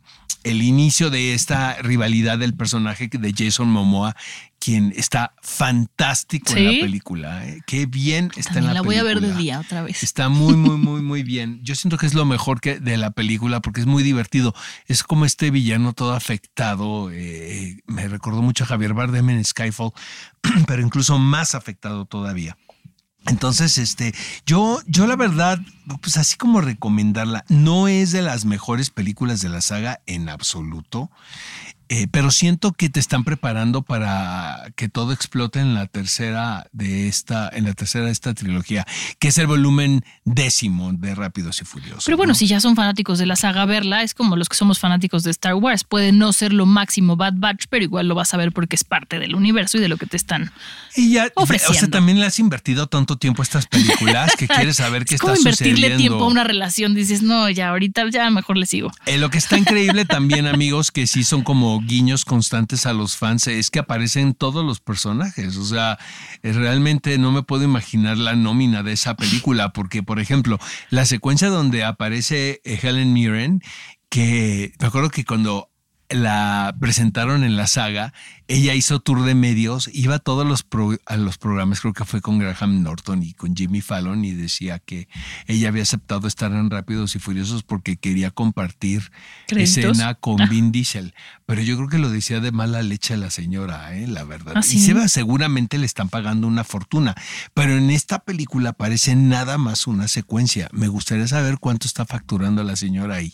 el 0.49 0.61
inicio 0.61 1.09
de 1.09 1.33
esta 1.33 1.75
rivalidad 1.81 2.37
del 2.37 2.53
personaje 2.53 3.09
de 3.11 3.33
Jason 3.35 3.67
Momoa, 3.67 4.15
quien 4.59 4.93
está 4.95 5.33
fantástico 5.41 6.53
en 6.55 6.65
la 6.65 6.71
película. 6.81 7.47
¿eh? 7.47 7.61
Qué 7.67 7.85
bien 7.85 8.31
está 8.35 8.59
en 8.59 8.65
la, 8.65 8.71
película. 8.71 8.73
La 8.73 8.81
voy 8.81 8.95
a 8.95 9.03
ver 9.03 9.21
de 9.21 9.33
día 9.35 9.59
otra 9.59 9.83
vez. 9.83 10.03
Está 10.03 10.29
muy, 10.29 10.55
muy, 10.55 10.77
muy, 10.77 11.01
muy 11.01 11.23
bien. 11.23 11.59
Yo 11.63 11.75
siento 11.75 11.97
que 11.97 12.05
es 12.05 12.13
lo 12.13 12.25
mejor 12.25 12.61
que 12.61 12.79
de 12.79 12.97
la 12.97 13.11
película 13.11 13.61
porque 13.61 13.81
es 13.81 13.85
muy 13.85 14.03
divertido. 14.03 14.53
Es 14.87 15.03
como 15.03 15.25
este 15.25 15.51
villano 15.51 15.93
todo 15.93 16.13
afectado. 16.13 17.09
Eh, 17.11 17.77
me 17.85 18.07
recordó 18.07 18.41
mucho 18.41 18.63
a 18.63 18.67
Javier 18.67 18.93
Bardem 18.93 19.29
en 19.29 19.43
Skyfall, 19.43 19.91
pero 20.67 20.81
incluso 20.81 21.19
más 21.19 21.55
afectado 21.55 22.05
todavía. 22.05 22.57
Entonces, 23.27 23.77
este, 23.77 24.15
yo, 24.45 24.79
yo 24.87 25.05
la 25.05 25.15
verdad, 25.15 25.59
pues 26.01 26.17
así 26.17 26.37
como 26.37 26.61
recomendarla, 26.61 27.43
no 27.49 27.87
es 27.87 28.11
de 28.11 28.21
las 28.21 28.45
mejores 28.45 28.89
películas 28.89 29.41
de 29.41 29.49
la 29.49 29.61
saga 29.61 30.01
en 30.05 30.29
absoluto. 30.29 31.11
Eh, 31.89 32.07
pero 32.11 32.31
siento 32.31 32.73
que 32.73 32.89
te 32.89 32.99
están 32.99 33.23
preparando 33.23 33.81
para 33.81 34.71
que 34.75 34.89
todo 34.89 35.13
explote 35.13 35.59
en 35.59 35.73
la 35.73 35.87
tercera 35.87 36.67
de 36.73 37.07
esta, 37.07 37.49
en 37.49 37.65
la 37.65 37.73
tercera 37.73 38.05
de 38.05 38.11
esta 38.11 38.33
trilogía, 38.33 38.85
que 39.19 39.29
es 39.29 39.37
el 39.37 39.47
volumen 39.47 40.03
décimo 40.25 40.91
de 40.93 41.15
Rápidos 41.15 41.61
y 41.61 41.65
Furiosos. 41.65 42.05
Pero 42.05 42.17
bueno, 42.17 42.33
si 42.33 42.47
ya 42.47 42.59
son 42.59 42.75
fanáticos 42.75 43.19
de 43.19 43.25
la 43.25 43.35
saga, 43.35 43.65
verla 43.65 44.03
es 44.03 44.13
como 44.13 44.35
los 44.35 44.49
que 44.49 44.55
somos 44.55 44.79
fanáticos 44.79 45.23
de 45.23 45.31
Star 45.31 45.55
Wars. 45.55 45.83
Puede 45.83 46.11
no 46.11 46.33
ser 46.33 46.53
lo 46.53 46.65
máximo 46.65 47.15
Bad 47.15 47.35
Batch, 47.37 47.65
pero 47.69 47.83
igual 47.83 48.07
lo 48.07 48.15
vas 48.15 48.33
a 48.33 48.37
ver 48.37 48.51
porque 48.51 48.75
es 48.75 48.83
parte 48.83 49.19
del 49.19 49.35
universo 49.35 49.77
y 49.77 49.81
de 49.81 49.87
lo 49.87 49.97
que 49.97 50.05
te 50.05 50.17
están 50.17 50.51
y 50.97 51.13
ya, 51.13 51.31
ofreciendo. 51.35 51.77
O 51.77 51.79
sea, 51.79 51.89
también 51.89 52.19
le 52.19 52.25
has 52.25 52.39
invertido 52.39 52.87
tanto 52.87 53.17
tiempo 53.17 53.41
a 53.41 53.43
estas 53.43 53.67
películas 53.67 54.35
que 54.35 54.47
quieres 54.47 54.77
saber 54.77 55.05
qué 55.05 55.15
está 55.15 55.35
sucediendo. 55.35 55.69
invertirle 55.69 55.97
tiempo 55.97 56.25
a 56.25 56.27
una 56.27 56.43
relación. 56.43 56.93
Dices, 56.93 57.21
no, 57.21 57.49
ya 57.49 57.69
ahorita 57.69 58.09
ya 58.09 58.29
mejor 58.29 58.57
le 58.57 58.65
sigo. 58.65 58.91
Eh, 59.05 59.17
lo 59.17 59.29
que 59.29 59.37
está 59.37 59.57
increíble 59.57 60.05
también, 60.05 60.47
amigos, 60.47 60.91
que 60.91 61.07
sí 61.07 61.23
son 61.23 61.43
como 61.43 61.76
guiños 61.79 62.25
constantes 62.25 62.85
a 62.85 62.93
los 62.93 63.17
fans 63.17 63.47
es 63.47 63.69
que 63.71 63.79
aparecen 63.79 64.33
todos 64.33 64.65
los 64.65 64.79
personajes. 64.79 65.57
O 65.57 65.65
sea, 65.65 65.97
eh, 66.43 66.53
realmente 66.53 67.17
no 67.17 67.31
me 67.31 67.43
puedo 67.43 67.63
imaginar 67.63 68.17
la 68.17 68.35
nómina 68.35 68.83
de 68.83 68.93
esa 68.93 69.15
película, 69.15 69.73
porque, 69.73 70.03
por 70.03 70.19
ejemplo, 70.19 70.59
la 70.89 71.05
secuencia 71.05 71.49
donde 71.49 71.83
aparece 71.83 72.61
eh, 72.63 72.79
Helen 72.81 73.13
Mirren, 73.13 73.61
que 74.09 74.73
me 74.79 74.87
acuerdo 74.87 75.09
que 75.09 75.25
cuando 75.25 75.66
la 76.09 76.75
presentaron 76.79 77.43
en 77.43 77.57
la 77.57 77.67
saga, 77.67 78.13
ella 78.47 78.73
hizo 78.73 79.01
tour 79.01 79.23
de 79.23 79.35
medios, 79.35 79.89
iba 79.93 80.15
a 80.15 80.19
todos 80.19 80.47
los, 80.47 80.65
a 81.05 81.17
los 81.17 81.37
programas, 81.37 81.81
creo 81.81 81.93
que 81.93 82.05
fue 82.05 82.21
con 82.21 82.39
Graham 82.39 82.81
Norton 82.81 83.23
y 83.23 83.33
con 83.33 83.55
Jimmy 83.55 83.81
Fallon 83.81 84.23
y 84.23 84.31
decía 84.31 84.79
que 84.79 85.09
ella 85.47 85.67
había 85.67 85.83
aceptado 85.83 86.27
estar 86.27 86.53
en 86.53 86.69
Rápidos 86.69 87.15
y 87.15 87.19
Furiosos 87.19 87.63
porque 87.63 87.97
quería 87.97 88.31
compartir 88.31 89.11
escena 89.47 90.15
con 90.15 90.41
ah. 90.41 90.47
Vin 90.47 90.71
Diesel. 90.71 91.13
Pero 91.45 91.61
yo 91.61 91.75
creo 91.75 91.89
que 91.89 91.97
lo 91.97 92.09
decía 92.09 92.39
de 92.39 92.51
mala 92.51 92.81
leche 92.83 93.15
a 93.15 93.17
la 93.17 93.29
señora, 93.29 93.93
¿eh? 93.97 94.07
la 94.07 94.23
verdad. 94.23 94.53
¿Ah, 94.55 94.59
y 94.59 94.79
se 94.79 95.09
seguramente 95.09 95.77
le 95.77 95.85
están 95.85 96.07
pagando 96.07 96.47
una 96.47 96.63
fortuna. 96.63 97.15
Pero 97.53 97.77
en 97.77 97.89
esta 97.89 98.19
película 98.19 98.71
parece 98.73 99.15
nada 99.15 99.57
más 99.57 99.87
una 99.87 100.07
secuencia. 100.07 100.69
Me 100.71 100.87
gustaría 100.87 101.27
saber 101.27 101.57
cuánto 101.59 101.87
está 101.87 102.05
facturando 102.05 102.63
la 102.63 102.75
señora 102.75 103.15
ahí. 103.15 103.33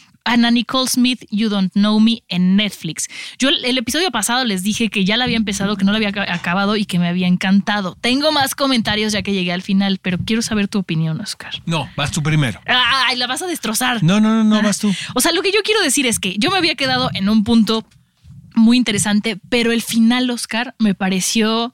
Anna 0.23 0.51
Nicole 0.51 0.87
Smith, 0.87 1.23
You 1.31 1.49
Don't 1.49 1.73
Know 1.73 1.99
Me 1.99 2.23
en 2.27 2.55
Netflix. 2.55 3.07
Yo 3.39 3.49
el, 3.49 3.63
el 3.65 3.77
episodio 3.77 4.11
pasado 4.11 4.45
les 4.45 4.63
dije 4.63 4.89
que 4.89 5.03
ya 5.05 5.17
la 5.17 5.23
había 5.25 5.37
empezado, 5.37 5.75
que 5.77 5.83
no 5.85 5.91
la 5.91 5.97
había 5.97 6.09
aca- 6.09 6.31
acabado 6.33 6.75
y 6.75 6.85
que 6.85 6.99
me 6.99 7.07
había 7.07 7.27
encantado. 7.27 7.97
Tengo 8.01 8.31
más 8.31 8.53
comentarios 8.55 9.13
ya 9.13 9.21
que 9.23 9.33
llegué 9.33 9.51
al 9.51 9.61
final, 9.61 9.99
pero 10.01 10.17
quiero 10.23 10.41
saber 10.41 10.67
tu 10.67 10.79
opinión, 10.79 11.19
Oscar. 11.21 11.53
No, 11.65 11.89
vas 11.95 12.11
tú 12.11 12.21
primero. 12.21 12.61
¡Ay, 12.65 13.17
la 13.17 13.27
vas 13.27 13.41
a 13.41 13.47
destrozar! 13.47 14.03
No, 14.03 14.19
no, 14.19 14.29
no, 14.29 14.43
no, 14.43 14.61
vas 14.61 14.79
tú. 14.79 14.93
O 15.15 15.21
sea, 15.21 15.31
lo 15.31 15.41
que 15.41 15.51
yo 15.51 15.59
quiero 15.63 15.81
decir 15.81 16.05
es 16.05 16.19
que 16.19 16.35
yo 16.37 16.51
me 16.51 16.57
había 16.57 16.75
quedado 16.75 17.09
en 17.13 17.27
un 17.29 17.43
punto 17.43 17.85
muy 18.53 18.77
interesante, 18.77 19.39
pero 19.49 19.71
el 19.71 19.81
final, 19.81 20.29
Oscar, 20.29 20.75
me 20.77 20.93
pareció. 20.93 21.73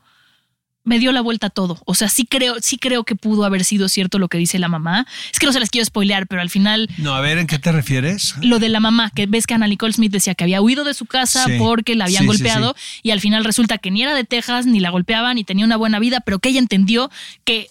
Me 0.87 0.99
dio 0.99 1.11
la 1.11 1.21
vuelta 1.21 1.47
a 1.47 1.49
todo. 1.49 1.79
O 1.85 1.93
sea, 1.95 2.09
sí 2.09 2.25
creo, 2.25 2.55
sí 2.61 2.77
creo 2.77 3.03
que 3.03 3.15
pudo 3.15 3.43
haber 3.45 3.63
sido 3.63 3.89
cierto 3.89 4.19
lo 4.19 4.27
que 4.29 4.37
dice 4.37 4.57
la 4.57 4.67
mamá. 4.69 5.05
Es 5.31 5.37
que 5.39 5.45
no 5.45 5.51
se 5.53 5.59
las 5.59 5.69
quiero 5.69 5.85
spoilear, 5.85 6.27
pero 6.27 6.41
al 6.41 6.49
final 6.49 6.89
No, 6.97 7.13
a 7.13 7.21
ver, 7.21 7.37
¿en 7.37 7.47
qué 7.47 7.59
te 7.59 7.71
refieres? 7.71 8.35
lo 8.41 8.59
de 8.59 8.69
la 8.69 8.79
mamá, 8.79 9.11
que 9.13 9.25
ves 9.25 9.45
que 9.47 9.53
Anna 9.53 9.67
Nicole 9.67 9.93
Smith 9.93 10.11
decía 10.11 10.33
que 10.35 10.43
había 10.45 10.61
huido 10.61 10.83
de 10.83 10.93
su 10.93 11.05
casa 11.05 11.45
Sí. 11.45 11.57
porque 11.59 11.95
la 11.95 12.05
habían 12.05 12.21
Sí, 12.21 12.23
sí, 12.23 12.27
golpeado 12.27 12.75
y 13.03 13.11
al 13.11 13.19
final 13.21 13.43
resulta 13.45 13.77
que 13.77 13.91
ni 13.91 14.01
era 14.03 14.15
de 14.15 14.23
Texas, 14.23 14.65
ni 14.65 14.79
la 14.79 14.89
golpeaban, 14.89 15.35
ni 15.35 15.43
tenía 15.43 15.65
una 15.65 15.75
buena 15.77 15.99
vida, 15.99 16.21
pero 16.21 16.39
que 16.39 16.49
ella 16.49 16.59
entendió 16.59 17.11
que 17.43 17.69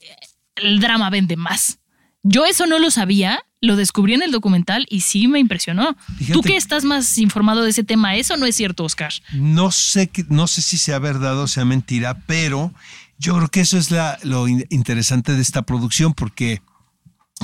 el 0.56 0.80
drama 0.80 1.10
vende 1.10 1.36
más. 1.36 1.78
Yo 2.22 2.44
eso 2.44 2.66
no 2.66 2.78
lo 2.80 2.90
sabía, 2.90 3.40
lo 3.60 3.76
descubrí 3.76 4.14
en 4.14 4.22
el 4.22 4.32
documental 4.32 4.84
y 4.90 5.02
sí 5.02 5.28
me 5.28 5.38
impresionó. 5.38 5.96
Fíjate 6.18 6.32
Tú 6.32 6.42
que 6.42 6.56
estás 6.56 6.82
más 6.84 7.18
informado 7.18 7.62
de 7.62 7.70
ese 7.70 7.84
tema, 7.84 8.16
eso 8.16 8.36
no 8.36 8.46
es 8.46 8.56
cierto, 8.56 8.82
Oscar. 8.84 9.12
No 9.32 9.70
sé, 9.70 10.10
no 10.28 10.46
sé 10.48 10.60
si 10.62 10.76
sea 10.76 10.98
verdad 10.98 11.38
o 11.40 11.46
sea 11.46 11.64
mentira, 11.64 12.18
pero 12.26 12.72
yo 13.18 13.36
creo 13.36 13.48
que 13.48 13.60
eso 13.60 13.78
es 13.78 13.90
la, 13.90 14.18
lo 14.22 14.48
in- 14.48 14.66
interesante 14.70 15.32
de 15.34 15.42
esta 15.42 15.62
producción, 15.62 16.14
porque 16.14 16.60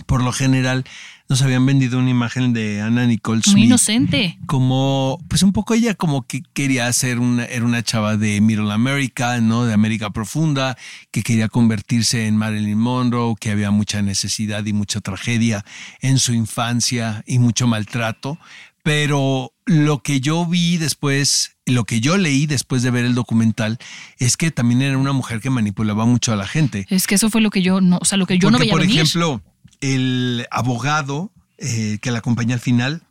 por 0.07 0.23
lo 0.23 0.33
general 0.33 0.85
nos 1.29 1.43
habían 1.43 1.65
vendido 1.67 1.99
una 1.99 2.11
imagen 2.11 2.53
de 2.53 2.81
Anna 2.81 3.07
Nicole 3.07 3.43
Smith. 3.43 3.57
Muy 3.57 3.65
inocente. 3.65 4.39
como, 4.47 5.19
pues 5.29 5.43
un 5.43 5.53
poco 5.53 5.75
ella 5.75 5.95
como 5.95 6.27
que 6.27 6.43
quería 6.55 6.91
ser 6.93 7.19
una, 7.19 7.45
era 7.45 7.65
una 7.65 7.83
chava 7.83 8.17
de 8.17 8.41
Middle 8.41 8.73
America, 8.73 9.39
¿no? 9.41 9.65
De 9.65 9.73
América 9.75 10.11
Profunda, 10.11 10.77
que 11.11 11.23
quería 11.23 11.49
convertirse 11.49 12.27
en 12.27 12.37
Marilyn 12.37 12.79
Monroe, 12.79 13.35
que 13.39 13.51
había 13.51 13.71
mucha 13.71 14.03
necesidad 14.03 14.65
y 14.67 14.73
mucha 14.73 15.01
tragedia 15.01 15.65
en 16.01 16.19
su 16.19 16.33
infancia 16.35 17.23
y 17.27 17.39
mucho 17.39 17.67
maltrato. 17.67 18.39
Pero 18.83 19.53
lo 19.65 20.03
que 20.03 20.21
yo 20.21 20.45
vi 20.45 20.77
después, 20.77 21.52
lo 21.67 21.85
que 21.85 22.01
yo 22.01 22.17
leí 22.19 22.47
después 22.47 22.83
de 22.83 22.91
ver 22.91 23.05
el 23.05 23.15
documental, 23.15 23.79
es 24.19 24.37
que 24.37 24.51
también 24.51 24.83
era 24.83 24.99
una 24.99 25.13
mujer 25.13 25.41
que 25.41 25.51
manipulaba 25.51 26.05
mucho 26.07 26.33
a 26.33 26.37
la 26.37 26.47
gente. 26.47 26.87
Es 26.91 27.07
que 27.07 27.15
eso 27.15 27.31
fue 27.31 27.41
lo 27.41 27.51
que 27.51 27.63
yo 27.63 27.81
no, 27.81 27.99
o 28.01 28.05
sea, 28.05 28.19
lo 28.19 28.27
que 28.27 28.39
yo 28.39 28.51
no 28.51 28.59
Porque, 28.59 28.65
veía 28.65 28.73
por 28.73 28.81
venir. 28.81 29.01
ejemplo, 29.01 29.43
el 29.81 30.47
abogado 30.51 31.33
eh, 31.59 31.99
que 32.01 32.11
la 32.11 32.19
acompaña 32.19 32.55
al 32.55 32.61
final, 32.61 33.03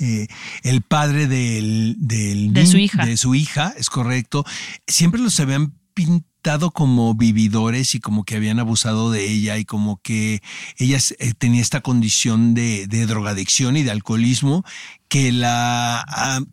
eh, 0.00 0.26
el 0.62 0.82
padre 0.82 1.26
del, 1.26 1.96
del 1.98 2.52
De 2.52 2.66
su 2.66 2.76
hija. 2.78 3.04
de 3.04 3.16
su 3.16 3.34
hija, 3.34 3.74
es 3.76 3.90
correcto, 3.90 4.44
siempre 4.86 5.20
los 5.20 5.38
habían 5.40 5.72
pintado 5.94 6.24
como 6.72 7.14
vividores 7.14 7.94
y 7.94 8.00
como 8.00 8.24
que 8.24 8.36
habían 8.36 8.60
abusado 8.60 9.10
de 9.10 9.28
ella 9.28 9.58
y 9.58 9.64
como 9.64 10.00
que 10.00 10.42
ella 10.76 10.98
eh, 11.18 11.32
tenía 11.36 11.60
esta 11.60 11.80
condición 11.80 12.54
de, 12.54 12.86
de 12.86 13.06
drogadicción 13.06 13.76
y 13.76 13.82
de 13.82 13.90
alcoholismo 13.90 14.64
que 15.08 15.32
la, 15.32 16.04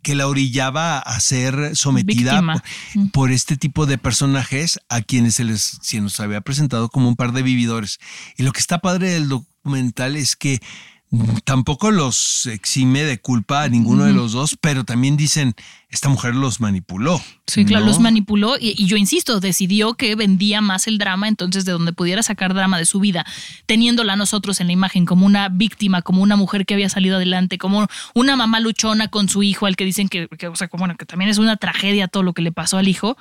que 0.02 0.14
la 0.14 0.26
orillaba 0.26 0.98
a 0.98 1.20
ser 1.20 1.76
sometida 1.76 2.42
por, 2.42 3.10
por 3.12 3.32
este 3.32 3.56
tipo 3.56 3.86
de 3.86 3.98
personajes 3.98 4.80
a 4.88 5.00
quienes 5.00 5.36
se 5.36 5.44
les 5.44 5.78
se 5.80 6.00
nos 6.00 6.18
había 6.20 6.40
presentado 6.40 6.88
como 6.88 7.08
un 7.08 7.16
par 7.16 7.32
de 7.32 7.42
vividores. 7.42 8.00
Y 8.36 8.42
lo 8.42 8.52
que 8.52 8.60
está 8.60 8.78
padre 8.78 9.10
del 9.10 9.28
documental 9.28 10.16
es 10.16 10.34
que 10.34 10.60
tampoco 11.44 11.90
los 11.90 12.46
exime 12.46 13.04
de 13.04 13.18
culpa 13.18 13.62
a 13.62 13.68
ninguno 13.68 14.04
de 14.04 14.12
los 14.12 14.32
dos, 14.32 14.56
pero 14.60 14.84
también 14.84 15.16
dicen, 15.16 15.54
esta 15.88 16.08
mujer 16.08 16.34
los 16.34 16.60
manipuló. 16.60 17.20
Sí, 17.46 17.64
claro, 17.64 17.84
¿no? 17.84 17.90
los 17.90 18.00
manipuló 18.00 18.56
y, 18.58 18.74
y 18.76 18.86
yo 18.86 18.96
insisto, 18.96 19.38
decidió 19.38 19.94
que 19.94 20.14
vendía 20.16 20.60
más 20.60 20.86
el 20.86 20.98
drama, 20.98 21.28
entonces 21.28 21.64
de 21.64 21.72
donde 21.72 21.92
pudiera 21.92 22.22
sacar 22.22 22.54
drama 22.54 22.78
de 22.78 22.86
su 22.86 22.98
vida, 23.00 23.24
teniéndola 23.66 24.16
nosotros 24.16 24.60
en 24.60 24.66
la 24.66 24.72
imagen 24.72 25.04
como 25.06 25.24
una 25.26 25.48
víctima, 25.48 26.02
como 26.02 26.22
una 26.22 26.36
mujer 26.36 26.66
que 26.66 26.74
había 26.74 26.88
salido 26.88 27.16
adelante, 27.16 27.58
como 27.58 27.86
una 28.14 28.36
mamá 28.36 28.60
luchona 28.60 29.08
con 29.08 29.28
su 29.28 29.42
hijo, 29.42 29.66
al 29.66 29.76
que 29.76 29.84
dicen 29.84 30.08
que, 30.08 30.28
que, 30.28 30.48
o 30.48 30.56
sea, 30.56 30.68
como, 30.68 30.82
bueno, 30.82 30.96
que 30.96 31.06
también 31.06 31.30
es 31.30 31.38
una 31.38 31.56
tragedia 31.56 32.08
todo 32.08 32.22
lo 32.22 32.32
que 32.32 32.42
le 32.42 32.50
pasó 32.50 32.78
al 32.78 32.88
hijo, 32.88 33.16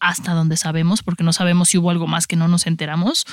hasta 0.00 0.32
donde 0.32 0.56
sabemos, 0.56 1.02
porque 1.02 1.22
no 1.22 1.32
sabemos 1.32 1.68
si 1.68 1.78
hubo 1.78 1.90
algo 1.90 2.06
más 2.06 2.26
que 2.26 2.36
no 2.36 2.48
nos 2.48 2.66
enteramos. 2.66 3.26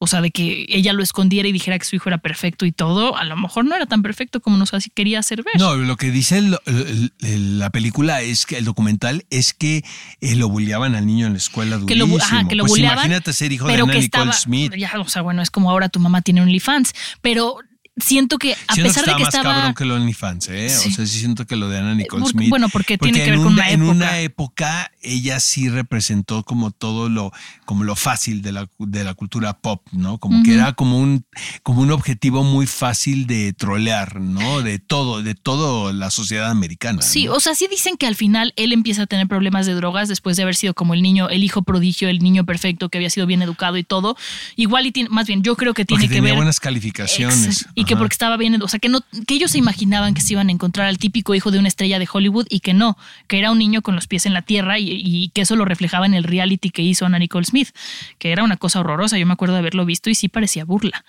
O 0.00 0.06
sea, 0.06 0.20
de 0.20 0.30
que 0.30 0.64
ella 0.68 0.92
lo 0.92 1.02
escondiera 1.02 1.48
y 1.48 1.52
dijera 1.52 1.76
que 1.78 1.84
su 1.84 1.96
hijo 1.96 2.08
era 2.08 2.18
perfecto 2.18 2.64
y 2.66 2.70
todo, 2.72 3.16
a 3.16 3.24
lo 3.24 3.36
mejor 3.36 3.64
no 3.64 3.74
era 3.74 3.86
tan 3.86 4.00
perfecto 4.02 4.40
como 4.40 4.56
nos 4.56 4.70
quería 4.94 5.18
hacer 5.18 5.42
ver. 5.42 5.54
No, 5.58 5.74
lo 5.74 5.96
que 5.96 6.12
dice 6.12 6.38
el- 6.38 6.56
el- 6.66 7.12
el- 7.20 7.58
la 7.58 7.70
película 7.70 8.22
es 8.22 8.46
que 8.46 8.58
el 8.58 8.64
documental 8.64 9.24
es 9.30 9.54
que 9.54 9.82
eh, 10.20 10.36
lo 10.36 10.48
bulleaban 10.48 10.94
al 10.94 11.04
niño 11.04 11.26
en 11.26 11.32
la 11.32 11.38
escuela 11.38 11.80
que 11.84 11.96
lo, 11.96 12.06
durísimo. 12.06 12.38
ajá, 12.38 12.48
que 12.48 12.54
lo 12.54 12.62
Pues 12.62 12.70
bulleaban, 12.72 12.98
imagínate 12.98 13.32
ser 13.32 13.50
hijo 13.50 13.66
de 13.66 13.74
que 13.74 13.80
Nicole 13.82 13.98
estaba, 13.98 14.32
Smith. 14.32 14.74
Ya, 14.76 14.92
o 15.00 15.08
sea, 15.08 15.22
bueno, 15.22 15.42
es 15.42 15.50
como 15.50 15.68
ahora 15.70 15.88
tu 15.88 15.98
mamá 15.98 16.22
tiene 16.22 16.42
OnlyFans, 16.42 16.92
pero 17.20 17.56
siento 18.00 18.38
que 18.38 18.54
a 18.66 18.74
Siento 18.74 18.90
pesar 18.90 19.04
que 19.04 19.10
de 19.12 19.16
que 19.16 19.22
está 19.22 19.24
más 19.24 19.34
estaba 19.34 19.54
cabrón 19.54 19.74
que 19.74 19.84
lo 19.84 19.94
de 19.94 20.00
OnlyFans, 20.00 20.48
¿eh? 20.48 20.68
Sí. 20.70 20.88
O 20.88 20.92
sea, 20.92 21.06
sí 21.06 21.18
siento 21.18 21.46
que 21.46 21.56
lo 21.56 21.68
de 21.68 21.78
Anna 21.78 21.94
Nicole 21.94 22.22
Porque- 22.22 22.38
Smith. 22.38 22.50
bueno, 22.50 22.68
porque 22.68 22.98
tiene 22.98 23.18
que 23.18 23.24
en 23.24 23.30
ver 23.30 23.38
con 23.38 23.46
un- 23.48 23.52
una 23.54 23.70
En 23.70 23.80
época. 23.82 23.90
una 23.96 24.18
época, 24.20 24.92
ella 25.02 25.40
sí 25.40 25.68
representó 25.68 26.42
como 26.44 26.70
todo 26.70 27.08
lo, 27.08 27.32
como 27.64 27.84
lo 27.84 27.96
fácil 27.96 28.42
de 28.42 28.52
la, 28.52 28.68
de 28.78 29.04
la 29.04 29.14
cultura 29.14 29.58
pop, 29.58 29.82
¿no? 29.92 30.18
Como 30.18 30.42
que 30.42 30.54
era 30.54 30.72
como 30.74 30.98
un, 30.98 31.24
como 31.62 31.82
un 31.82 31.90
objetivo 31.90 32.44
muy 32.44 32.66
fácil 32.66 33.26
de 33.26 33.52
trolear, 33.52 34.20
¿no? 34.20 34.62
De 34.62 34.78
todo, 34.78 35.22
de 35.22 35.34
toda 35.34 35.92
la 35.92 36.10
sociedad 36.10 36.50
americana. 36.50 37.02
Sí, 37.02 37.24
¿no? 37.26 37.34
o 37.34 37.40
sea, 37.40 37.54
sí 37.54 37.66
dicen 37.70 37.96
que 37.96 38.06
al 38.06 38.14
final 38.14 38.52
él 38.56 38.72
empieza 38.72 39.02
a 39.02 39.06
tener 39.06 39.26
problemas 39.28 39.66
de 39.66 39.74
drogas 39.74 40.08
después 40.08 40.36
de 40.36 40.42
haber 40.44 40.56
sido 40.56 40.74
como 40.74 40.94
el 40.94 41.02
niño, 41.02 41.28
el 41.28 41.44
hijo 41.44 41.62
prodigio, 41.62 42.08
el 42.08 42.20
niño 42.20 42.44
perfecto, 42.44 42.88
que 42.88 42.98
había 42.98 43.10
sido 43.10 43.26
bien 43.26 43.42
educado 43.42 43.76
y 43.76 43.84
todo. 43.84 44.16
Igual 44.56 44.86
y 44.86 44.92
tiene, 44.92 45.08
más 45.10 45.26
bien, 45.26 45.42
yo 45.42 45.56
creo 45.56 45.74
que 45.74 45.84
tiene 45.84 45.98
Porque 46.02 46.08
que 46.08 46.14
tenía 46.16 46.30
ver. 46.30 46.36
buenas 46.36 46.60
calificaciones. 46.60 47.62
Ex- 47.62 47.66
y 47.74 47.84
que 47.88 47.96
porque 47.96 48.12
estaba 48.14 48.36
bien, 48.36 48.60
o 48.62 48.68
sea, 48.68 48.78
que 48.78 48.88
no, 48.88 49.00
que 49.26 49.34
ellos 49.34 49.50
se 49.50 49.58
imaginaban 49.58 50.14
que 50.14 50.20
se 50.20 50.34
iban 50.34 50.48
a 50.48 50.52
encontrar 50.52 50.86
al 50.86 50.98
típico 50.98 51.34
hijo 51.34 51.50
de 51.50 51.58
una 51.58 51.68
estrella 51.68 51.98
de 51.98 52.08
Hollywood 52.10 52.46
y 52.48 52.60
que 52.60 52.74
no, 52.74 52.96
que 53.26 53.38
era 53.38 53.50
un 53.50 53.58
niño 53.58 53.82
con 53.82 53.94
los 53.94 54.06
pies 54.06 54.26
en 54.26 54.34
la 54.34 54.42
tierra 54.42 54.78
y, 54.78 54.88
y 54.90 55.28
que 55.30 55.40
eso 55.42 55.56
lo 55.56 55.64
reflejaba 55.64 56.06
en 56.06 56.14
el 56.14 56.24
reality 56.24 56.70
que 56.70 56.82
hizo 56.82 57.06
Anna 57.06 57.18
Nicole 57.18 57.44
Smith, 57.46 57.68
que 58.18 58.30
era 58.32 58.44
una 58.44 58.56
cosa 58.56 58.80
horrorosa. 58.80 59.18
Yo 59.18 59.26
me 59.26 59.32
acuerdo 59.32 59.54
de 59.54 59.60
haberlo 59.60 59.84
visto 59.84 60.10
y 60.10 60.14
sí 60.14 60.28
parecía 60.28 60.64
burla. 60.64 61.04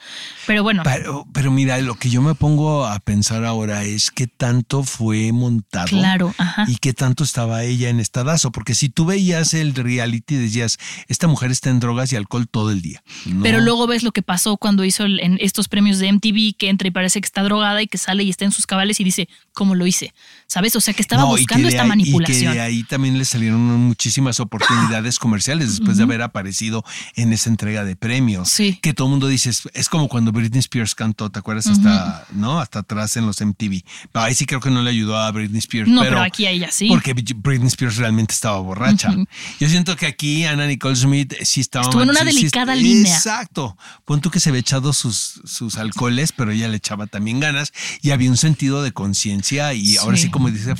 Pero 0.48 0.64
bueno, 0.64 0.84
Pero, 0.84 1.28
pero 1.34 1.52
mira, 1.52 1.78
lo 1.80 1.96
que 1.96 2.10
yo 2.10 2.22
me 2.22 2.36
pongo 2.36 2.86
a 2.86 3.00
pensar 3.00 3.46
ahora 3.46 3.84
es 3.84 4.12
qué 4.12 4.28
tanto 4.28 4.84
fue 4.84 5.32
montado. 5.32 5.88
Claro, 5.88 6.34
ajá. 6.38 6.66
Y 6.68 6.78
qué 6.78 6.94
tanto 6.94 7.24
estaba 7.24 7.64
ella 7.64 7.90
en 7.90 8.00
estadazo. 8.00 8.52
Porque 8.52 8.76
si 8.76 8.90
tú 8.90 9.06
veías 9.06 9.54
el 9.54 9.76
reality, 9.76 10.36
decías, 10.36 10.78
esta 11.08 11.28
mujer 11.28 11.52
está 11.52 11.70
en 11.70 11.80
drogas 11.80 12.12
y 12.14 12.16
alcohol 12.16 12.48
todo 12.48 12.72
el 12.72 12.82
día. 12.82 13.04
¿no? 13.26 13.44
Pero 13.44 13.60
luego 13.60 13.88
ves 13.88 14.04
lo 14.04 14.12
que 14.12 14.22
pasó 14.22 14.58
cuando 14.58 14.86
hizo 14.86 15.04
el- 15.06 15.20
en 15.20 15.38
estos 15.42 15.68
premios 15.68 16.00
de 16.00 16.08
MTV, 16.12 16.56
que 16.58 16.69
entra 16.70 16.88
y 16.88 16.92
parece 16.92 17.20
que 17.22 17.26
está 17.26 17.44
drogada 17.44 17.82
y 17.82 17.88
que 17.88 17.98
sale 17.98 18.24
y 18.24 18.30
está 18.30 18.46
en 18.46 18.52
sus 18.52 18.66
cabales 18.68 19.00
y 19.00 19.04
dice, 19.04 19.28
¿cómo 19.54 19.76
lo 19.76 19.86
hice? 19.88 20.14
¿Sabes? 20.48 20.76
O 20.76 20.82
sea, 20.82 20.94
que 20.94 21.02
estaba 21.02 21.24
No, 21.24 21.28
buscando 21.30 21.68
que 21.68 21.74
esta 21.76 21.84
ahí- 21.84 21.90
manipulación. 21.90 22.40
Y 22.40 22.46
que 22.48 22.54
de 22.54 22.62
ahí 22.62 22.84
también 22.84 23.18
le 23.18 23.26
salieron 23.26 23.62
muchísimas 23.62 24.40
oportunidades 24.40 25.20
comerciales 25.20 25.70
después 25.70 25.98
de 25.98 26.04
haber 26.04 26.22
aparecido 26.22 26.84
en 27.16 27.34
esa 27.34 27.50
entrega 27.50 27.84
de 27.84 27.96
premios. 27.96 28.50
Sí. 28.50 28.80
Que 28.82 28.94
todo 28.94 29.08
el 29.08 29.12
mundo 29.12 29.28
dice, 29.28 29.52
es, 29.74 29.90
como 29.90 30.08
cuando 30.08 30.32
Britney 30.32 30.60
Spears 30.60 30.96
cantó, 30.96 31.30
¿te 31.30 31.40
acuerdas? 31.40 31.68
Hasta, 31.68 32.26
¿no? 32.32 32.60
Hasta 32.60 32.80
atrás 32.80 33.16
en 33.18 33.26
los 33.26 33.40
MTV. 33.42 33.84
Pero 34.12 34.26
ahí 34.26 34.34
sí 34.34 34.46
creo 34.46 34.60
que 34.60 34.70
no 34.70 34.82
le 34.82 34.90
ayudó 34.90 35.18
a 35.18 35.30
Britney 35.32 35.60
Spears. 35.60 35.90
No, 35.90 36.02
pero 36.02 36.22
aquí 36.22 36.46
a 36.46 36.52
ella 36.52 36.70
sí. 36.72 36.88
Porque 36.90 37.14
Britney 37.14 37.68
Spears 37.68 37.98
realmente 37.98 38.34
estaba 38.34 38.60
borracha. 38.60 39.14
Yo 39.60 39.70
siento 39.70 39.96
que 39.96 40.06
aquí 40.08 40.46
Anna 40.46 40.66
Nicole 40.68 40.96
Smith 40.96 41.34
sí 41.44 41.62
estaba... 41.62 41.86
Estuvo 41.86 42.02
en 42.04 42.10
una 42.10 42.22
sí, 42.22 42.30
sí, 42.32 42.36
delicada 42.38 42.76
línea. 42.76 43.16
Exacto. 43.16 43.78
Pon 44.06 44.22
tú 44.22 44.30
que 44.32 44.40
se 44.40 44.50
había 44.50 44.62
echado 44.62 44.94
sus, 44.94 45.42
sus 45.46 45.78
alcoholes, 45.78 46.32
pero 46.32 46.52
ella 46.60 46.68
le 46.70 46.78
echaba 46.78 47.08
también 47.08 47.40
ganas 47.40 47.74
y 48.02 48.12
había 48.12 48.30
un 48.30 48.38
sentido 48.38 48.84
de 48.84 48.92
conciencia 48.92 49.74
y 49.74 49.98
ahora 49.98 50.18
Sí. 50.18 50.30
como 50.30 50.50
dice 50.52 50.74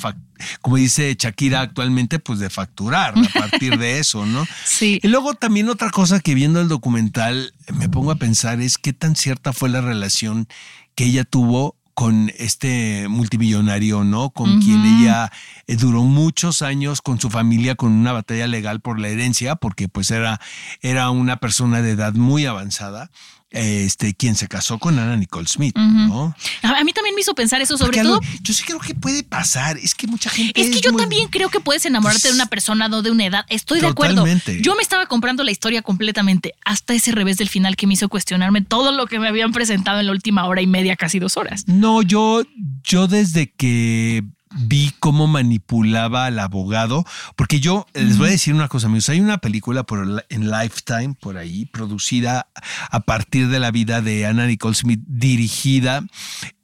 como 0.62 0.76
dice 0.76 1.14
Shakira 1.18 1.60
actualmente, 1.60 2.18
pues 2.18 2.38
de 2.38 2.48
facturar 2.48 3.12
a 3.18 3.38
partir 3.38 3.78
de 3.78 3.98
eso, 3.98 4.24
¿no? 4.24 4.46
Sí. 4.64 4.98
Y 5.02 5.08
luego 5.08 5.34
también 5.34 5.68
otra 5.68 5.90
cosa 5.90 6.20
que 6.20 6.34
viendo 6.34 6.60
el 6.60 6.68
documental 6.68 7.52
me 7.74 7.88
pongo 7.88 8.10
a 8.10 8.16
pensar 8.16 8.60
es 8.60 8.78
qué 8.78 8.92
tan 8.92 9.16
cierta 9.16 9.52
fue 9.52 9.68
la 9.68 9.80
relación 9.82 10.48
que 10.94 11.04
ella 11.04 11.24
tuvo 11.24 11.76
con 11.92 12.32
este 12.38 13.08
multimillonario, 13.08 14.04
¿no? 14.04 14.30
Con 14.30 14.62
quien 14.62 14.82
ella 14.86 15.30
eh, 15.66 15.76
duró 15.76 16.02
muchos 16.04 16.62
años 16.62 17.02
con 17.02 17.20
su 17.20 17.28
familia 17.28 17.74
con 17.74 17.92
una 17.92 18.12
batalla 18.12 18.46
legal 18.46 18.80
por 18.80 18.98
la 18.98 19.08
herencia, 19.08 19.56
porque 19.56 19.88
pues 19.88 20.10
era, 20.10 20.40
era 20.80 21.10
una 21.10 21.36
persona 21.36 21.82
de 21.82 21.90
edad 21.90 22.14
muy 22.14 22.46
avanzada, 22.46 23.10
este, 23.50 24.14
quien 24.14 24.36
se 24.36 24.46
casó 24.48 24.78
con 24.78 24.98
Anna 24.98 25.16
Nicole 25.16 25.46
Smith, 25.48 25.76
¿no? 25.76 26.34
A, 26.62 26.84
mí 26.84 26.92
también 26.92 27.14
me 27.14 27.20
hizo 27.20 27.34
pensar 27.34 27.60
eso, 27.60 27.76
sobre 27.76 27.88
Porque 27.98 28.02
todo. 28.02 28.20
algo- 28.20 28.26
yo 28.42 28.54
sí 28.54 28.62
creo 28.64 28.78
que 28.78 28.94
puede 28.94 29.22
pasar, 29.24 29.76
es 29.78 29.94
que 29.94 30.06
mucha 30.06 30.30
gente... 30.30 30.60
Es 30.60 30.70
que 30.70 30.80
yo 30.80 30.92
muy- 30.92 31.00
también 31.00 31.28
creo 31.28 31.48
que 31.50 31.58
puedes 31.60 31.84
enamorarte 31.84 32.28
de 32.28 32.34
una 32.34 32.46
persona, 32.46 32.88
no 32.88 33.02
de 33.02 33.10
una 33.10 33.26
edad. 33.26 33.44
Estoy 33.48 33.80
de 33.80 33.88
acuerdo. 33.88 34.24
Yo 34.60 34.76
me 34.76 34.82
estaba 34.82 35.06
comprando 35.06 35.42
la 35.42 35.50
historia 35.50 35.82
completamente 35.82 36.54
hasta 36.64 36.94
ese 36.94 37.12
revés 37.12 37.38
del 37.38 37.48
final 37.48 37.76
que 37.76 37.86
me 37.86 37.94
hizo 37.94 38.08
cuestionarme 38.08 38.60
todo 38.62 38.92
lo 38.92 39.06
que 39.06 39.18
me 39.18 39.28
habían 39.28 39.52
presentado 39.52 40.00
en 40.00 40.06
la 40.06 40.12
última 40.12 40.44
hora 40.46 40.62
y 40.62 40.66
media, 40.66 40.96
casi 40.96 41.18
dos 41.18 41.36
horas. 41.36 41.64
No, 41.66 42.02
yo, 42.02 42.42
yo 42.84 43.08
desde 43.08 43.52
que 43.52 44.22
vi 44.52 44.92
cómo 44.98 45.26
manipulaba 45.26 46.26
al 46.26 46.38
abogado, 46.38 47.04
porque 47.36 47.60
yo 47.60 47.86
les 47.94 48.18
voy 48.18 48.28
a 48.28 48.32
decir 48.32 48.54
una 48.54 48.68
cosa, 48.68 48.88
amigos, 48.88 49.08
hay 49.08 49.20
una 49.20 49.38
película 49.38 49.84
por, 49.84 50.24
en 50.28 50.50
Lifetime, 50.50 51.14
por 51.20 51.36
ahí, 51.36 51.66
producida 51.66 52.48
a 52.90 53.00
partir 53.00 53.48
de 53.48 53.60
la 53.60 53.70
vida 53.70 54.02
de 54.02 54.26
Anna 54.26 54.46
Nicole 54.46 54.74
Smith, 54.74 55.00
dirigida 55.06 56.02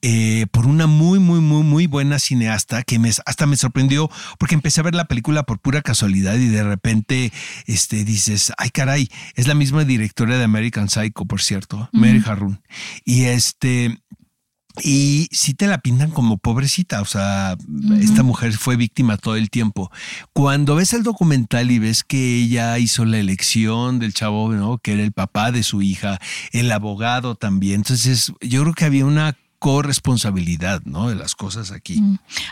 eh, 0.02 0.46
por 0.50 0.66
una 0.66 0.86
muy, 0.86 1.18
muy, 1.18 1.40
muy, 1.40 1.62
muy 1.62 1.86
buena 1.86 2.18
cineasta 2.18 2.82
que 2.82 2.98
me, 2.98 3.10
hasta 3.24 3.46
me 3.46 3.56
sorprendió 3.56 4.10
porque 4.38 4.54
empecé 4.54 4.80
a 4.80 4.84
ver 4.84 4.94
la 4.94 5.06
película 5.06 5.42
por 5.44 5.58
pura 5.58 5.82
casualidad 5.82 6.34
y 6.36 6.48
de 6.48 6.62
repente 6.62 7.32
este, 7.66 8.04
dices, 8.04 8.52
ay 8.58 8.70
caray, 8.70 9.08
es 9.34 9.48
la 9.48 9.54
misma 9.54 9.84
directora 9.84 10.38
de 10.38 10.44
American 10.44 10.88
Psycho, 10.88 11.24
por 11.24 11.40
cierto, 11.40 11.88
Mary 11.92 12.22
Harun. 12.24 12.60
Y 13.04 13.24
este... 13.24 13.98
Y 14.82 15.28
sí 15.32 15.54
te 15.54 15.66
la 15.66 15.78
pintan 15.78 16.10
como 16.10 16.38
pobrecita, 16.38 17.00
o 17.00 17.04
sea, 17.04 17.56
esta 18.00 18.22
mujer 18.22 18.52
fue 18.52 18.76
víctima 18.76 19.16
todo 19.16 19.36
el 19.36 19.50
tiempo. 19.50 19.90
Cuando 20.32 20.74
ves 20.76 20.92
el 20.92 21.02
documental 21.02 21.70
y 21.70 21.78
ves 21.78 22.04
que 22.04 22.42
ella 22.42 22.78
hizo 22.78 23.04
la 23.04 23.18
elección 23.18 23.98
del 23.98 24.12
chavo, 24.12 24.52
¿no? 24.52 24.78
Que 24.78 24.92
era 24.92 25.02
el 25.02 25.12
papá 25.12 25.52
de 25.52 25.62
su 25.62 25.82
hija, 25.82 26.18
el 26.52 26.70
abogado 26.70 27.34
también. 27.34 27.76
Entonces, 27.76 28.32
yo 28.40 28.62
creo 28.62 28.74
que 28.74 28.84
había 28.84 29.06
una 29.06 29.36
corresponsabilidad, 29.58 30.82
¿no? 30.84 31.08
De 31.08 31.14
las 31.14 31.34
cosas 31.34 31.72
aquí. 31.72 32.02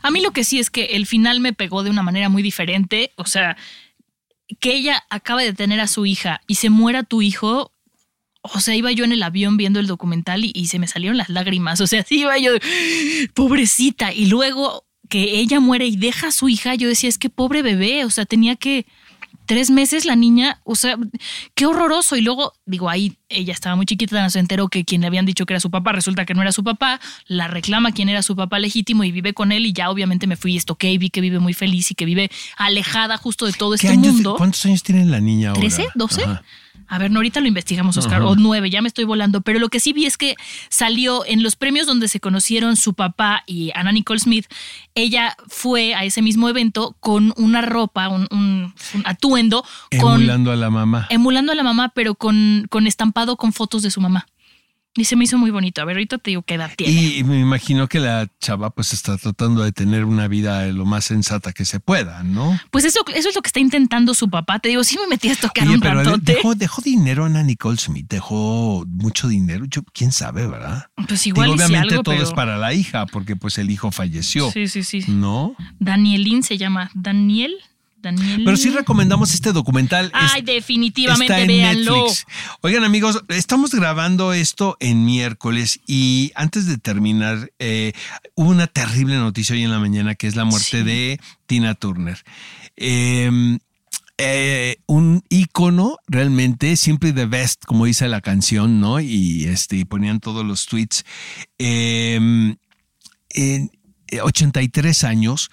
A 0.02 0.10
mí 0.10 0.20
lo 0.20 0.32
que 0.32 0.44
sí 0.44 0.58
es 0.58 0.70
que 0.70 0.86
el 0.86 1.06
final 1.06 1.40
me 1.40 1.52
pegó 1.52 1.82
de 1.82 1.90
una 1.90 2.02
manera 2.02 2.28
muy 2.28 2.42
diferente. 2.42 3.12
O 3.16 3.26
sea, 3.26 3.56
que 4.60 4.74
ella 4.74 5.04
acaba 5.10 5.42
de 5.42 5.52
tener 5.52 5.80
a 5.80 5.86
su 5.86 6.06
hija 6.06 6.40
y 6.46 6.56
se 6.56 6.70
muera 6.70 7.02
tu 7.02 7.22
hijo. 7.22 7.73
O 8.52 8.60
sea, 8.60 8.76
iba 8.76 8.92
yo 8.92 9.04
en 9.04 9.12
el 9.12 9.22
avión 9.22 9.56
viendo 9.56 9.80
el 9.80 9.86
documental 9.86 10.44
y, 10.44 10.52
y 10.54 10.66
se 10.66 10.78
me 10.78 10.86
salieron 10.86 11.16
las 11.16 11.30
lágrimas. 11.30 11.80
O 11.80 11.86
sea, 11.86 12.04
sí 12.04 12.20
iba 12.20 12.36
yo, 12.38 12.50
pobrecita. 13.34 14.12
Y 14.12 14.26
luego 14.26 14.84
que 15.08 15.38
ella 15.40 15.60
muere 15.60 15.86
y 15.86 15.96
deja 15.96 16.28
a 16.28 16.32
su 16.32 16.48
hija, 16.48 16.74
yo 16.74 16.88
decía, 16.88 17.08
es 17.08 17.18
que 17.18 17.30
pobre 17.30 17.62
bebé. 17.62 18.04
O 18.04 18.10
sea, 18.10 18.26
tenía 18.26 18.56
que 18.56 18.86
tres 19.46 19.70
meses 19.70 20.04
la 20.04 20.16
niña. 20.16 20.60
O 20.64 20.74
sea, 20.74 20.96
qué 21.54 21.66
horroroso. 21.66 22.16
Y 22.16 22.20
luego, 22.22 22.52
digo, 22.66 22.88
ahí 22.90 23.16
ella 23.28 23.52
estaba 23.52 23.76
muy 23.76 23.86
chiquita, 23.86 24.28
se 24.30 24.38
enteró 24.38 24.68
que 24.68 24.84
quien 24.84 25.00
le 25.02 25.06
habían 25.06 25.26
dicho 25.26 25.46
que 25.46 25.52
era 25.54 25.60
su 25.60 25.70
papá, 25.70 25.92
resulta 25.92 26.24
que 26.26 26.34
no 26.34 26.42
era 26.42 26.52
su 26.52 26.64
papá. 26.64 27.00
La 27.26 27.48
reclama 27.48 27.92
quien 27.92 28.08
era 28.08 28.22
su 28.22 28.36
papá 28.36 28.58
legítimo 28.58 29.04
y 29.04 29.12
vive 29.12 29.32
con 29.34 29.52
él. 29.52 29.66
Y 29.66 29.72
ya 29.72 29.90
obviamente 29.90 30.26
me 30.26 30.36
fui 30.36 30.54
y 30.54 30.56
estoqué 30.56 30.92
y 30.92 30.98
vi 30.98 31.10
que 31.10 31.20
vive 31.20 31.38
muy 31.38 31.54
feliz 31.54 31.90
y 31.90 31.94
que 31.94 32.04
vive 32.04 32.30
alejada 32.56 33.16
justo 33.16 33.46
de 33.46 33.52
todo 33.52 33.70
¿Qué 33.70 33.86
este 33.86 33.88
años- 33.88 34.14
mundo. 34.14 34.34
¿Cuántos 34.36 34.64
años 34.66 34.82
tiene 34.82 35.04
la 35.06 35.20
niña 35.20 35.50
ahora? 35.50 35.62
¿13? 35.62 35.86
¿12? 35.94 36.22
Ajá. 36.24 36.42
A 36.86 36.98
ver, 36.98 37.10
no, 37.10 37.18
ahorita 37.20 37.40
lo 37.40 37.48
investigamos, 37.48 37.96
Oscar. 37.96 38.20
O 38.22 38.36
nueve, 38.36 38.68
ya 38.70 38.82
me 38.82 38.88
estoy 38.88 39.04
volando. 39.04 39.40
Pero 39.40 39.58
lo 39.58 39.68
que 39.70 39.80
sí 39.80 39.92
vi 39.92 40.04
es 40.06 40.16
que 40.18 40.34
salió 40.68 41.24
en 41.24 41.42
los 41.42 41.56
premios 41.56 41.86
donde 41.86 42.08
se 42.08 42.20
conocieron 42.20 42.76
su 42.76 42.94
papá 42.94 43.42
y 43.46 43.70
Anna 43.74 43.90
Nicole 43.92 44.20
Smith. 44.20 44.46
Ella 44.94 45.36
fue 45.48 45.94
a 45.94 46.04
ese 46.04 46.20
mismo 46.22 46.48
evento 46.48 46.96
con 47.00 47.32
una 47.36 47.62
ropa, 47.62 48.08
un, 48.08 48.28
un- 48.30 48.74
un 48.94 49.02
atuendo, 49.06 49.64
con, 50.00 50.14
Emulando 50.20 50.52
a 50.52 50.56
la 50.56 50.70
mamá. 50.70 51.06
emulando 51.10 51.52
a 51.52 51.54
la 51.54 51.62
mamá, 51.62 51.90
pero 51.94 52.14
con, 52.14 52.66
con 52.70 52.86
estampado 52.86 53.36
con 53.36 53.52
fotos 53.52 53.82
de 53.82 53.90
su 53.90 54.00
mamá. 54.00 54.26
Y 54.96 55.06
se 55.06 55.16
me 55.16 55.24
hizo 55.24 55.38
muy 55.38 55.50
bonito. 55.50 55.82
A 55.82 55.84
ver, 55.84 55.96
ahorita 55.96 56.18
te 56.18 56.30
digo 56.30 56.42
qué 56.42 56.54
edad 56.54 56.70
tiene. 56.76 56.92
Y 57.18 57.24
me 57.24 57.40
imagino 57.40 57.88
que 57.88 57.98
la 57.98 58.28
chava 58.40 58.70
pues 58.70 58.92
está 58.92 59.16
tratando 59.16 59.62
de 59.64 59.72
tener 59.72 60.04
una 60.04 60.28
vida 60.28 60.64
lo 60.66 60.84
más 60.84 61.06
sensata 61.06 61.52
que 61.52 61.64
se 61.64 61.80
pueda, 61.80 62.22
¿no? 62.22 62.58
Pues 62.70 62.84
eso, 62.84 63.00
eso 63.14 63.28
es 63.28 63.34
lo 63.34 63.42
que 63.42 63.48
está 63.48 63.58
intentando 63.60 64.14
su 64.14 64.30
papá. 64.30 64.60
Te 64.60 64.68
digo, 64.68 64.84
sí 64.84 64.96
me 65.00 65.08
metí 65.08 65.28
a 65.30 65.34
tocar 65.36 65.64
Oye, 65.66 65.74
un 65.74 65.80
pero 65.80 65.94
ratote. 65.94 66.34
dejó, 66.34 66.54
dejó 66.54 66.80
dinero 66.80 67.24
Ana 67.24 67.42
Nicole 67.42 67.76
Smith, 67.78 68.06
dejó 68.08 68.84
mucho 68.86 69.26
dinero. 69.26 69.64
Yo, 69.68 69.82
quién 69.92 70.12
sabe, 70.12 70.46
¿verdad? 70.46 70.86
Pues 71.08 71.26
igual 71.26 71.50
Digo, 71.50 71.56
obviamente 71.56 71.94
algo, 71.94 72.02
todo 72.04 72.14
pero- 72.14 72.26
es 72.28 72.32
para 72.32 72.56
la 72.56 72.72
hija, 72.72 73.06
porque 73.06 73.34
pues 73.34 73.58
el 73.58 73.70
hijo 73.70 73.90
falleció. 73.90 74.50
Sí, 74.52 74.68
sí, 74.68 74.84
sí. 74.84 75.04
¿No? 75.08 75.56
Danielín 75.80 76.42
se 76.44 76.56
llama. 76.56 76.90
Daniel. 76.94 77.52
Daniel. 78.04 78.42
Pero 78.44 78.56
sí 78.56 78.70
recomendamos 78.70 79.34
este 79.34 79.52
documental. 79.52 80.10
Ay, 80.14 80.40
Es- 80.40 80.46
definitivamente, 80.46 81.46
véanlo. 81.46 82.06
Oigan, 82.60 82.84
amigos, 82.84 83.22
estamos 83.28 83.72
grabando 83.74 84.32
esto 84.32 84.76
en 84.78 85.04
miércoles 85.04 85.80
y 85.86 86.30
antes 86.36 86.66
de 86.66 86.78
terminar, 86.78 87.50
eh, 87.58 87.92
hubo 88.36 88.50
una 88.50 88.68
terrible 88.68 89.16
noticia 89.16 89.54
hoy 89.54 89.64
en 89.64 89.70
la 89.72 89.78
mañana 89.80 90.14
que 90.14 90.26
es 90.28 90.36
la 90.36 90.44
muerte 90.44 90.78
Sí. 90.78 90.82
de 90.84 91.20
Tina 91.46 91.74
Turner. 91.74 92.22
Eh, 92.76 93.58
eh, 94.18 94.76
un 94.86 95.24
ícono 95.28 95.96
realmente, 96.06 96.76
simply 96.76 97.12
the 97.12 97.26
best, 97.26 97.64
como 97.64 97.84
dice 97.86 98.06
la 98.08 98.20
canción, 98.20 98.78
¿no? 98.80 99.00
Y 99.00 99.44
este, 99.46 99.74
y 99.76 99.84
ponían 99.84 100.20
todos 100.20 100.44
los 100.46 100.66
tweets. 100.66 101.04
Eh, 101.58 102.54
en 103.30 103.70
83 104.22 105.02
años. 105.04 105.50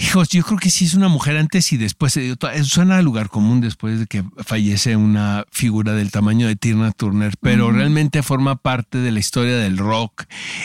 Hijos, 0.00 0.30
yo 0.30 0.42
creo 0.44 0.58
que 0.58 0.70
sí 0.70 0.86
es 0.86 0.94
una 0.94 1.08
mujer 1.08 1.36
antes 1.36 1.72
y 1.72 1.76
después. 1.76 2.16
eh, 2.16 2.34
eh, 2.54 2.64
Suena 2.64 2.96
a 2.96 3.02
lugar 3.02 3.28
común 3.28 3.60
después 3.60 3.98
de 4.00 4.06
que 4.06 4.24
fallece 4.38 4.96
una 4.96 5.44
figura 5.52 5.92
del 5.92 6.10
tamaño 6.10 6.46
de 6.46 6.56
Tina 6.56 6.90
Turner, 6.92 7.34
pero 7.40 7.70
realmente 7.70 8.22
forma 8.22 8.56
parte 8.56 8.98
de 8.98 9.12
la 9.12 9.18
historia 9.20 9.56
del 9.58 9.76
rock. 9.76 10.24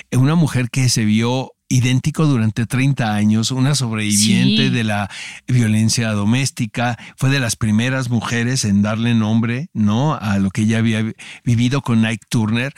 Eh, 0.10 0.18
Una 0.18 0.36
mujer 0.36 0.70
que 0.70 0.88
se 0.88 1.04
vio 1.04 1.52
idéntico 1.68 2.26
durante 2.28 2.66
30 2.68 3.16
años, 3.16 3.50
una 3.52 3.74
sobreviviente 3.76 4.68
Sí. 4.68 4.70
de 4.70 4.84
la 4.84 5.10
violencia 5.48 6.12
doméstica, 6.12 6.98
fue 7.18 7.30
de 7.30 7.40
las 7.40 7.56
primeras 7.56 8.10
mujeres 8.10 8.66
en 8.66 8.82
darle 8.84 9.16
nombre, 9.16 9.70
¿no? 9.74 10.14
A 10.16 10.38
lo 10.38 10.52
que 10.52 10.62
ella 10.62 10.78
había 10.78 11.02
vi- 11.02 11.14
vivido 11.44 11.82
con 11.82 12.06
Ike 12.06 12.26
Turner. 12.30 12.74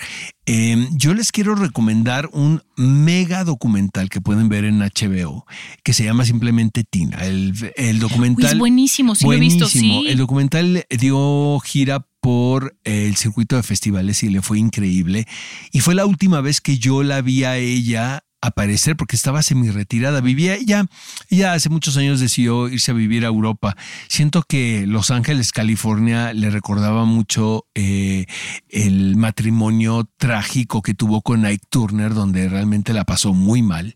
Eh, 0.45 0.88
yo 0.93 1.13
les 1.13 1.34
quiero 1.34 1.56
recomendar 1.56 2.30
un 2.32 2.62
mega 2.78 3.43
documental 3.43 4.10
que 4.10 4.21
pueden 4.21 4.47
ver 4.47 4.63
en 4.63 4.80
HBO, 4.82 5.45
que 5.84 5.91
se 5.91 6.06
llama 6.06 6.23
simplemente 6.23 6.86
Tina. 6.89 7.17
El, 7.26 7.54
el 7.76 7.95
Uy, 7.95 8.00
documental... 8.00 8.54
es 8.54 8.58
buenísimo, 8.58 9.15
sí 9.15 9.26
lo 9.26 9.34
he 9.34 9.39
visto, 9.39 9.65
Buenísimo. 9.65 10.02
sí. 10.04 10.08
El 10.08 10.17
documental 10.17 10.86
dio 10.97 11.60
gira 11.60 12.06
por 12.21 12.78
el 12.86 13.15
circuito 13.17 13.56
de 13.58 13.63
festivales 13.63 14.23
y 14.23 14.30
le 14.30 14.41
fue 14.41 14.60
increíble. 14.60 15.28
Y 15.71 15.82
fue 15.82 15.93
la 15.95 16.06
última 16.06 16.39
vez 16.41 16.62
que 16.62 16.78
yo 16.78 17.04
la 17.04 17.21
vi 17.21 17.43
a 17.43 17.58
ella 17.58 18.23
aparecer 18.41 18.95
porque 18.95 19.15
estaba 19.15 19.41
semi 19.41 19.69
retirada. 19.69 20.21
Vivía 20.21 20.56
ella, 20.56 20.86
ella 21.30 21.54
hace 21.54 21.69
muchos 21.69 21.97
años 21.97 22.19
decidió 22.19 22.69
irse 22.69 22.91
a 22.91 22.95
vivir 22.95 23.26
a 23.26 23.28
Europa. 23.28 23.76
Siento 24.08 24.43
que 24.43 24.86
Los 24.88 25.12
Ángeles, 25.12 25.52
California, 25.52 26.34
le 26.34 26.50
recordaba 26.50 27.06
mucho 27.06 27.67
eh, 27.76 28.26
el 28.69 29.15
matrimonio 29.15 30.10
trágico 30.17 30.82
que 30.82 30.93
tuvo 30.93 31.21
con 31.21 31.45
Ike 31.45 31.65
Turner, 31.69 32.13
donde 32.13 32.50
realmente 32.50 32.93
la 32.93 33.06
pasó 33.06 33.34
muy 33.34 33.62
mal. 33.62 33.95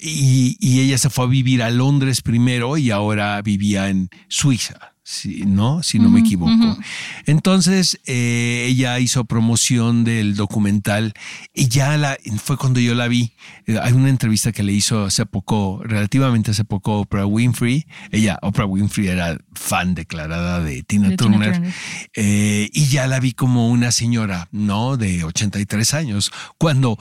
Y, 0.00 0.56
y 0.60 0.80
ella 0.80 0.96
se 0.98 1.10
fue 1.10 1.24
a 1.24 1.28
vivir 1.28 1.62
a 1.62 1.70
Londres 1.70 2.22
primero 2.22 2.76
y 2.76 2.90
ahora 2.90 3.42
vivía 3.42 3.88
en 3.88 4.10
Suiza. 4.28 4.97
Si 5.08 5.46
no, 5.46 5.82
si 5.82 5.98
no 5.98 6.10
me 6.10 6.20
equivoco. 6.20 6.76
Entonces 7.24 7.98
eh, 8.04 8.66
ella 8.68 8.98
hizo 8.98 9.24
promoción 9.24 10.04
del 10.04 10.36
documental 10.36 11.14
y 11.54 11.68
ya 11.68 11.96
la, 11.96 12.18
fue 12.36 12.58
cuando 12.58 12.78
yo 12.78 12.94
la 12.94 13.08
vi. 13.08 13.32
Eh, 13.66 13.78
hay 13.82 13.94
una 13.94 14.10
entrevista 14.10 14.52
que 14.52 14.62
le 14.62 14.74
hizo 14.74 15.06
hace 15.06 15.24
poco, 15.24 15.80
relativamente 15.82 16.50
hace 16.50 16.64
poco, 16.64 17.00
Oprah 17.00 17.24
Winfrey. 17.24 17.86
Ella, 18.10 18.38
Oprah 18.42 18.66
Winfrey 18.66 19.08
era 19.08 19.38
fan 19.54 19.94
declarada 19.94 20.60
de 20.60 20.82
Tina 20.82 21.08
De 21.08 21.16
Tina 21.16 21.30
Turner. 21.32 21.52
Turner. 21.54 21.74
Eh, 22.14 22.68
y 22.70 22.88
ya 22.88 23.06
la 23.06 23.18
vi 23.18 23.32
como 23.32 23.70
una 23.70 23.92
señora, 23.92 24.48
¿no? 24.52 24.98
De 24.98 25.24
83 25.24 25.94
años, 25.94 26.30
cuando 26.58 26.98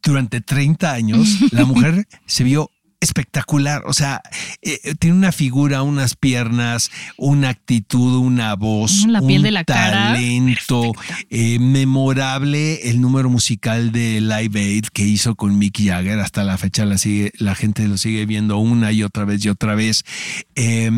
durante 0.00 0.40
30 0.40 0.92
años 0.92 1.38
la 1.50 1.64
mujer 1.64 2.06
se 2.24 2.44
vio 2.44 2.70
espectacular, 3.00 3.82
o 3.86 3.92
sea, 3.92 4.20
eh, 4.62 4.94
tiene 4.98 5.16
una 5.16 5.32
figura, 5.32 5.82
unas 5.82 6.16
piernas, 6.16 6.90
una 7.16 7.50
actitud, 7.50 8.16
una 8.18 8.54
voz, 8.54 9.06
La 9.06 9.20
piel 9.20 9.38
un 9.38 9.44
de 9.44 9.50
la 9.52 9.64
cara, 9.64 10.14
talento, 10.14 10.92
eh, 11.30 11.58
memorable 11.58 12.90
el 12.90 13.00
número 13.00 13.30
musical 13.30 13.92
de 13.92 14.20
Live 14.20 14.60
Aid 14.60 14.86
que 14.92 15.04
hizo 15.04 15.36
con 15.36 15.58
Mick 15.58 15.80
Jagger, 15.80 16.18
hasta 16.18 16.42
la 16.44 16.58
fecha 16.58 16.84
la 16.84 16.98
sigue, 16.98 17.32
la 17.38 17.54
gente 17.54 17.86
lo 17.86 17.98
sigue 17.98 18.26
viendo 18.26 18.58
una 18.58 18.90
y 18.90 19.02
otra 19.02 19.24
vez 19.24 19.44
y 19.44 19.48
otra 19.48 19.74
vez. 19.74 20.04
Eh, 20.56 20.90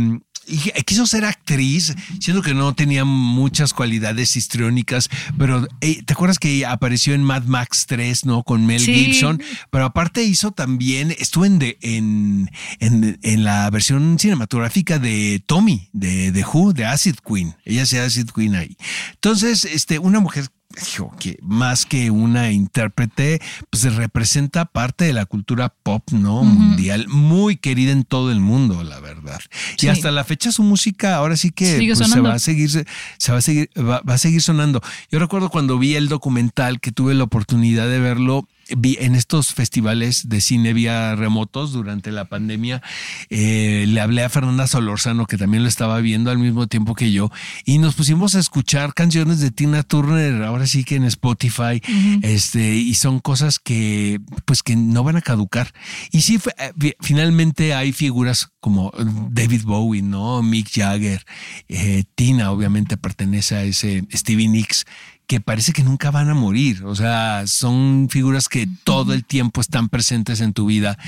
y 0.47 0.59
quiso 0.85 1.07
ser 1.07 1.25
actriz, 1.25 1.95
siendo 2.21 2.43
que 2.43 2.55
no 2.55 2.75
tenía 2.75 3.05
muchas 3.05 3.73
cualidades 3.73 4.37
histriónicas, 4.37 5.09
pero 5.39 5.67
eh, 5.81 6.03
¿te 6.05 6.13
acuerdas 6.13 6.39
que 6.39 6.67
apareció 6.67 7.15
en 7.15 7.23
Mad 7.23 7.45
Max 7.45 7.85
3, 7.87 8.25
no? 8.25 8.43
Con 8.43 8.67
Mel 8.67 8.81
Sí. 8.81 8.93
Gibson, 8.95 9.41
pero 9.71 9.85
aparte 9.85 10.23
hizo 10.25 10.51
también, 10.53 11.15
estuvo 11.19 11.45
en, 11.45 11.59
de- 11.59 11.79
en, 11.83 12.51
en, 12.81 13.19
en 13.23 13.45
la 13.45 13.71
versión 13.71 14.19
cinematográfica 14.19 14.99
de 14.99 15.43
Tommy, 15.47 15.89
de, 15.93 16.33
de 16.33 16.45
Who, 16.45 16.73
de 16.73 16.85
Acid 16.87 17.17
Queen. 17.27 17.55
Ella 17.65 17.87
se 17.87 18.01
Acid 18.01 18.31
Queen 18.35 18.55
ahí. 18.55 18.77
Entonces, 19.15 19.65
este, 19.65 19.99
una 19.99 20.21
mujer 20.21 20.47
dijo 20.79 21.15
que 21.19 21.39
más 21.43 21.85
que 21.85 22.11
una 22.11 22.53
intérprete, 22.53 23.41
pues 23.71 23.95
representa 23.95 24.65
parte 24.65 25.05
de 25.05 25.13
la 25.13 25.27
cultura 25.27 25.75
pop, 25.83 26.03
¿no? 26.13 26.45
Mundial, 26.45 27.09
muy 27.09 27.57
querida 27.57 27.93
en 27.93 28.05
todo 28.05 28.31
el 28.31 28.41
mundo, 28.41 28.85
la 28.85 29.01
verdad. 29.01 29.41
Sí. 29.77 29.87
Y 29.87 29.89
hasta 29.89 30.11
la 30.11 30.25
fecha 30.25 30.53
su 30.53 30.63
música 30.63 31.17
ahora 31.17 31.37
sí 31.37 31.51
que 31.51 31.77
pues, 31.95 31.99
se 31.99 32.21
va 32.21 32.35
a 32.35 32.39
seguir, 32.39 32.71
se 32.71 33.33
va 33.33 33.39
a 33.39 33.43
seguir, 33.43 33.71
va, 33.77 34.01
va 34.01 34.15
a 34.15 34.19
seguir 34.19 34.43
sonando. 34.43 34.81
Yo 35.11 35.19
recuerdo 35.19 35.51
cuando 35.51 35.79
vi 35.79 35.97
el 35.97 36.09
documental 36.09 36.81
que 36.81 36.93
tuve 36.93 37.15
la 37.15 37.25
oportunidad 37.25 37.89
de 37.89 37.99
verlo. 37.99 38.49
Vi 38.77 38.97
en 39.01 39.15
estos 39.15 39.53
festivales 39.53 40.29
de 40.29 40.41
cine 40.41 40.73
vía 40.73 41.15
remotos 41.17 41.73
durante 41.73 42.11
la 42.13 42.27
pandemia, 42.27 42.83
eh, 43.29 43.85
le 43.89 44.01
hablé 44.01 44.23
a 44.23 44.29
Fernanda 44.29 44.67
Solorzano, 44.67 45.27
que 45.27 45.37
también 45.37 45.63
lo 45.63 45.69
estaba 45.69 46.01
viendo 46.01 46.31
al 46.31 46.39
mismo 46.39 46.67
tiempo 46.67 46.95
que 46.95 47.13
yo, 47.13 47.31
y 47.65 47.79
nos 47.79 47.95
pusimos 47.95 48.35
a 48.35 48.41
escuchar 48.41 48.95
canciones 48.95 49.41
de 49.41 49.51
Tina 49.51 49.83
Turner, 49.83 50.43
ahora 50.43 50.67
sí 50.67 50.85
que 50.85 50.97
en 50.97 51.05
Spotify, 51.05 51.81
este, 52.23 52.77
y 52.77 52.95
son 52.95 53.21
cosas 53.21 53.59
que, 53.59 54.21
pues 54.45 54.63
que 54.63 54.77
no 54.77 55.03
van 55.05 55.17
a 55.17 55.23
caducar. 55.23 55.73
Y 56.11 56.23
sí, 56.23 56.39
eh, 56.59 56.73
fi- 56.79 56.95
finalmente 57.01 57.75
hay 57.75 57.93
figuras 57.93 58.49
como 58.61 58.89
eh, 58.99 59.05
David 59.31 59.63
Bowie, 59.65 60.03
¿no? 60.03 60.43
Mick 60.43 60.69
Jagger, 60.73 61.25
eh, 61.69 62.05
Tina 62.15 62.51
obviamente 62.51 62.97
pertenece 62.97 63.55
a 63.57 63.65
ese 63.65 64.05
Stevie 64.13 64.49
Nicks 64.49 64.85
que 65.31 65.41
parece 65.41 65.73
que 65.73 65.85
nunca 65.85 66.11
van 66.11 66.29
a 66.29 66.35
morir. 66.35 66.85
O 66.85 66.97
sea, 66.97 67.45
son 67.47 68.09
figuras 68.11 68.49
que 68.49 68.67
todo 68.83 69.13
el 69.13 69.25
tiempo 69.25 69.61
están 69.61 69.89
presentes 69.89 70.41
en 70.41 70.53
tu 70.53 70.67
vida. 70.67 70.99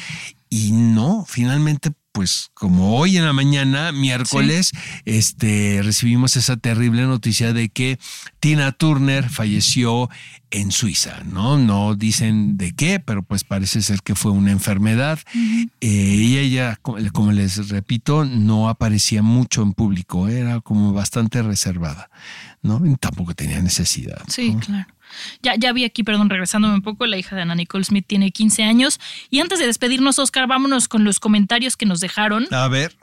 Y 0.49 0.71
no, 0.71 1.25
finalmente, 1.27 1.91
pues 2.13 2.51
como 2.55 2.97
hoy 2.97 3.17
en 3.17 3.25
la 3.25 3.33
mañana, 3.33 3.91
miércoles, 3.91 4.71
este, 5.07 5.81
recibimos 5.83 6.37
esa 6.37 6.57
terrible 6.57 7.03
noticia 7.03 7.53
de 7.53 7.71
que 7.71 7.99
Tina 8.39 8.73
Turner 8.73 9.29
falleció 9.29 10.11
en 10.51 10.71
Suiza, 10.71 11.23
¿no? 11.25 11.57
No 11.57 11.95
dicen 11.95 12.59
de 12.59 12.73
qué, 12.73 13.01
pero 13.01 13.23
pues 13.23 13.45
parece 13.45 13.81
ser 13.81 14.03
que 14.03 14.15
fue 14.15 14.31
una 14.31 14.53
enfermedad. 14.53 15.19
Eh, 15.81 15.89
y 15.89 16.37
ella, 16.37 16.79
como 16.83 16.99
como 17.13 17.33
les 17.33 17.69
repito, 17.71 18.27
no 18.27 18.69
aparecía 18.69 19.23
mucho 19.23 19.63
en 19.63 19.73
público, 19.73 20.29
era 20.29 20.61
como 20.61 20.93
bastante 20.93 21.43
reservada, 21.43 22.11
¿no? 22.61 22.85
Y 22.85 22.95
tampoco 22.97 23.35
tenía 23.35 23.61
necesidad. 23.63 24.23
Sí, 24.29 24.55
¿no? 24.55 24.61
claro. 24.61 24.95
Ya, 25.43 25.55
ya 25.57 25.73
vi 25.73 25.85
aquí, 25.85 26.03
perdón, 26.03 26.31
regresándome 26.31 26.75
un 26.75 26.83
poco, 26.83 27.07
la 27.07 27.19
hija 27.19 27.37
de 27.37 27.43
Ana 27.43 27.55
Nicole 27.55 27.85
Smith 27.85 28.05
tiene 28.07 28.31
15 28.31 28.63
años. 28.65 29.01
Y 29.31 29.41
antes 29.41 29.59
de 29.59 29.67
despedirnos, 29.67 30.19
Oscar, 30.19 30.47
vámonos 30.47 30.89
con 30.89 31.05
los 31.05 31.21
comentarios 31.21 31.77
que 31.77 31.87
nos 31.87 32.01
dejaron. 32.01 32.47
A 32.53 32.69
ver. 32.69 32.97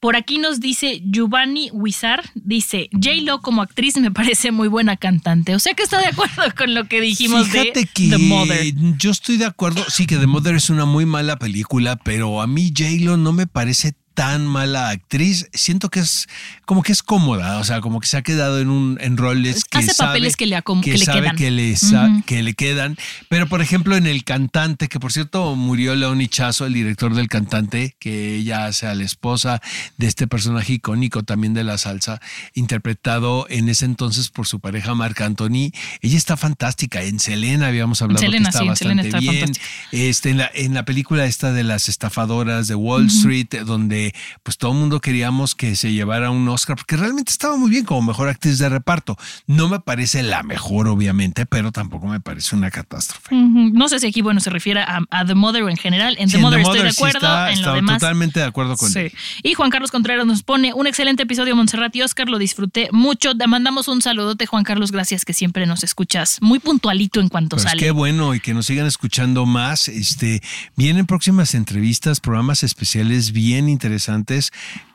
Por 0.00 0.14
aquí 0.14 0.38
nos 0.38 0.60
dice 0.60 1.00
Giovanni 1.04 1.70
Huizar, 1.72 2.30
dice, 2.34 2.90
J-Lo 2.92 3.40
como 3.40 3.62
actriz 3.62 3.96
me 3.96 4.10
parece 4.10 4.52
muy 4.52 4.68
buena 4.68 4.96
cantante. 4.96 5.54
O 5.54 5.58
sea 5.58 5.72
que 5.74 5.82
está 5.82 5.98
de 6.00 6.06
acuerdo 6.06 6.42
con 6.56 6.74
lo 6.74 6.84
que 6.84 7.00
dijimos 7.00 7.48
Fíjate 7.48 7.80
de 7.80 7.86
que 7.86 8.10
The 8.10 8.18
Mother. 8.18 8.74
yo 8.98 9.10
estoy 9.10 9.38
de 9.38 9.46
acuerdo, 9.46 9.82
sí 9.88 10.06
que 10.06 10.16
The 10.16 10.26
Mother 10.26 10.54
es 10.54 10.68
una 10.68 10.84
muy 10.84 11.06
mala 11.06 11.38
película, 11.38 11.96
pero 11.96 12.42
a 12.42 12.46
mí 12.46 12.72
J-Lo 12.76 13.16
no 13.16 13.32
me 13.32 13.46
parece 13.46 13.94
tan 14.16 14.46
mala 14.46 14.88
actriz. 14.88 15.46
Siento 15.52 15.90
que 15.90 16.00
es 16.00 16.26
como 16.64 16.82
que 16.82 16.90
es 16.90 17.02
cómoda, 17.02 17.58
o 17.58 17.64
sea, 17.64 17.80
como 17.80 18.00
que 18.00 18.08
se 18.08 18.16
ha 18.16 18.22
quedado 18.22 18.58
en 18.60 18.68
un 18.70 18.98
en 19.00 19.16
roles 19.16 19.64
que 19.64 19.78
Hace 19.78 19.92
sabe, 19.94 20.08
papeles 20.08 20.34
que 20.36 20.46
le 20.46 20.56
acom- 20.56 20.82
que 20.82 20.96
le 20.98 21.04
sabe 21.04 21.20
quedan. 21.20 21.36
que 21.36 22.42
le, 22.42 22.54
que 22.54 22.54
quedan. 22.54 22.96
Pero 23.28 23.46
por 23.46 23.60
ejemplo 23.60 23.94
en 23.96 24.06
El 24.06 24.24
Cantante, 24.24 24.88
que 24.88 24.98
por 24.98 25.12
cierto 25.12 25.54
murió 25.54 25.94
León 25.94 26.26
Chazo, 26.28 26.64
el 26.66 26.72
director 26.72 27.14
del 27.14 27.28
Cantante, 27.28 27.94
que 28.00 28.36
ella 28.36 28.64
hace 28.66 28.86
a 28.86 28.94
la 28.94 29.04
esposa 29.04 29.60
de 29.98 30.06
este 30.06 30.26
personaje 30.26 30.72
icónico 30.72 31.22
también 31.22 31.52
de 31.54 31.62
la 31.62 31.76
salsa, 31.78 32.20
interpretado 32.54 33.46
en 33.50 33.68
ese 33.68 33.84
entonces 33.84 34.30
por 34.30 34.46
su 34.46 34.60
pareja 34.60 34.94
Marc 34.94 35.20
Anthony. 35.20 35.70
Ella 36.00 36.16
está 36.16 36.36
fantástica. 36.36 37.02
En 37.02 37.20
Selena 37.20 37.66
habíamos 37.68 38.00
hablado 38.02 38.20
Selena, 38.20 38.48
que 38.50 38.56
está 38.56 38.60
sí, 38.60 38.68
en 38.68 38.76
Selena 38.76 39.02
bastante 39.02 39.26
está 39.26 39.32
bien. 39.32 39.52
Este, 39.92 40.30
en, 40.30 40.38
la, 40.38 40.50
en 40.54 40.74
la 40.74 40.84
película 40.86 41.26
esta 41.26 41.52
de 41.52 41.62
las 41.64 41.88
estafadoras 41.90 42.66
de 42.66 42.74
Wall 42.74 43.06
Street, 43.08 43.48
donde 43.66 44.05
pues 44.42 44.58
todo 44.58 44.72
el 44.72 44.78
mundo 44.78 45.00
queríamos 45.00 45.54
que 45.54 45.76
se 45.76 45.92
llevara 45.92 46.30
un 46.30 46.48
Oscar, 46.48 46.76
porque 46.76 46.96
realmente 46.96 47.30
estaba 47.32 47.56
muy 47.56 47.70
bien 47.70 47.84
como 47.84 48.02
mejor 48.02 48.28
actriz 48.28 48.58
de 48.58 48.68
reparto. 48.68 49.16
No 49.46 49.68
me 49.68 49.80
parece 49.80 50.22
la 50.22 50.42
mejor, 50.42 50.88
obviamente, 50.88 51.46
pero 51.46 51.72
tampoco 51.72 52.06
me 52.06 52.20
parece 52.20 52.56
una 52.56 52.70
catástrofe. 52.70 53.34
No 53.34 53.88
sé 53.88 53.98
si 54.00 54.06
aquí, 54.06 54.22
bueno, 54.22 54.40
se 54.40 54.50
refiere 54.50 54.80
a, 54.80 55.00
a 55.10 55.24
The 55.24 55.34
Mother 55.34 55.62
en 55.68 55.76
general. 55.76 56.16
En 56.18 56.28
Sí, 56.28 56.36
The 56.36 56.42
Mother 56.42 56.60
estoy 56.60 56.80
de 56.82 56.92
sí 56.92 56.96
acuerdo, 56.98 57.18
está- 57.18 57.52
en 57.52 57.62
lo 57.62 57.74
demás. 57.74 57.98
totalmente 57.98 58.40
de 58.40 58.46
acuerdo 58.46 58.76
con 58.76 58.90
Sí. 58.90 58.98
él. 59.00 59.12
Y 59.42 59.54
Juan 59.54 59.70
Carlos 59.70 59.90
Contreras 59.90 60.26
nos 60.26 60.42
pone 60.42 60.72
un 60.74 60.86
excelente 60.86 61.24
episodio, 61.24 61.56
Montserrat 61.56 61.94
y 61.96 62.02
Oscar, 62.02 62.28
lo 62.28 62.38
disfruté 62.38 62.88
mucho. 62.92 63.36
Te 63.36 63.46
mandamos 63.46 63.88
un 63.88 64.02
saludote, 64.02 64.46
Juan 64.46 64.64
Carlos, 64.64 64.92
gracias 64.92 65.24
que 65.24 65.32
siempre 65.32 65.66
nos 65.66 65.82
escuchas 65.84 66.38
muy 66.40 66.58
puntualito 66.58 67.20
en 67.20 67.28
cuanto 67.28 67.56
Pues 67.56 67.62
sale. 67.64 67.80
qué 67.82 67.90
bueno 67.90 68.34
y 68.34 68.40
que 68.40 68.54
nos 68.54 68.66
sigan 68.66 68.86
escuchando 68.86 69.46
más. 69.46 69.88
Este, 69.88 70.42
vienen 70.76 71.06
próximas 71.06 71.54
entrevistas, 71.54 72.20
programas 72.20 72.62
especiales 72.62 73.32
bien 73.32 73.68
interesantes 73.68 73.95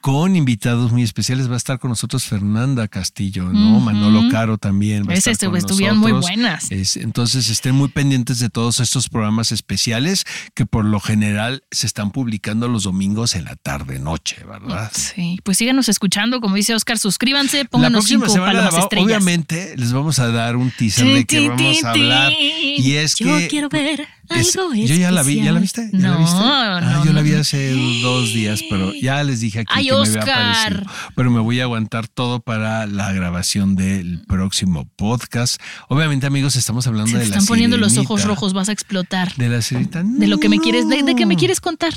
con 0.02 0.36
invitados 0.36 0.92
muy 0.92 1.04
especiales. 1.04 1.50
Va 1.50 1.54
a 1.54 1.58
estar 1.58 1.80
con 1.80 1.90
nosotros 1.90 2.24
Fernanda 2.26 2.88
Castillo, 2.88 3.46
¿no? 3.46 3.80
Manolo 3.80 4.30
Caro 4.32 4.58
también. 4.58 5.04
Va 5.08 5.12
a 5.12 5.16
Ese 5.16 5.32
estar 5.32 5.50
con 5.50 5.58
estu- 5.60 5.66
estuvieron 5.66 5.98
muy 5.98 6.12
buenas. 6.12 6.72
Es- 6.72 6.98
entonces 6.98 7.50
estén 7.50 7.76
muy 7.76 7.90
pendientes 7.90 8.40
de 8.40 8.50
todos 8.50 8.80
estos 8.80 9.10
programas 9.10 9.52
especiales 9.52 10.26
que 10.56 10.66
por 10.66 10.86
lo 10.86 11.00
general 11.00 11.64
se 11.72 11.86
están 11.88 12.12
publicando 12.12 12.68
los 12.68 12.84
domingos 12.84 13.36
en 13.36 13.46
la 13.46 13.56
tarde 13.56 14.00
noche, 14.00 14.44
¿verdad? 14.48 14.92
Sí, 14.96 15.40
pues 15.44 15.58
síganos 15.58 15.88
escuchando, 15.90 16.42
como 16.42 16.56
dice 16.56 16.74
Oscar, 16.74 16.98
suscríbanse, 16.98 17.66
pónganos 17.66 18.06
cinco 18.06 18.34
palomas 18.34 18.74
va- 18.76 18.80
estrellas. 18.80 19.06
obviamente 19.06 19.76
les 19.78 19.94
vamos 19.94 20.20
a 20.20 20.30
dar 20.30 20.56
un 20.56 20.72
teaser 20.72 21.06
de 21.06 21.26
que 21.26 21.48
vamos 21.50 21.84
a 21.84 21.92
hablar 21.92 22.32
y 22.34 22.94
es 22.96 23.16
Yo 23.16 23.38
que 23.38 23.48
quiero 23.48 23.70
ver 23.70 24.08
es- 24.40 24.56
algo 24.58 24.74
yo 24.74 24.96
ya 24.96 25.12
la 25.12 25.24
vi, 25.24 25.42
¿ya 25.44 25.52
la 25.52 25.60
viste? 25.60 25.90
¿Ya 25.94 26.00
la 26.00 26.14
no, 26.16 26.20
viste? 26.20 26.36
no, 26.40 26.46
Ah, 26.54 27.04
yo 27.06 27.14
la 27.14 27.22
vi 27.22 27.32
no. 27.32 27.40
hace 27.40 27.72
dos 28.02 28.34
días, 28.34 28.62
pero 28.70 28.94
ya 28.94 29.24
les 29.24 29.42
dije 29.42 29.60
aquí 29.60 29.74
Ay, 29.76 29.86
que 29.88 29.92
me 29.94 29.98
había 30.00 30.20
Oscar. 30.20 30.30
aparecido. 30.74 30.92
Pero 31.16 31.32
me 31.32 31.40
voy 31.40 31.60
a 31.60 31.64
aguantar 31.64 32.08
todo 32.08 32.40
para 32.40 32.86
la 32.88 33.12
grabación 33.14 33.76
del 33.76 34.22
próximo 34.28 34.88
podcast. 34.96 35.62
Obviamente, 35.90 36.26
amigos, 36.28 36.56
estamos 36.56 36.88
hablando 36.88 37.12
Se 37.12 37.18
de 37.18 37.24
la 37.26 37.30
están 37.36 37.46
poniendo 37.46 37.78
los 37.78 37.98
ojos 37.98 38.24
rojos, 38.24 38.54
vas 38.54 38.70
a 38.70 38.72
explotar. 38.72 39.34
De 39.36 39.50
la 39.50 39.62
sirenita. 39.62 40.04
De 40.04 40.28
lo 40.28 40.38
que 40.40 40.50
me 40.50 40.60
quieres, 40.60 40.88
de, 40.88 41.04
de 41.04 41.16
que 41.16 41.26
me 41.26 41.36
No. 41.36 41.40
quieres 41.40 41.60
contar. 41.62 41.94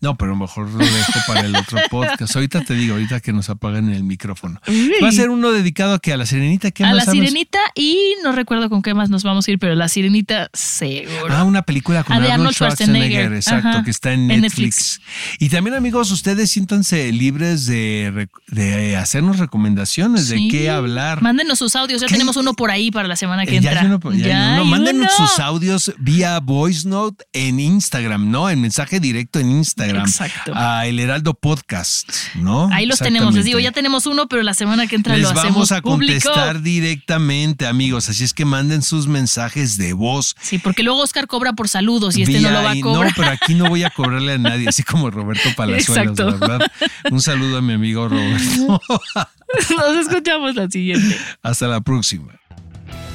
No, 0.00 0.16
pero 0.16 0.34
mejor 0.36 0.68
lo 0.70 0.78
dejo 0.78 1.12
para 1.26 1.40
el 1.40 1.54
otro 1.56 1.78
podcast. 1.90 2.34
Ahorita 2.36 2.62
te 2.62 2.74
digo, 2.74 2.94
ahorita 2.94 3.20
que 3.20 3.32
nos 3.32 3.48
apaguen 3.50 3.90
el 3.92 4.04
micrófono. 4.04 4.60
Va 5.02 5.08
a 5.08 5.12
ser 5.12 5.30
uno 5.30 5.52
dedicado 5.52 5.94
a 5.94 5.98
que 5.98 6.12
a 6.12 6.16
la 6.16 6.26
sirenita. 6.26 6.70
¿Qué 6.70 6.84
A 6.84 6.88
más 6.88 6.96
la 6.96 7.04
sabes? 7.04 7.20
sirenita 7.20 7.58
y 7.74 8.14
no 8.22 8.32
recuerdo 8.32 8.68
con 8.68 8.82
qué 8.82 8.94
más 8.94 9.10
nos 9.10 9.22
vamos 9.22 9.46
a 9.46 9.50
ir, 9.50 9.58
pero 9.58 9.74
la 9.74 9.88
sirenita 9.88 10.50
seguro. 10.52 11.28
Ah, 11.34 11.44
una 11.44 11.62
película 11.62 11.75
película 11.76 12.04
con 12.04 12.16
Arnold 12.16 12.32
Arnold 12.32 12.54
Schwarzenegger, 12.54 13.08
Schwarzenegger. 13.10 13.36
exacto, 13.36 13.68
Ajá. 13.68 13.84
que 13.84 13.90
está 13.90 14.12
en 14.12 14.30
En 14.30 14.40
Netflix. 14.40 15.00
Y 15.38 15.50
también, 15.50 15.76
amigos, 15.76 16.10
ustedes 16.10 16.50
siéntanse 16.50 17.12
libres 17.12 17.66
de, 17.66 18.28
de 18.48 18.96
hacernos 18.96 19.38
recomendaciones 19.38 20.28
de 20.28 20.48
qué 20.50 20.70
hablar. 20.70 21.20
Mándenos 21.20 21.58
sus 21.58 21.76
audios. 21.76 22.00
Ya 22.00 22.06
¿Qué? 22.06 22.14
tenemos 22.14 22.36
uno 22.36 22.54
por 22.54 22.70
ahí 22.70 22.90
para 22.90 23.08
la 23.08 23.16
semana 23.16 23.44
que 23.44 23.58
Eh, 23.58 23.60
ya 23.60 23.72
entra. 23.72 23.80
hay 23.82 23.86
uno, 23.88 24.12
ya 24.14 24.26
Ya 24.26 24.52
uno. 24.54 24.64
Mándenos 24.64 25.12
uno. 25.18 25.28
sus 25.28 25.38
audios 25.38 25.92
vía 25.98 26.40
voice 26.40 26.88
note 26.88 27.24
en 27.34 27.60
Instagram, 27.60 28.30
¿no? 28.30 28.48
En 28.48 28.60
mensaje 28.62 28.98
directo 29.00 29.38
en 29.38 29.50
Instagram. 29.50 30.06
Exacto. 30.06 30.52
A 30.54 30.86
El 30.86 30.98
Heraldo 30.98 31.34
Podcast, 31.34 32.10
¿no? 32.36 32.70
Ahí 32.72 32.86
los 32.86 32.98
tenemos. 33.00 33.34
Les 33.34 33.44
digo, 33.44 33.58
ya 33.58 33.72
tenemos 33.72 34.06
uno, 34.06 34.28
pero 34.28 34.42
la 34.42 34.54
semana 34.54 34.86
que 34.86 34.96
entra 34.96 35.14
Les 35.14 35.24
lo 35.24 35.28
hacemos 35.30 35.52
vamos 35.52 35.72
a 35.72 35.82
público. 35.82 36.22
contestar 36.24 36.62
directamente, 36.62 37.66
amigos. 37.66 38.08
Así 38.08 38.24
es 38.24 38.32
que 38.32 38.44
manden 38.46 38.80
sus 38.82 39.06
mensajes 39.08 39.76
de 39.76 39.92
voz. 39.92 40.34
Sí, 40.40 40.58
porque 40.58 40.82
luego 40.82 41.02
Oscar 41.02 41.26
cobra 41.26 41.52
por 41.56 41.68
saludos 41.68 42.16
y 42.16 42.22
este 42.22 42.40
no 42.40 42.50
lo 42.50 42.62
va 42.62 42.70
a 42.70 42.80
cobrar. 42.80 43.08
No, 43.08 43.12
pero 43.16 43.30
aquí 43.30 43.54
no 43.54 43.68
voy 43.68 43.82
a 43.82 43.90
cobrarle 43.90 44.34
a 44.34 44.38
nadie, 44.38 44.68
así 44.68 44.82
como 44.82 45.10
Roberto 45.10 45.48
Palazuelos, 45.56 46.18
Exacto. 46.20 46.38
¿verdad? 46.38 46.70
Un 47.10 47.20
saludo 47.20 47.58
a 47.58 47.62
mi 47.62 47.72
amigo 47.72 48.08
Roberto. 48.08 48.80
Nos 49.70 50.06
escuchamos 50.06 50.54
la 50.54 50.70
siguiente. 50.70 51.16
Hasta 51.42 51.66
la 51.66 51.80
próxima. 51.80 52.38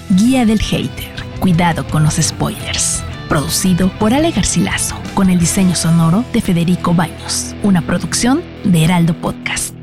Guía 0.09 0.45
del 0.45 0.59
Hater. 0.61 1.11
Cuidado 1.39 1.87
con 1.87 2.03
los 2.03 2.15
spoilers. 2.15 3.03
Producido 3.29 3.89
por 3.97 4.13
Ale 4.13 4.31
Garcilaso, 4.31 4.99
con 5.13 5.29
el 5.29 5.39
diseño 5.39 5.75
sonoro 5.75 6.25
de 6.33 6.41
Federico 6.41 6.93
Baños. 6.93 7.55
Una 7.63 7.81
producción 7.81 8.43
de 8.65 8.83
Heraldo 8.83 9.13
Podcast. 9.15 9.73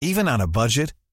Even 0.00 0.26
on 0.26 0.40
a 0.40 0.46
budget, 0.48 0.94